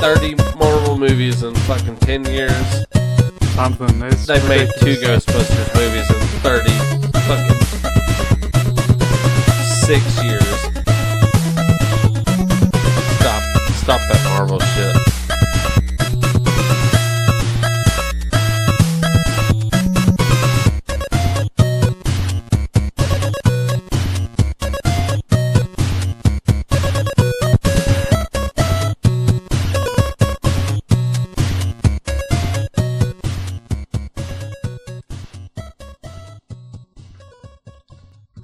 [0.00, 2.86] 30 Marvel movies in fucking 10 years.
[3.54, 4.02] Something.
[4.02, 6.70] It's They've made two Ghostbusters movies in 30
[7.26, 7.62] fucking
[9.64, 10.44] six years.
[13.18, 13.42] Stop.
[13.72, 15.05] Stop that Marvel shit.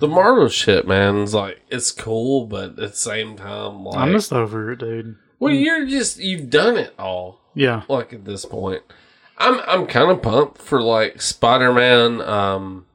[0.02, 4.10] The Marvel shit, man, is like it's cool, but at the same time, like, I'm
[4.10, 5.14] just over it, dude.
[5.38, 7.38] well, you're just you've done it all.
[7.54, 7.82] Yeah.
[7.88, 8.82] like at this point.
[9.38, 12.86] I'm I'm kind of pumped for like Spider Man, um,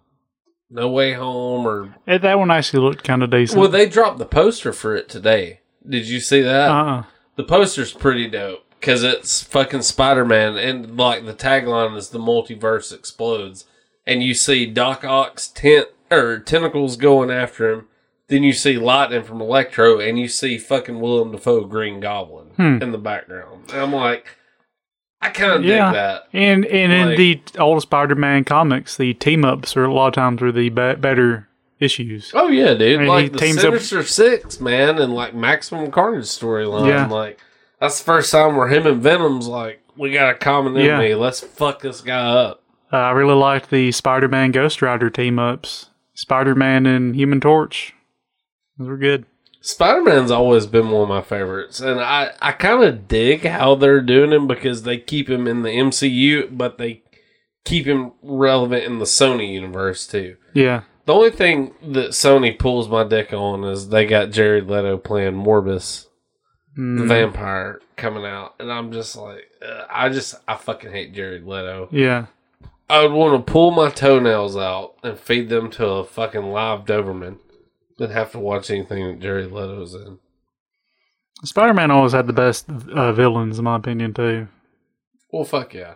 [0.70, 3.58] No Way Home, or Eh, that one actually looked kind of decent.
[3.58, 5.62] well, they dropped the poster for it today.
[5.88, 6.70] Did you see that?
[6.70, 7.04] uh-uh.
[7.38, 12.20] The poster's pretty dope because it's fucking Spider Man, and like the tagline is "The
[12.20, 13.64] multiverse explodes,"
[14.06, 17.86] and you see Doc Ock's tent or tentacles going after him.
[18.30, 22.82] Then you see lightning from Electro, and you see fucking Willem Dafoe Green Goblin Hmm.
[22.84, 23.72] in the background.
[23.72, 24.28] And I'm like,
[25.22, 25.86] I kind of Yeah.
[25.86, 26.24] dig that.
[26.34, 30.42] And and in the old Spider-Man comics, the team ups are a lot of times
[30.42, 31.48] are the be- better
[31.80, 32.32] issues.
[32.36, 33.00] Oh yeah, dude!
[33.00, 36.88] Mean, like he the teams up- Sinister Six, man, and like Maximum Carnage storyline.
[36.90, 37.08] Yeah.
[37.08, 37.40] Like
[37.80, 40.96] that's the first time where him and Venom's like, we got a common Yeah.
[41.00, 41.14] enemy.
[41.16, 42.62] Let's fuck this guy up.
[42.92, 45.87] Uh, I really liked the Spider-Man Ghost Rider team ups.
[46.18, 47.94] Spider-Man and Human Torch.
[48.78, 49.26] Those were good.
[49.62, 53.76] Spider Man's always been one of my favorites, and I, I kind of dig how
[53.76, 57.04] they're doing him because they keep him in the MCU, but they
[57.66, 60.38] keep him relevant in the Sony universe too.
[60.54, 60.84] Yeah.
[61.06, 65.34] The only thing that Sony pulls my dick on is they got Jared Leto playing
[65.36, 66.06] Morbius,
[66.76, 71.14] the Mm, vampire, coming out, and I'm just like, uh, I just, I fucking hate
[71.14, 71.90] Jared Leto.
[71.92, 72.28] yeah.
[72.90, 76.86] I would want to pull my toenails out and feed them to a fucking live
[76.86, 77.40] Doberman
[77.98, 80.20] than have to watch anything that Jared Leto's in.
[81.44, 84.48] Spider-Man always had the best uh, villains, in my opinion, too.
[85.32, 85.96] Well, fuck yeah.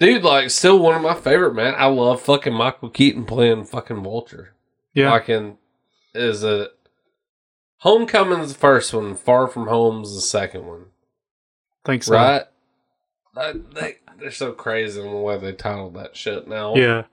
[0.00, 1.74] Dude, like, still one of my favorite, man.
[1.76, 4.54] I love fucking Michael Keaton playing fucking Vulture.
[4.94, 5.10] Yeah.
[5.10, 5.58] Fucking
[6.14, 6.70] is it
[7.78, 10.86] Homecoming's the first one, Far From Home's the second one,
[11.84, 12.14] think so.
[12.14, 12.42] right?
[13.36, 16.74] I, they, they're so crazy in the way they titled that shit now.
[16.74, 17.04] Yeah.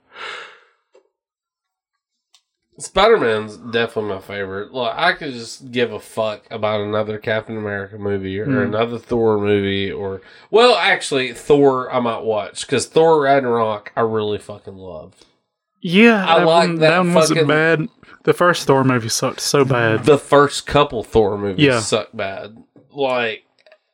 [2.77, 4.73] Spider Man's definitely my favorite.
[4.73, 8.63] Look, I could just give a fuck about another Captain America movie or Mm.
[8.65, 10.21] another Thor movie or,
[10.51, 15.13] well, actually, Thor I might watch because Thor Ragnarok I really fucking love.
[15.81, 16.25] Yeah.
[16.25, 17.87] I that like one, that that one wasn't bad.
[18.23, 20.03] The first Thor movie sucked so bad.
[20.03, 21.79] The first couple Thor movies Yeah.
[21.79, 22.57] suck bad.
[22.91, 23.43] Like,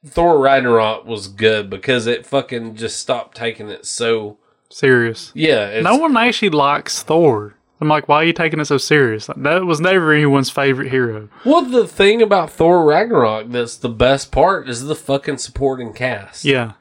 [0.06, 4.38] Thor Ragnarok was good because it fucking just stopped taking it so.
[4.70, 5.32] Serious.
[5.36, 5.82] Yeah.
[5.82, 7.56] No one actually likes Thor.
[7.80, 9.28] I'm like, why are you taking it so serious?
[9.28, 11.30] Like, that was never anyone's favorite hero.
[11.44, 16.46] Well, the thing about Thor Ragnarok that's the best part is the fucking supporting cast.
[16.46, 16.74] Yeah.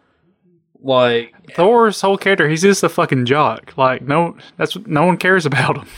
[0.82, 3.76] Like, Thor's whole character, he's just a fucking jock.
[3.76, 5.88] Like, no, that's no one cares about him.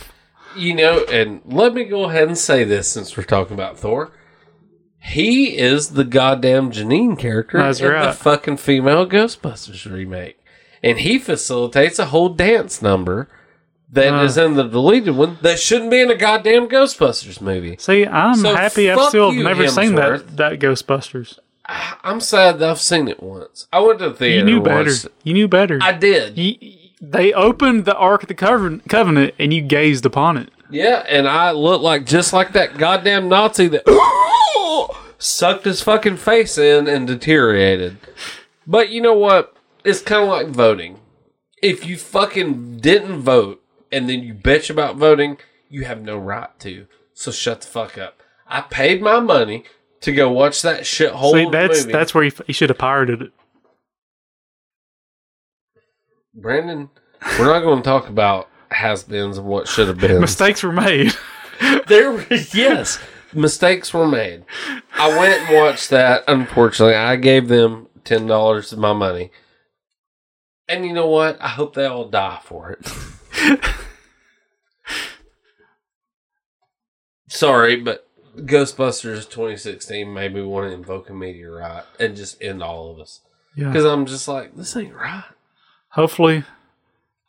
[0.55, 4.11] You know, and let me go ahead and say this since we're talking about Thor.
[5.03, 10.39] He is the goddamn Janine character That's in the fucking female Ghostbusters remake.
[10.81, 13.27] And he facilitates a whole dance number
[13.91, 14.45] that is Uh.
[14.45, 17.75] in the deleted one that shouldn't be in a goddamn Ghostbusters movie.
[17.79, 21.37] See, I'm So happy I've still you, never seen that that Ghostbusters.
[22.03, 23.67] I'm sad that I've seen it once.
[23.71, 24.39] I went to the theater.
[24.39, 24.91] You knew and better.
[25.23, 25.79] You knew better.
[25.81, 26.37] I did.
[26.37, 26.55] You-
[27.01, 30.49] they opened the Ark of the Coven- Covenant and you gazed upon it.
[30.73, 33.83] Yeah, and I look like just like that goddamn Nazi that
[35.19, 37.97] sucked his fucking face in and deteriorated.
[38.65, 39.55] But you know what?
[39.83, 40.99] It's kind of like voting.
[41.61, 45.37] If you fucking didn't vote and then you bitch about voting,
[45.69, 46.87] you have no right to.
[47.13, 48.21] So shut the fuck up.
[48.47, 49.65] I paid my money
[50.01, 51.91] to go watch that shithole See, that's movie.
[51.91, 53.31] that's where he, you should have pirated it.
[56.33, 56.89] Brandon,
[57.37, 60.19] we're not going to talk about has-beens and what should have been.
[60.21, 61.13] Mistakes were made.
[61.87, 62.99] there were yes
[63.33, 64.43] mistakes were made.
[64.93, 66.23] I went and watched that.
[66.27, 69.31] Unfortunately i gave them ten dollars of my money.
[70.67, 71.41] And you know what?
[71.41, 72.87] I hope they all die for it.
[77.27, 82.91] Sorry but ghostbusters 2016 made me want to invoke a meteorite and just end all
[82.91, 83.19] of us.
[83.55, 83.67] Yeah.
[83.67, 85.25] because i'm just like this ain't right.
[85.93, 86.43] Hopefully,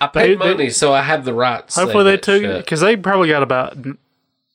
[0.04, 1.76] i paid They- they- money so i have the rights.
[1.76, 3.76] hopefully they took because they probably got about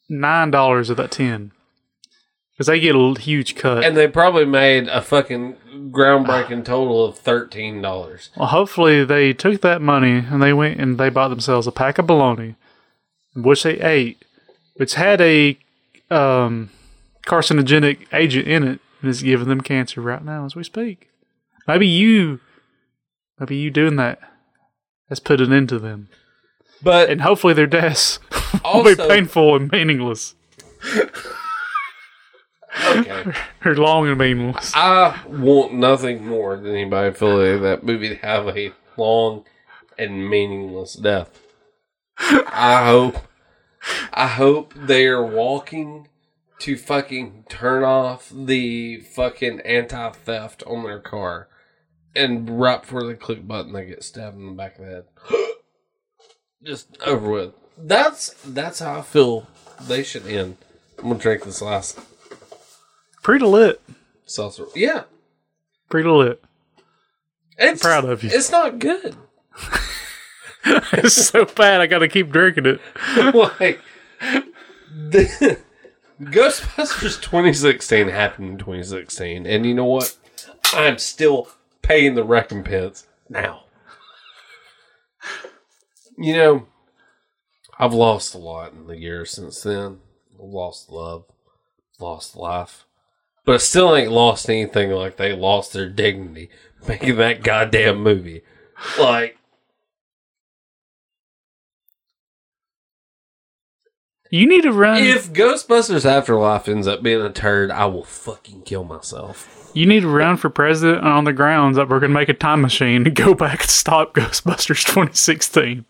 [0.09, 1.51] nine dollars of that ten.
[2.53, 3.85] Because they get a huge cut.
[3.85, 5.55] and they probably made a fucking
[5.91, 8.31] groundbreaking total of thirteen dollars.
[8.35, 11.97] well, hopefully they took that money and they went and they bought themselves a pack
[11.99, 12.55] of bologna,
[13.33, 14.25] which they ate,
[14.75, 15.57] which had a
[16.11, 16.69] um,
[17.25, 21.07] carcinogenic agent in it and is giving them cancer right now as we speak.
[21.65, 22.41] Maybe you,
[23.39, 24.19] maybe you doing that
[25.09, 26.07] has put an end to them,
[26.81, 28.19] But and hopefully their deaths
[28.63, 30.35] will be painful and meaningless,
[32.85, 33.31] okay,
[33.65, 34.71] or long and meaningless.
[34.75, 39.45] I want nothing more than anybody affiliated with that movie to have a long
[39.97, 41.41] and meaningless death.
[42.19, 43.17] I hope,
[44.13, 46.07] I hope they are walking
[46.59, 51.47] to fucking turn off the fucking anti theft on their car,
[52.15, 55.03] and right before they click button, they get stabbed in the back of the head.
[56.63, 57.53] Just over with.
[57.77, 59.47] That's that's how I feel
[59.81, 60.57] they should end.
[60.97, 61.97] I'm gonna drink this last
[63.23, 63.81] Pretty lit,
[64.25, 64.65] seltzer.
[64.75, 65.03] Yeah,
[65.89, 66.41] pretty lit.
[67.57, 68.29] it's proud of you.
[68.33, 69.15] It's not good.
[70.65, 71.81] it's so bad.
[71.81, 72.81] I got to keep drinking it.
[73.59, 73.81] like
[74.89, 75.59] the,
[76.21, 80.15] Ghostbusters 2016 happened in 2016, and you know what?
[80.73, 81.49] I'm still
[81.89, 83.63] paying the recompense now.
[86.17, 86.67] You know,
[87.79, 89.99] I've lost a lot in the years since then.
[90.35, 91.25] I've lost love,
[91.99, 92.85] lost life.
[93.43, 96.49] But I still ain't lost anything like they lost their dignity
[96.87, 98.43] making that goddamn movie.
[98.99, 99.37] Like,
[104.29, 105.01] You need to run.
[105.01, 110.01] If Ghostbusters Afterlife ends up being a turd, I will fucking kill myself you need
[110.01, 113.05] to run for president on the grounds that we're going to make a time machine
[113.05, 115.85] and go back and stop Ghostbusters 2016.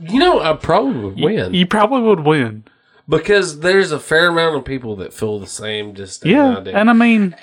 [0.00, 2.64] You know, I probably would win You probably would win.
[3.08, 5.94] because there's a fair amount of people that feel the same.
[5.94, 7.36] Just Yeah, and I mean,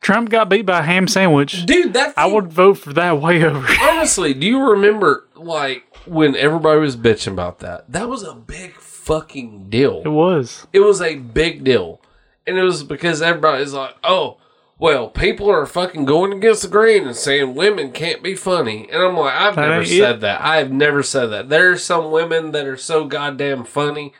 [0.00, 1.64] Trump got beat by a ham sandwich.
[1.66, 3.66] dude, that I would vote for that way over.
[3.80, 4.34] honestly.
[4.34, 7.90] Do you remember like when everybody was bitching about that?
[7.92, 10.02] That was a big fucking deal.
[10.04, 10.66] It was.
[10.72, 12.00] it was a big deal.
[12.46, 14.38] And it was because everybody's like, oh,
[14.78, 18.88] well, people are fucking going against the grain and saying women can't be funny.
[18.90, 20.20] And I'm like, I've That never said it.
[20.20, 20.40] that.
[20.40, 21.48] I have never said that.
[21.48, 24.12] There are some women that are so goddamn funny,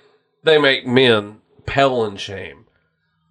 [0.43, 2.67] they make men pale in shame.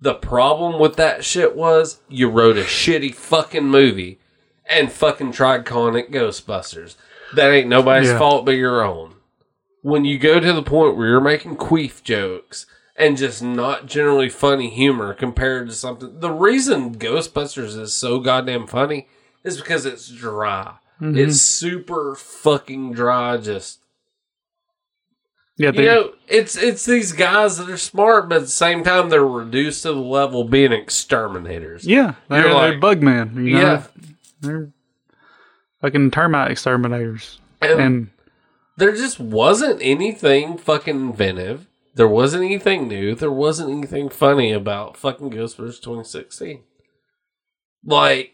[0.02, 4.20] The problem with that shit was you wrote a shitty fucking movie
[4.66, 6.96] and fucking tried calling it Ghostbusters.
[7.36, 8.18] That ain't nobody's Yeah.
[8.18, 9.12] fault but your own
[9.82, 14.30] when you go to the point where you're making queef jokes and just not generally
[14.30, 16.20] funny humor compared to something.
[16.20, 19.08] The reason Ghostbusters is so goddamn funny
[19.44, 20.76] is because it's dry.
[21.02, 21.18] Mm-hmm.
[21.18, 23.38] It's super fucking dry.
[23.38, 23.80] Just
[25.58, 29.10] Yeah, you know, it's it's these guys that are smart, but at the same time
[29.10, 31.86] they're reduced to the level of being exterminators.
[31.86, 33.36] yeah, they're, You're they're like- bug men.
[33.46, 33.62] You know?
[33.62, 33.84] Yeah,
[34.42, 34.70] they're
[35.82, 37.40] fucking termite exterminators.
[37.62, 38.10] and And
[38.78, 41.68] there just wasn't anything fucking inventive.
[41.96, 43.14] There wasn't anything new.
[43.16, 46.62] There wasn't anything funny about fucking Ghostbusters 2016.
[47.86, 48.34] Like,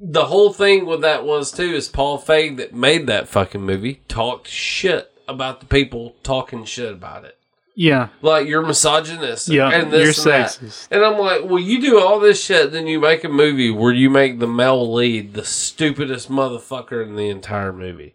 [0.00, 4.02] the whole thing with that was, too, is Paul Feig that made that fucking movie
[4.08, 7.36] talked shit about the people talking shit about it.
[7.76, 9.48] yeah, Like, you're misogynist.
[9.48, 10.50] Yeah, and this you're and that.
[10.50, 10.88] sexist.
[10.90, 13.92] And I'm like, well, you do all this shit, then you make a movie where
[13.92, 18.14] you make the male lead the stupidest motherfucker in the entire movie.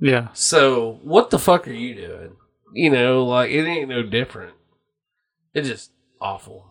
[0.00, 0.28] yeah.
[0.32, 2.36] So what the fuck are you doing?
[2.72, 4.54] You know, like it ain't no different.
[5.54, 6.66] It's just awful.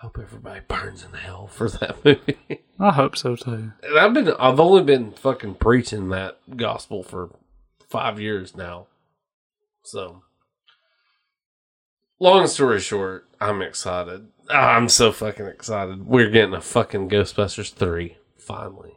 [0.00, 2.38] Hope everybody burns in hell for that movie.
[2.78, 3.72] I hope so too.
[3.82, 7.30] and I've been I've only been fucking preaching that gospel for
[7.88, 8.86] five years now.
[9.84, 10.22] So
[12.20, 14.28] long story short, I'm excited.
[14.50, 16.06] Ah, I'm so fucking excited.
[16.06, 18.92] We're getting a fucking Ghostbusters 3 finally.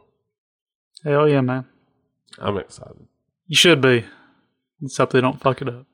[1.04, 1.66] Hell yeah, man.
[2.38, 3.06] I'm excited.
[3.46, 4.04] You should be.
[4.80, 5.86] Let's they don't fuck it up.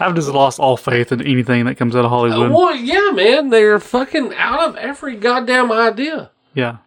[0.00, 2.50] I've just lost all faith in anything that comes out of Hollywood.
[2.52, 6.30] Oh, well, yeah, man, they're fucking out of every goddamn idea.
[6.54, 6.78] yeah.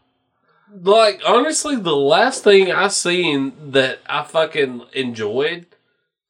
[0.74, 5.66] Like, honestly, the last thing I seen that I fucking enjoyed,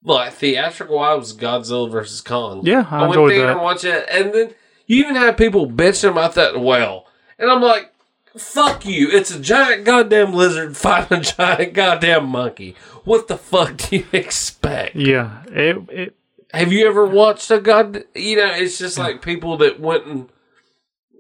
[0.04, 2.66] like theatrical wise, was Godzilla versus Kong.
[2.66, 3.52] Yeah, I went enjoyed there that.
[3.52, 4.56] and watched it, and then
[4.88, 7.06] you even had people bitching about that well,
[7.38, 7.94] and I'm like,
[8.36, 9.10] fuck you!
[9.12, 12.76] It's a giant goddamn lizard fighting a giant goddamn monkey.
[13.04, 14.96] What the fuck do you expect?
[14.96, 15.44] Yeah.
[15.50, 16.16] It, it
[16.54, 18.04] Have you ever watched a god?
[18.16, 20.30] You know, it's just like people that went and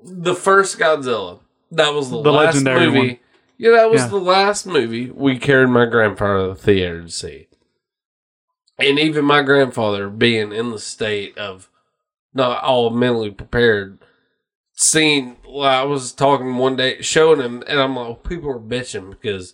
[0.03, 1.40] the first Godzilla.
[1.72, 2.98] That was the, The last legendary movie.
[2.99, 3.20] one.
[3.58, 4.08] Yeah, that was Yeah.
[4.08, 7.48] the last movie we carried my grandfather to the theater to see.
[8.80, 11.70] And even my grandfather, being in the state of
[12.34, 13.99] not all mentally prepared,
[14.74, 15.38] seeing.
[15.48, 19.53] Well, I was talking one day, showing him, and I'm like, people are bitching because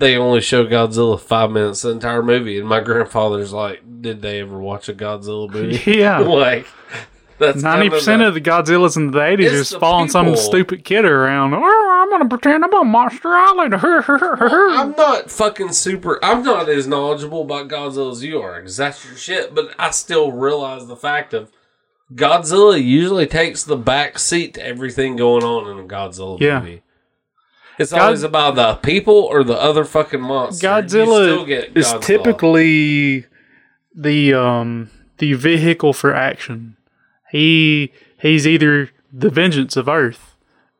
[0.00, 4.40] they only show Godzilla five minutes the entire movie, and my grandfather's like, "Did they
[4.40, 6.18] ever watch a Godzilla movie?" yeah.
[6.18, 6.66] like
[7.38, 11.54] that's Ninety percent of the Godzillas in the eighties the following some stupid kid around.
[11.54, 13.74] Oh, I'm gonna pretend I'm on Monster Island.
[13.82, 16.18] I'm not fucking super.
[16.24, 19.54] I'm not as knowledgeable about Godzilla as you are, because that's your shit.
[19.54, 21.50] But I still realize the fact of
[22.14, 26.60] Godzilla usually takes the back seat to everything going on in a Godzilla Yeah.
[26.60, 26.82] movie.
[27.80, 30.66] It's God- always about the people or the other fucking monster.
[30.66, 33.24] Godzilla is typically
[33.94, 36.76] the um the vehicle for action.
[37.30, 40.36] He he's either the vengeance of Earth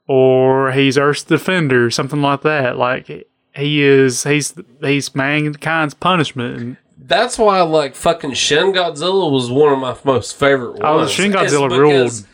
[0.06, 2.76] or he's Earth's defender, something like that.
[2.76, 6.60] Like he is he's he's mankind's punishment.
[6.60, 10.82] And That's why, like, fucking Shin Godzilla was one of my most favorite ones.
[10.82, 12.26] Oh, Shin Godzilla ruled.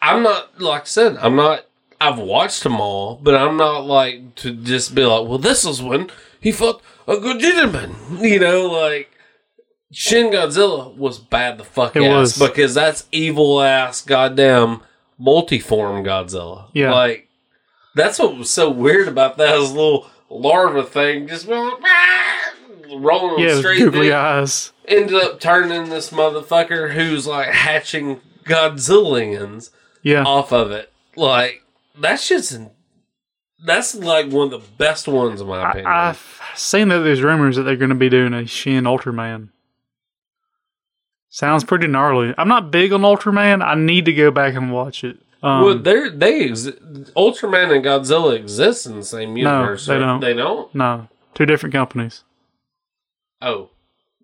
[0.00, 1.64] I'm not, like I said, I'm not,
[2.12, 5.82] I've watched them all, but I'm not, like, to just be like, well, this is
[5.82, 6.10] when
[6.40, 7.94] he fought a good gentleman.
[8.20, 9.10] You know, like,
[9.92, 12.48] Shin Godzilla was bad the fuck It ass was.
[12.50, 14.80] because that's evil ass goddamn
[15.20, 16.68] multiform Godzilla.
[16.72, 16.92] Yeah.
[16.92, 17.28] Like,
[17.94, 22.52] that's what was so weird about that his little larva thing, just going, "Ah,"
[22.96, 24.72] rolling yeah, straight googly dick eyes.
[24.88, 29.70] ended up turning this motherfucker who's like hatching Godzillians
[30.02, 30.24] Yeah.
[30.24, 30.92] off of it.
[31.16, 31.62] Like
[32.00, 32.58] that just
[33.64, 35.86] that's like one of the best ones in my opinion.
[35.86, 39.50] I, I've seen that there's rumors that they're going to be doing a Shin Ultraman.
[41.30, 42.32] Sounds pretty gnarly.
[42.38, 43.62] I'm not big on Ultraman.
[43.64, 45.18] I need to go back and watch it.
[45.42, 46.78] Um, well, they're they exi-
[47.12, 49.86] Ultraman and Godzilla exist in the same universe.
[49.88, 50.20] No, they don't.
[50.20, 50.74] They don't.
[50.74, 52.22] no, two different companies.
[53.42, 53.70] Oh,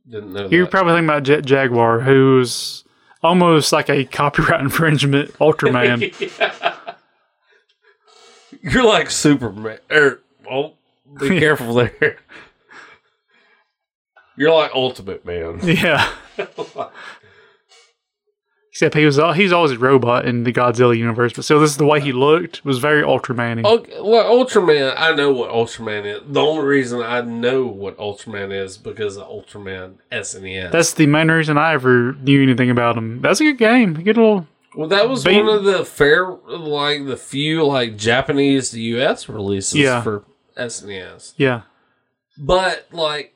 [0.08, 0.70] didn't know You're that.
[0.70, 2.84] probably thinking about Jet Jaguar, who's
[3.22, 6.00] almost like a copyright infringement Ultraman.
[8.62, 9.78] You're like Superman.
[9.90, 10.20] Er,
[10.50, 10.74] oh,
[11.18, 12.18] be careful there.
[14.36, 15.60] You're like Ultimate Man.
[15.64, 16.10] yeah.
[18.70, 21.76] Except he was he's always a robot in the Godzilla universe, but still, this is
[21.76, 23.62] the way he looked was very Ultraman.
[23.66, 26.22] Okay, well, Ultraman, I know what Ultraman is.
[26.26, 30.70] The only reason I know what Ultraman is because of Ultraman SNES.
[30.70, 33.20] That's the main reason I ever knew anything about him.
[33.20, 33.92] That's a good game.
[33.92, 38.80] Good little well, that was one of the fair, like the few like Japanese to
[38.80, 40.02] US releases Yeah.
[40.02, 40.24] for
[40.56, 41.34] SNES.
[41.36, 41.62] yeah.
[42.38, 43.34] But like,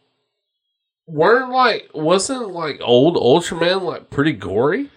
[1.06, 4.90] weren't like wasn't like old Ultraman like pretty gory?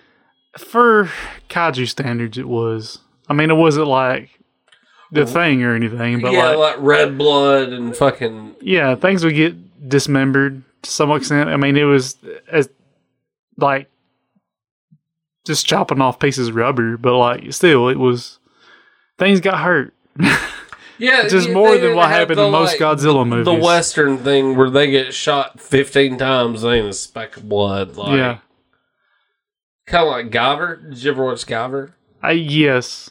[0.58, 1.10] For
[1.50, 3.00] kaiju standards, it was.
[3.30, 4.30] I mean, it wasn't like
[5.12, 9.36] the thing or anything, but yeah, like like red blood and fucking yeah, things would
[9.36, 11.50] get dismembered to some extent.
[11.50, 12.18] I mean, it was
[12.52, 12.70] as
[13.58, 13.90] like
[15.48, 18.40] just chopping off pieces of rubber, but like still, it was
[19.18, 19.94] things got hurt.
[21.00, 23.46] yeah, Just more than what happened the, in most like, Godzilla movies.
[23.46, 27.96] The Western thing where they get shot fifteen times, ain't a speck of blood.
[27.98, 28.38] Like, yeah,
[29.86, 30.90] kind of like Guyver.
[30.90, 31.94] Did you ever watch Guyver?
[32.22, 33.10] I yes,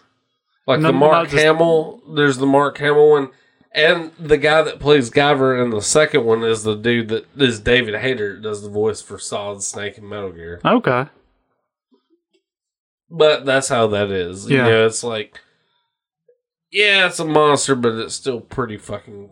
[0.67, 2.03] Like No, the Mark just- Hamill.
[2.15, 3.31] There's the Mark Hamill one,
[3.73, 7.61] and the guy that plays Guyver in the second one is the dude that is
[7.61, 10.61] David Hayter does the voice for Solid Snake and Metal Gear.
[10.65, 11.07] okay,
[13.11, 14.49] But that's how that is.
[14.51, 14.65] You Yeah.
[14.69, 15.41] know, it's like,
[16.71, 19.31] yeah, it's a monster, but it's still pretty fucking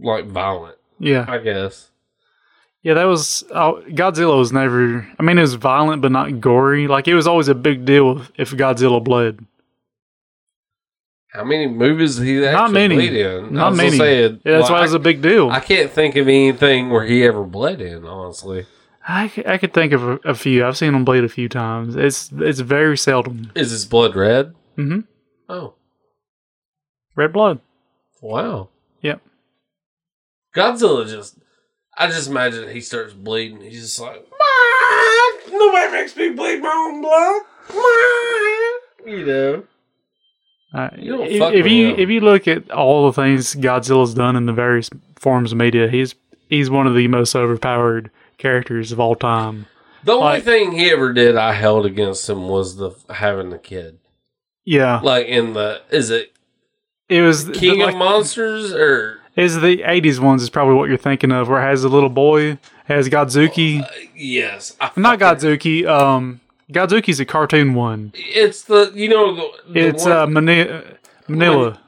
[0.00, 0.76] like violent.
[1.00, 1.90] yeah, I guess.
[2.82, 2.94] yeah.
[2.94, 5.06] That was oh, Godzilla was never.
[5.18, 6.86] I mean, it was violent but not gory.
[6.86, 9.44] Like it was always a big deal if Godzilla bled.
[11.32, 12.94] How many movies did he actually many.
[12.94, 13.52] bleed in?
[13.54, 13.98] Not many.
[13.98, 15.50] say, Yeah, that's like, why it was a big deal.
[15.50, 18.06] I can't think of anything where he ever bled in.
[18.06, 18.64] Honestly,
[19.28, 20.66] c- I could think of a, a few.
[20.66, 21.96] I've seen him bleed a few times.
[21.96, 23.50] It's it's very seldom.
[23.54, 24.54] is his blood red?
[24.76, 25.00] Mm-hmm.
[25.48, 25.74] Oh,
[27.16, 27.60] Red blood.
[28.20, 28.68] wow.
[29.02, 29.20] Yep.
[30.54, 31.38] Godzilla just.
[32.00, 33.60] I just imagine he starts bleeding.
[33.60, 37.42] He's just like, "Ah, nobody makes me bleed my own blood.
[37.70, 39.62] Ah," You know.
[40.74, 44.44] Uh, You if, if you if you look at all the things Godzilla's done in
[44.46, 46.14] the various forms of media, he's
[46.48, 49.66] he's one of the most overpowered characters of all time.
[50.04, 53.58] The only Like- thing he ever did I held against him was the having the
[53.58, 53.98] kid.
[54.64, 56.32] Yeah, Like in the is it
[57.08, 60.88] it was the- King like, of Monsters or is the '80s ones is probably what
[60.88, 65.18] you're thinking of, where it has a little boy has Godzooky, uh, yes, I not
[65.18, 65.86] Godzooky.
[65.86, 66.40] Um,
[66.72, 68.12] Godzooky's a cartoon one.
[68.14, 70.82] It's the you know the, the It's one- uh, Mani-
[71.28, 71.78] Minilla.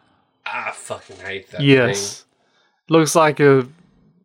[0.46, 1.60] I fucking hate that.
[1.60, 2.24] Yes,
[2.88, 3.66] looks like a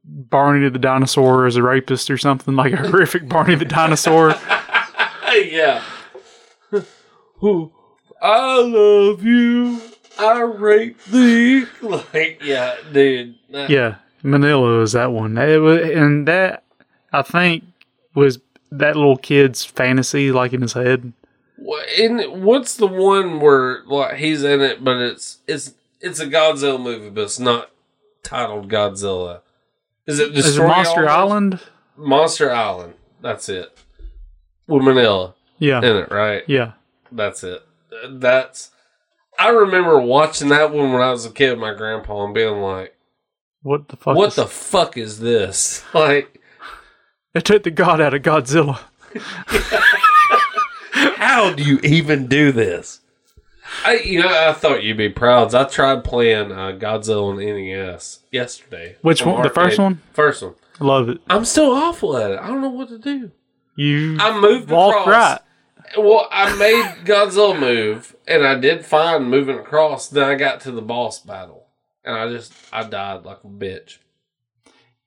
[0.07, 4.29] Barney the dinosaur is a rapist or something like a horrific Barney the dinosaur.
[5.33, 5.81] yeah.
[7.39, 7.71] Who
[8.21, 9.79] I love you.
[10.17, 11.65] I rape thee.
[11.81, 13.35] Like yeah, dude.
[13.51, 15.37] That- Yeah, Minilla is that one.
[15.37, 16.63] It was, and that
[17.11, 17.63] I think
[18.13, 18.39] was
[18.71, 21.13] that little kid's fantasy, like in his head.
[21.99, 26.81] And what's the one where like he's in it, but it's it's it's a Godzilla
[26.81, 27.71] movie, but it's not
[28.23, 29.41] titled Godzilla.
[30.07, 31.59] Is it Is it Destroy Monster All Island?
[31.97, 32.93] Monster Island.
[33.21, 33.77] That's it.
[34.67, 36.43] With Minilla Yeah, in it, right?
[36.47, 36.73] yeah.
[37.11, 37.61] That's it.
[38.09, 38.71] That's.
[39.39, 42.61] I remember watching that one when I was a kid with my grandpa and being
[42.61, 42.95] like,
[43.63, 44.15] What the fuck?
[44.15, 46.41] "What is- the fuck is this?" Like,
[47.33, 48.79] It took the god out of Godzilla.
[51.17, 52.99] how do you even do this?
[53.83, 55.53] I, you know, I thought you'd be proud.
[55.53, 58.95] I tried playing uh, Godzilla on NES yesterday.
[59.01, 59.43] Which On one?
[59.43, 60.01] The first one?
[60.13, 60.55] First one.
[60.79, 61.21] Love it.
[61.29, 62.39] I'm still awful at it.
[62.39, 63.31] I don't know what to do.
[63.75, 65.07] You I moved across.
[65.07, 65.39] right.
[65.97, 70.07] Well, I made Godzilla move, and I did fine moving across.
[70.09, 71.67] Then I got to the boss battle,
[72.03, 73.97] and I just I died like a bitch.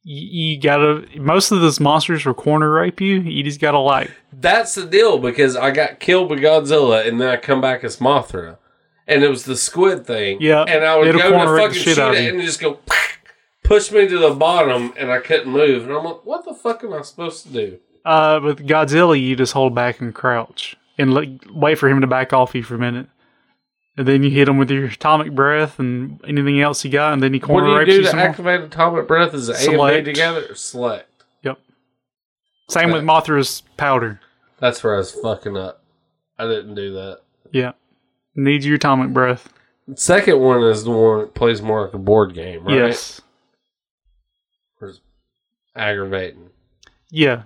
[0.08, 1.06] You, you gotta.
[1.16, 3.20] Most of those monsters will corner rape you.
[3.20, 4.10] You just gotta like.
[4.32, 7.98] That's the deal because I got killed by Godzilla, and then I come back as
[7.98, 8.56] Mothra,
[9.06, 10.38] and it was the squid thing.
[10.40, 12.78] Yeah, and I would go to fucking shoot it, and just go
[13.64, 15.82] push me to the bottom, and I couldn't move.
[15.82, 17.78] And I'm like, what the fuck am I supposed to do?
[18.02, 22.06] Uh, with Godzilla, you just hold back and crouch and let, wait for him to
[22.06, 23.08] back off you for a minute.
[23.98, 27.20] And then you hit him with your atomic breath and anything else you got, and
[27.22, 29.34] then he What corner do you do you to activate atomic breath?
[29.34, 30.04] Is it A and B Select.
[30.04, 31.24] together or select?
[31.42, 31.58] Yep.
[32.70, 34.20] Same with Mothra's powder.
[34.60, 35.82] That's where I was fucking up.
[36.38, 37.22] I didn't do that.
[37.50, 37.72] Yeah.
[38.36, 39.52] Need your atomic breath.
[39.96, 42.76] Second one is the one that plays more like a board game, right?
[42.76, 43.20] Yes.
[44.80, 45.00] Or it's
[45.74, 46.50] aggravating.
[47.10, 47.42] Yeah.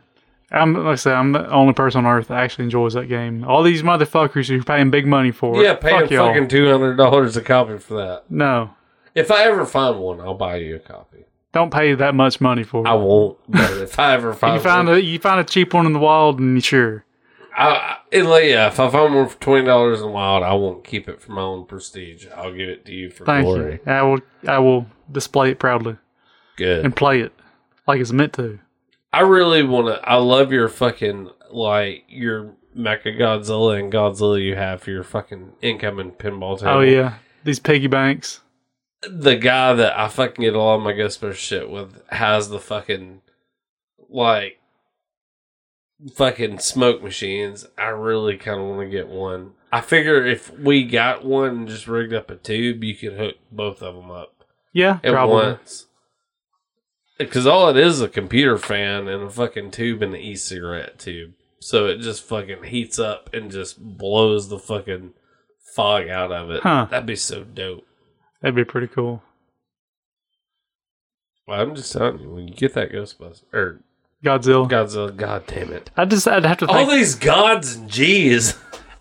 [0.52, 3.44] I'm like I said, I'm the only person on earth that actually enjoys that game.
[3.44, 5.64] All these motherfuckers who are paying big money for it.
[5.64, 6.28] Yeah, paying fuck y'all.
[6.28, 8.24] fucking two hundred dollars a copy for that.
[8.30, 8.70] No.
[9.14, 11.24] If I ever find one, I'll buy you a copy.
[11.52, 12.88] Don't pay that much money for it.
[12.88, 13.38] I won't.
[13.48, 15.92] But if I ever find you find one, a you find a cheap one in
[15.92, 17.04] the wild and you sure.
[17.56, 20.42] I, I, it, like, yeah, if I find one for twenty dollars in the wild,
[20.42, 22.26] I won't keep it for my own prestige.
[22.34, 23.80] I'll give it to you for Thank glory.
[23.86, 23.92] you.
[23.92, 25.96] I will I will display it proudly
[26.56, 26.84] Good.
[26.84, 27.32] and play it
[27.86, 28.58] like it's meant to.
[29.12, 30.08] I really want to.
[30.08, 35.52] I love your fucking like your Mecha Godzilla and Godzilla you have for your fucking
[35.60, 36.72] incoming pinball table.
[36.72, 37.14] Oh yeah.
[37.44, 38.40] These piggy banks.
[39.02, 43.20] the guy that I fucking get all my Ghostbusters shit with has the fucking
[44.08, 44.58] like
[46.14, 47.66] fucking smoke machines.
[47.76, 49.52] I really kind of want to get one.
[49.72, 53.36] I figure if we got one and just rigged up a tube, you could hook
[53.50, 55.34] both of them up Yeah, at probably.
[55.46, 55.86] once.
[57.26, 60.98] Because all it is is a computer fan and a fucking tube and an e-cigarette
[60.98, 61.32] tube.
[61.60, 65.14] So it just fucking heats up and just blows the fucking
[65.74, 66.62] fog out of it.
[66.62, 66.86] Huh.
[66.90, 67.86] That'd be so dope.
[68.40, 69.22] That'd be pretty cool.
[71.46, 73.80] Well, I'm just telling you, when you get that Ghostbuster or
[74.24, 74.68] Godzilla.
[74.68, 75.90] Godzilla, god damn it!
[75.96, 78.56] I just I'd have to All these gods and G's.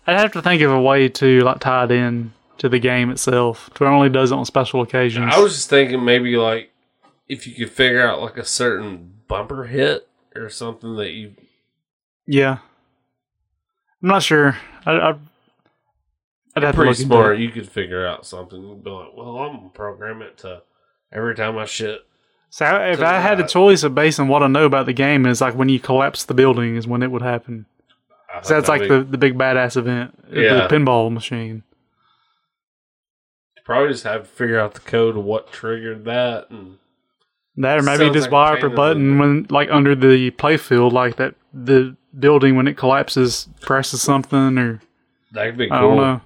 [0.06, 3.10] I'd have to think of a way to like tie it in to the game
[3.10, 3.70] itself.
[3.74, 5.32] To it only does it on special occasions.
[5.32, 6.71] I was just thinking maybe like
[7.32, 11.34] if you could figure out like a certain bumper hit or something that you.
[12.26, 12.58] yeah.
[14.02, 14.58] I'm not sure.
[14.84, 15.14] I, I
[16.56, 17.38] I'd have to Pretty smart.
[17.38, 18.60] You could figure out something.
[18.60, 20.62] You'd be like, well, I'm gonna program it to
[21.12, 22.00] every time I shit.
[22.50, 25.24] So if I had a choice of based on what I know about the game
[25.24, 27.64] is like when you collapse the building is when it would happen.
[28.42, 30.66] So that's like the, the big badass event, Yeah.
[30.66, 31.62] the pinball machine.
[33.56, 36.78] be- probably just have to figure out the code of what triggered that and.
[37.56, 40.92] That or maybe Sounds just like wire up a button when like under the playfield,
[40.92, 44.80] like that the building when it collapses presses something or
[45.32, 45.76] That could be cool.
[45.76, 46.20] I don't know.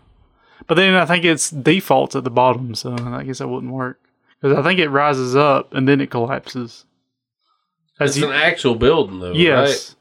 [0.68, 4.00] But then I think it's defaults at the bottom, so I guess that wouldn't work
[4.40, 6.84] because I think it rises up and then it collapses.
[7.98, 9.36] It's you, an actual building though, right?
[9.36, 9.96] yes,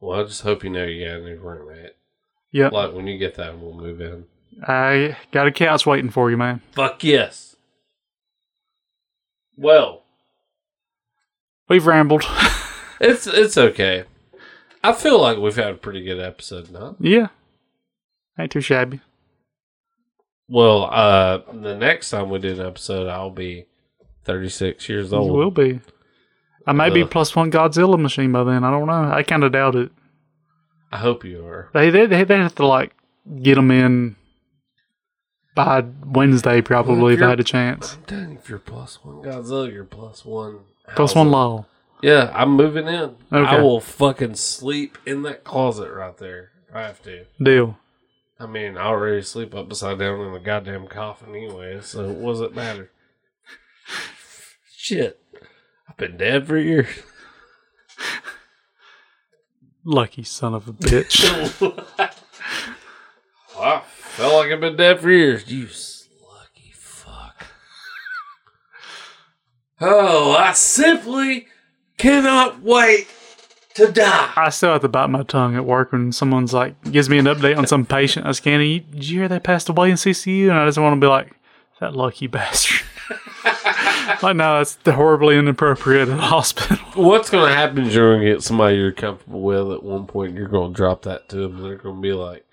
[0.00, 1.92] Well, I just hope you know you got a new roommate.
[2.50, 2.68] yeah.
[2.68, 4.26] Like when you get that, we'll move in.
[4.66, 6.60] I got a couch waiting for you, man.
[6.72, 7.51] Fuck yes.
[9.62, 10.02] Well,
[11.68, 12.24] We've rambled.
[13.00, 14.04] it's it's okay.
[14.84, 16.96] I feel like we've had a pretty good episode now.
[16.98, 17.28] yeah,
[18.38, 19.00] ain't too shabby.
[20.48, 23.66] Well, uh, the next time we do an episode, I'll be
[24.24, 25.30] thirty six years You old.
[25.32, 25.80] will be.
[26.66, 28.64] I may be plus one Godzilla machine by then.
[28.64, 29.10] I don't know.
[29.12, 29.90] I kind of doubt it.
[30.90, 31.70] I hope you are.
[31.72, 32.92] They they they they have to like
[33.42, 34.16] get them in
[35.54, 37.94] by Wednesday probably if I had a chance.
[37.94, 40.60] I'm telling you, if you're plus one Godzilla, you're plus one.
[40.94, 41.66] Plus one law.
[42.02, 43.16] Yeah, I'm moving in.
[43.30, 46.50] I will fucking sleep in that closet right there.
[46.74, 47.26] I have to.
[47.40, 47.78] Deal.
[48.40, 52.40] I mean, I already sleep upside down in the goddamn coffin anyway, so what does
[52.40, 52.90] it matter?
[54.74, 55.20] Shit.
[55.88, 56.88] I've been dead for years.
[59.84, 61.22] Lucky son of a bitch.
[63.58, 63.82] I
[64.16, 65.50] felt like I've been dead for years.
[65.50, 65.62] You
[66.28, 67.46] lucky fuck.
[69.80, 71.48] Oh, I simply
[71.98, 73.08] cannot wait
[73.74, 74.32] to die.
[74.36, 77.24] I still have to bite my tongue at work when someone's like gives me an
[77.24, 78.60] update on some patient I scan.
[78.60, 80.50] "You- Did you hear they passed away in CCU?
[80.50, 81.32] And I just want to be like,
[81.80, 82.86] that lucky bastard.
[84.22, 86.76] like, no, that's horribly inappropriate at a hospital.
[86.94, 90.06] What's going to happen is you're going to get somebody you're comfortable with at one
[90.06, 90.36] point.
[90.36, 92.44] You're going to drop that to them, and they're going to be like,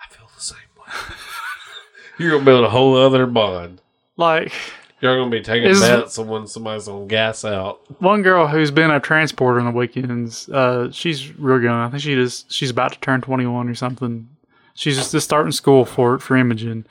[0.00, 0.64] I feel the same way.
[2.18, 3.80] you're going to build a whole other bond.
[4.16, 4.52] Like,
[5.00, 7.80] You're going to be taking Is- bets on when somebody's on gas out.
[8.00, 11.80] one girl who's been a transporter on the weekends, uh, she's real young.
[11.80, 14.28] I think she just she's about to turn twenty one or something.
[14.74, 16.84] She's just, just starting school for for imaging,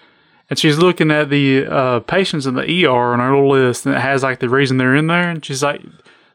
[0.49, 3.95] and she's looking at the uh, patients in the ER on her little list, and
[3.95, 5.81] it has like the reason they're in there, and she's like,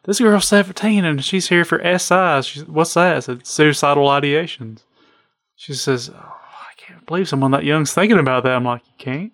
[0.05, 2.43] "This girl's seventeen, and she's here for SI.
[2.43, 4.81] She's, What's that?" I said, "Suicidal ideations."
[5.57, 6.32] She says, oh, "I can't
[7.07, 9.33] believe someone that young's thinking about that." I'm like, "You can't."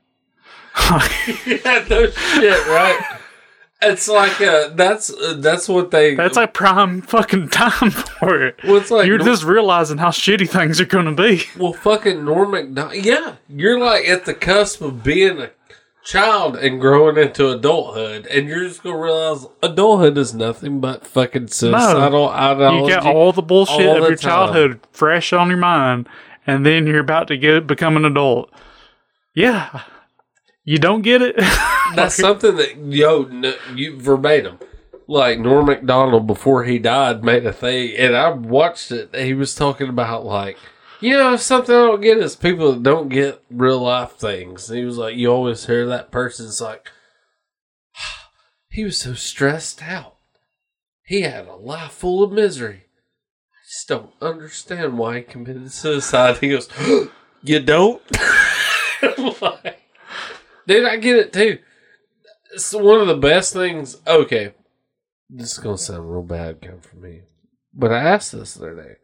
[1.47, 3.19] yeah, no shit, right?
[3.81, 6.15] It's like uh, that's uh, that's what they.
[6.15, 8.59] That's like prime fucking time for it.
[8.65, 11.45] well, it's like You're just realizing how shitty things are going to be.
[11.57, 13.05] well, fucking Norm Macdonald.
[13.05, 15.51] Yeah, you're like at the cusp of being a
[16.05, 21.47] child and growing into adulthood, and you're just gonna realize adulthood is nothing but fucking
[21.49, 22.95] suicidal ideology.
[22.95, 24.31] You get all the bullshit all of the your time.
[24.31, 26.09] childhood fresh on your mind,
[26.49, 28.51] and then you're about to get become an adult.
[29.35, 29.83] Yeah,
[30.65, 31.37] you don't get it.
[31.95, 34.59] That's something that yo, no, you verbatim.
[35.07, 39.15] Like Norm Macdonald before he died made a thing, and I watched it.
[39.15, 40.59] He was talking about like,
[41.01, 44.69] you know, something I don't get is people that don't get real life things.
[44.69, 46.91] And he was like, you always hear that person's like,
[48.71, 50.17] he was so stressed out.
[51.05, 52.88] He had a life full of misery.
[53.89, 56.37] Don't understand why he committed suicide.
[56.39, 56.69] He goes,
[57.43, 58.03] you don't.
[59.41, 59.81] Like,
[60.67, 61.59] Dude, I get it too.
[62.53, 63.97] It's one of the best things.
[64.07, 64.53] Okay,
[65.31, 67.21] this is gonna sound real bad coming from me,
[67.73, 68.97] but I asked this the other day.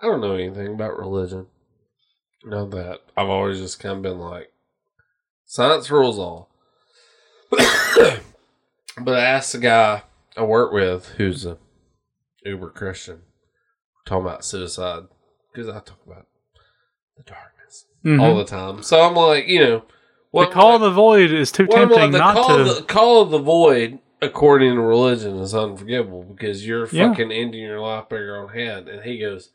[0.00, 1.46] I don't know anything about religion.
[2.44, 4.52] Know that I've always just kind of been like,
[5.46, 6.48] science rules all.
[7.50, 10.02] but I asked the guy
[10.36, 11.58] I work with, who's a
[12.44, 13.22] uber Christian,
[14.06, 15.02] talking about suicide
[15.52, 16.26] because I talk about
[17.16, 18.22] the darkness Mhm.
[18.22, 18.82] all the time.
[18.82, 19.84] So I'm like, you know, the
[20.30, 22.64] what call of the void is too tempting the not call, to.
[22.74, 27.08] the call of the void, according to religion, is unforgivable because you're Yeah.
[27.10, 28.88] fucking ending your life by your own hand.
[28.88, 29.50] And he goes,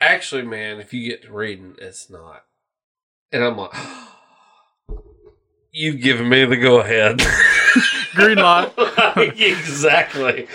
[0.00, 2.44] "Actually, man, if you get to reading, it's not."
[3.32, 3.72] And I'm like,
[5.72, 7.20] "You've given me the go ahead."
[8.14, 8.72] Green light
[9.38, 10.48] exactly.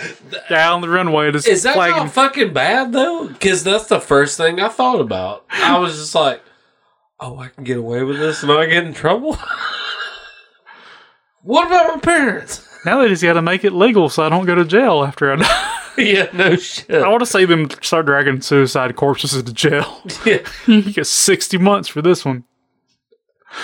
[0.48, 1.32] down the runway.
[1.32, 1.96] Just Is that flagging.
[1.96, 3.28] not fucking bad though?
[3.28, 5.44] Because that's the first thing I thought about.
[5.50, 6.42] I was just like,
[7.18, 9.38] "Oh, I can get away with this Am I get in trouble."
[11.42, 12.66] what about my parents?
[12.84, 15.32] Now they just got to make it legal so I don't go to jail after
[15.32, 15.72] I die.
[15.98, 16.90] yeah, no shit.
[16.90, 20.02] I want to see them start dragging suicide corpses into jail.
[20.24, 20.38] Yeah.
[20.66, 22.44] you get 60 months for this one.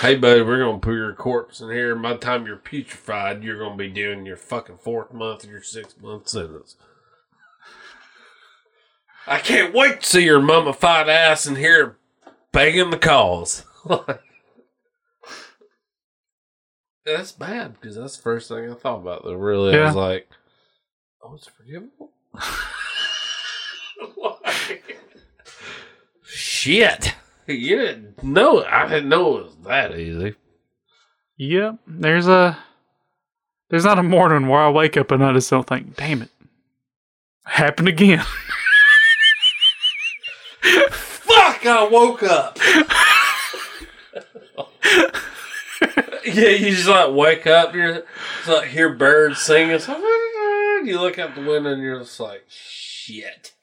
[0.01, 1.95] Hey, buddy, we're gonna put your corpse in here.
[1.95, 5.61] By the time you're putrefied, you're gonna be doing your fucking fourth month of your
[5.63, 6.75] six month sentence.
[9.25, 11.95] I can't wait to see your mummified ass in here
[12.51, 13.63] begging the calls.
[17.05, 19.23] that's bad because that's the first thing I thought about.
[19.23, 20.27] Though, really, I was like,
[21.21, 22.11] "Oh, it's forgivable."
[24.15, 24.79] Why?
[26.25, 27.15] Shit.
[27.47, 28.63] You didn't know.
[28.63, 30.35] I didn't know it was that easy.
[31.37, 31.79] Yep.
[31.87, 32.57] There's a.
[33.69, 36.29] There's not a morning where I wake up and I just don't think, damn it.
[37.45, 38.19] Happened again.
[40.61, 41.65] Fuck!
[41.65, 42.57] I woke up.
[46.25, 47.73] yeah, you just like wake up.
[47.73, 48.03] You're
[48.37, 49.79] just like hear birds singing.
[49.79, 53.53] So, ah, you look out the window and you're just like, shit.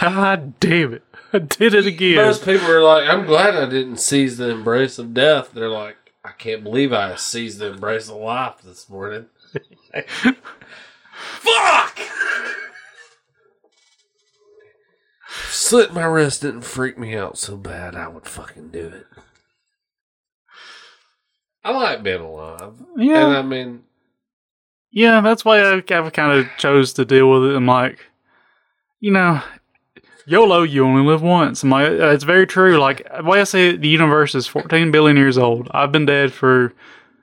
[0.00, 1.02] God damn it.
[1.32, 2.16] I did it again.
[2.16, 5.50] Most people are like, I'm glad I didn't seize the embrace of death.
[5.52, 9.26] They're like, I can't believe I seized the embrace of life this morning.
[11.14, 11.98] Fuck!
[15.48, 19.06] Slit my wrist didn't freak me out so bad, I would fucking do it.
[21.64, 22.74] I like being alive.
[22.96, 23.26] Yeah.
[23.26, 23.82] And I mean,
[24.90, 27.56] Yeah, that's why I, kind of chose to deal with it.
[27.56, 27.98] I'm like,
[29.00, 29.40] you know,
[30.26, 31.62] YOLO, you only live once.
[31.62, 32.78] I'm like, uh, it's very true.
[32.78, 35.68] Like, the way I say it, the universe is 14 billion years old.
[35.72, 36.72] I've been dead for,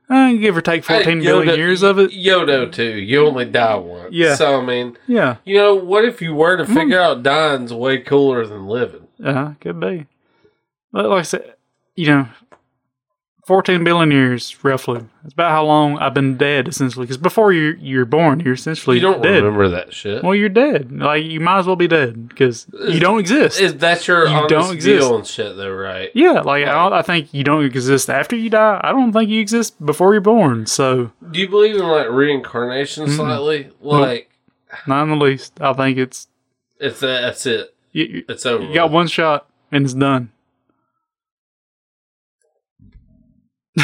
[0.09, 2.11] uh, give or take fourteen hey, billion Yoda- years of it.
[2.11, 2.97] Yodo too.
[2.99, 4.13] You only die once.
[4.13, 4.35] Yeah.
[4.35, 7.99] So I mean, Yeah, you know, what if you were to figure out dying's way
[7.99, 9.07] cooler than living?
[9.23, 10.05] uh, could be.
[10.91, 11.55] But like I said,
[11.95, 12.27] you know,
[13.45, 15.01] 14 billion years, roughly.
[15.25, 17.05] It's about how long I've been dead, essentially.
[17.05, 19.43] Because before you're, you're born, you're essentially You don't dead.
[19.43, 20.23] remember that shit.
[20.23, 20.91] Well, you're dead.
[20.93, 23.59] Like, you might as well be dead because you don't exist.
[23.59, 25.01] Is that your You honest don't exist.
[25.01, 26.09] deal and shit though, right?
[26.13, 28.79] Yeah, like I, I think you don't exist after you die.
[28.81, 30.65] I don't think you exist before you're born.
[30.65, 33.69] So, Do you believe in like reincarnation slightly?
[33.81, 34.29] Like
[34.87, 35.59] not in the least.
[35.61, 36.27] I think it's
[36.79, 37.73] it's that that's it.
[37.91, 38.63] you, you- It's over.
[38.63, 38.93] you got with.
[38.93, 40.31] one shot and it's done.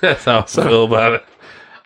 [0.00, 1.24] That's how I feel about it.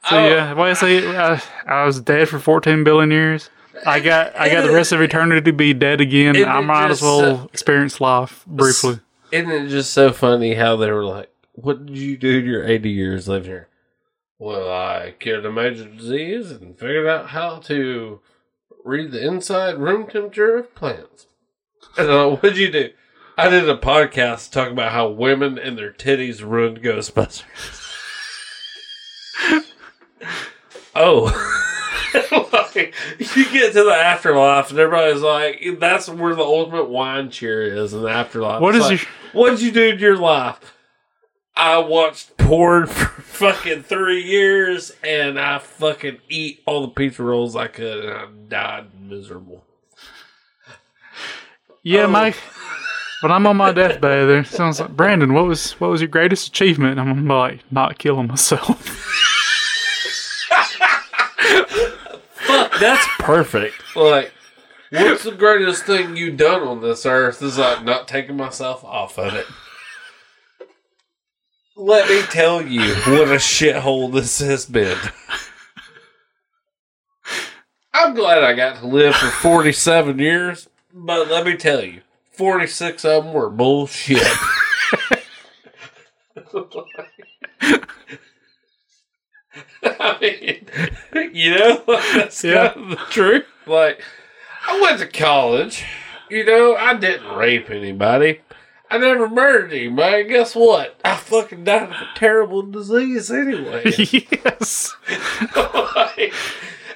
[0.08, 0.26] So Oh.
[0.28, 3.50] yeah, well, I say I, I was dead for 14 billion years.
[3.86, 6.44] I got I got the rest of eternity to be dead again.
[6.44, 8.98] I might as well uh, experience life briefly.
[9.30, 12.90] Isn't it just so funny how they were like, "What did you do your eighty
[12.90, 13.68] years living here?"
[14.38, 18.20] Well, I cured a major disease and figured out how to
[18.84, 21.26] read the inside room temperature of plants.
[21.96, 22.90] And I'm like, what'd you do?
[23.38, 27.44] I did a podcast talking about how women and their titties ruined Ghostbusters.
[30.94, 31.54] oh.
[32.52, 37.62] like, you get to the afterlife, and everybody's like, "That's where the ultimate wine cheer
[37.62, 39.10] is." In the afterlife, What It's is like, your-
[39.44, 40.74] What did you do in your life?
[41.54, 47.54] I watched porn for fucking three years, and I fucking eat all the pizza rolls
[47.56, 49.64] I could, and I died miserable.
[51.82, 52.08] Yeah, Oh.
[52.10, 52.36] Mike.
[53.20, 55.34] When I'm on my deathbed, there sounds like Brandon.
[55.34, 56.98] What was what was your greatest achievement?
[56.98, 58.80] And I'm like not killing myself.
[62.36, 63.74] Fuck, that's perfect.
[63.96, 64.32] Like,
[64.90, 67.42] what's the greatest thing you've done on this earth?
[67.42, 69.46] Is like not taking myself off of it.
[71.76, 74.98] Let me tell you what a shithole this has been.
[77.94, 82.00] I'm glad I got to live for 47 years, but let me tell you,
[82.38, 84.22] 46 of them were bullshit.
[89.82, 91.82] I mean, you know,
[92.14, 92.68] that's Yeah.
[92.72, 93.44] kind of the truth.
[93.66, 94.02] Like,
[94.66, 95.84] I went to college.
[96.30, 98.40] You know, I didn't rape anybody.
[98.90, 100.24] I never murdered anybody.
[100.24, 100.98] Guess what?
[101.04, 103.82] I fucking died of a terrible disease anyway.
[103.96, 104.94] yes.
[105.56, 106.32] Like,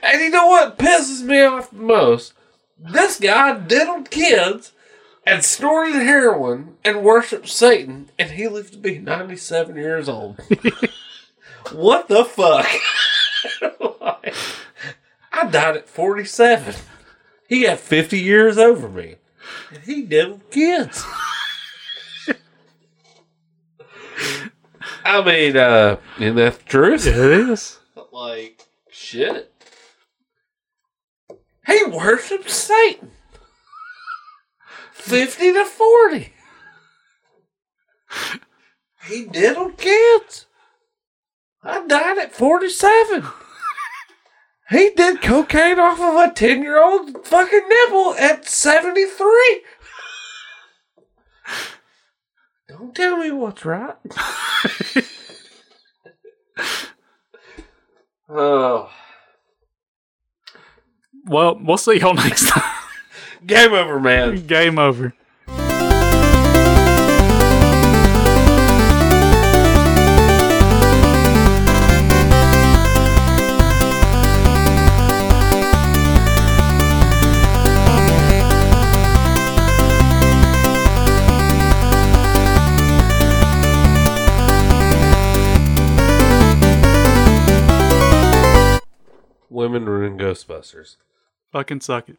[0.03, 2.33] and you know what pisses me off the most?
[2.79, 4.73] This guy diddled kids
[5.25, 10.41] and snorted heroin and worshiped Satan, and he lived to be 97 years old.
[11.73, 12.67] what the fuck?
[14.01, 14.35] Like,
[15.33, 16.75] I died at 47.
[17.49, 19.17] He got 50 years over me,
[19.73, 21.05] and he diddled kids.
[25.05, 27.07] I mean, uh, isn't that the truth?
[27.07, 27.79] It is.
[28.13, 29.53] Like, shit.
[31.67, 33.11] He worshipped Satan.
[35.03, 36.33] 50 to 40.
[39.09, 40.47] He diddled kids.
[41.63, 43.25] I died at 47.
[44.71, 49.63] He did cocaine off of a 10 year old fucking nipple at 73.
[52.69, 53.97] Don't tell me what's right.
[58.29, 58.91] oh.
[61.25, 62.82] Well, we'll see y'all next time.
[63.47, 64.47] Game over, man.
[64.47, 65.13] Game over.
[89.51, 90.97] Women ruin Ghostbusters.
[91.51, 92.19] Fucking suck it.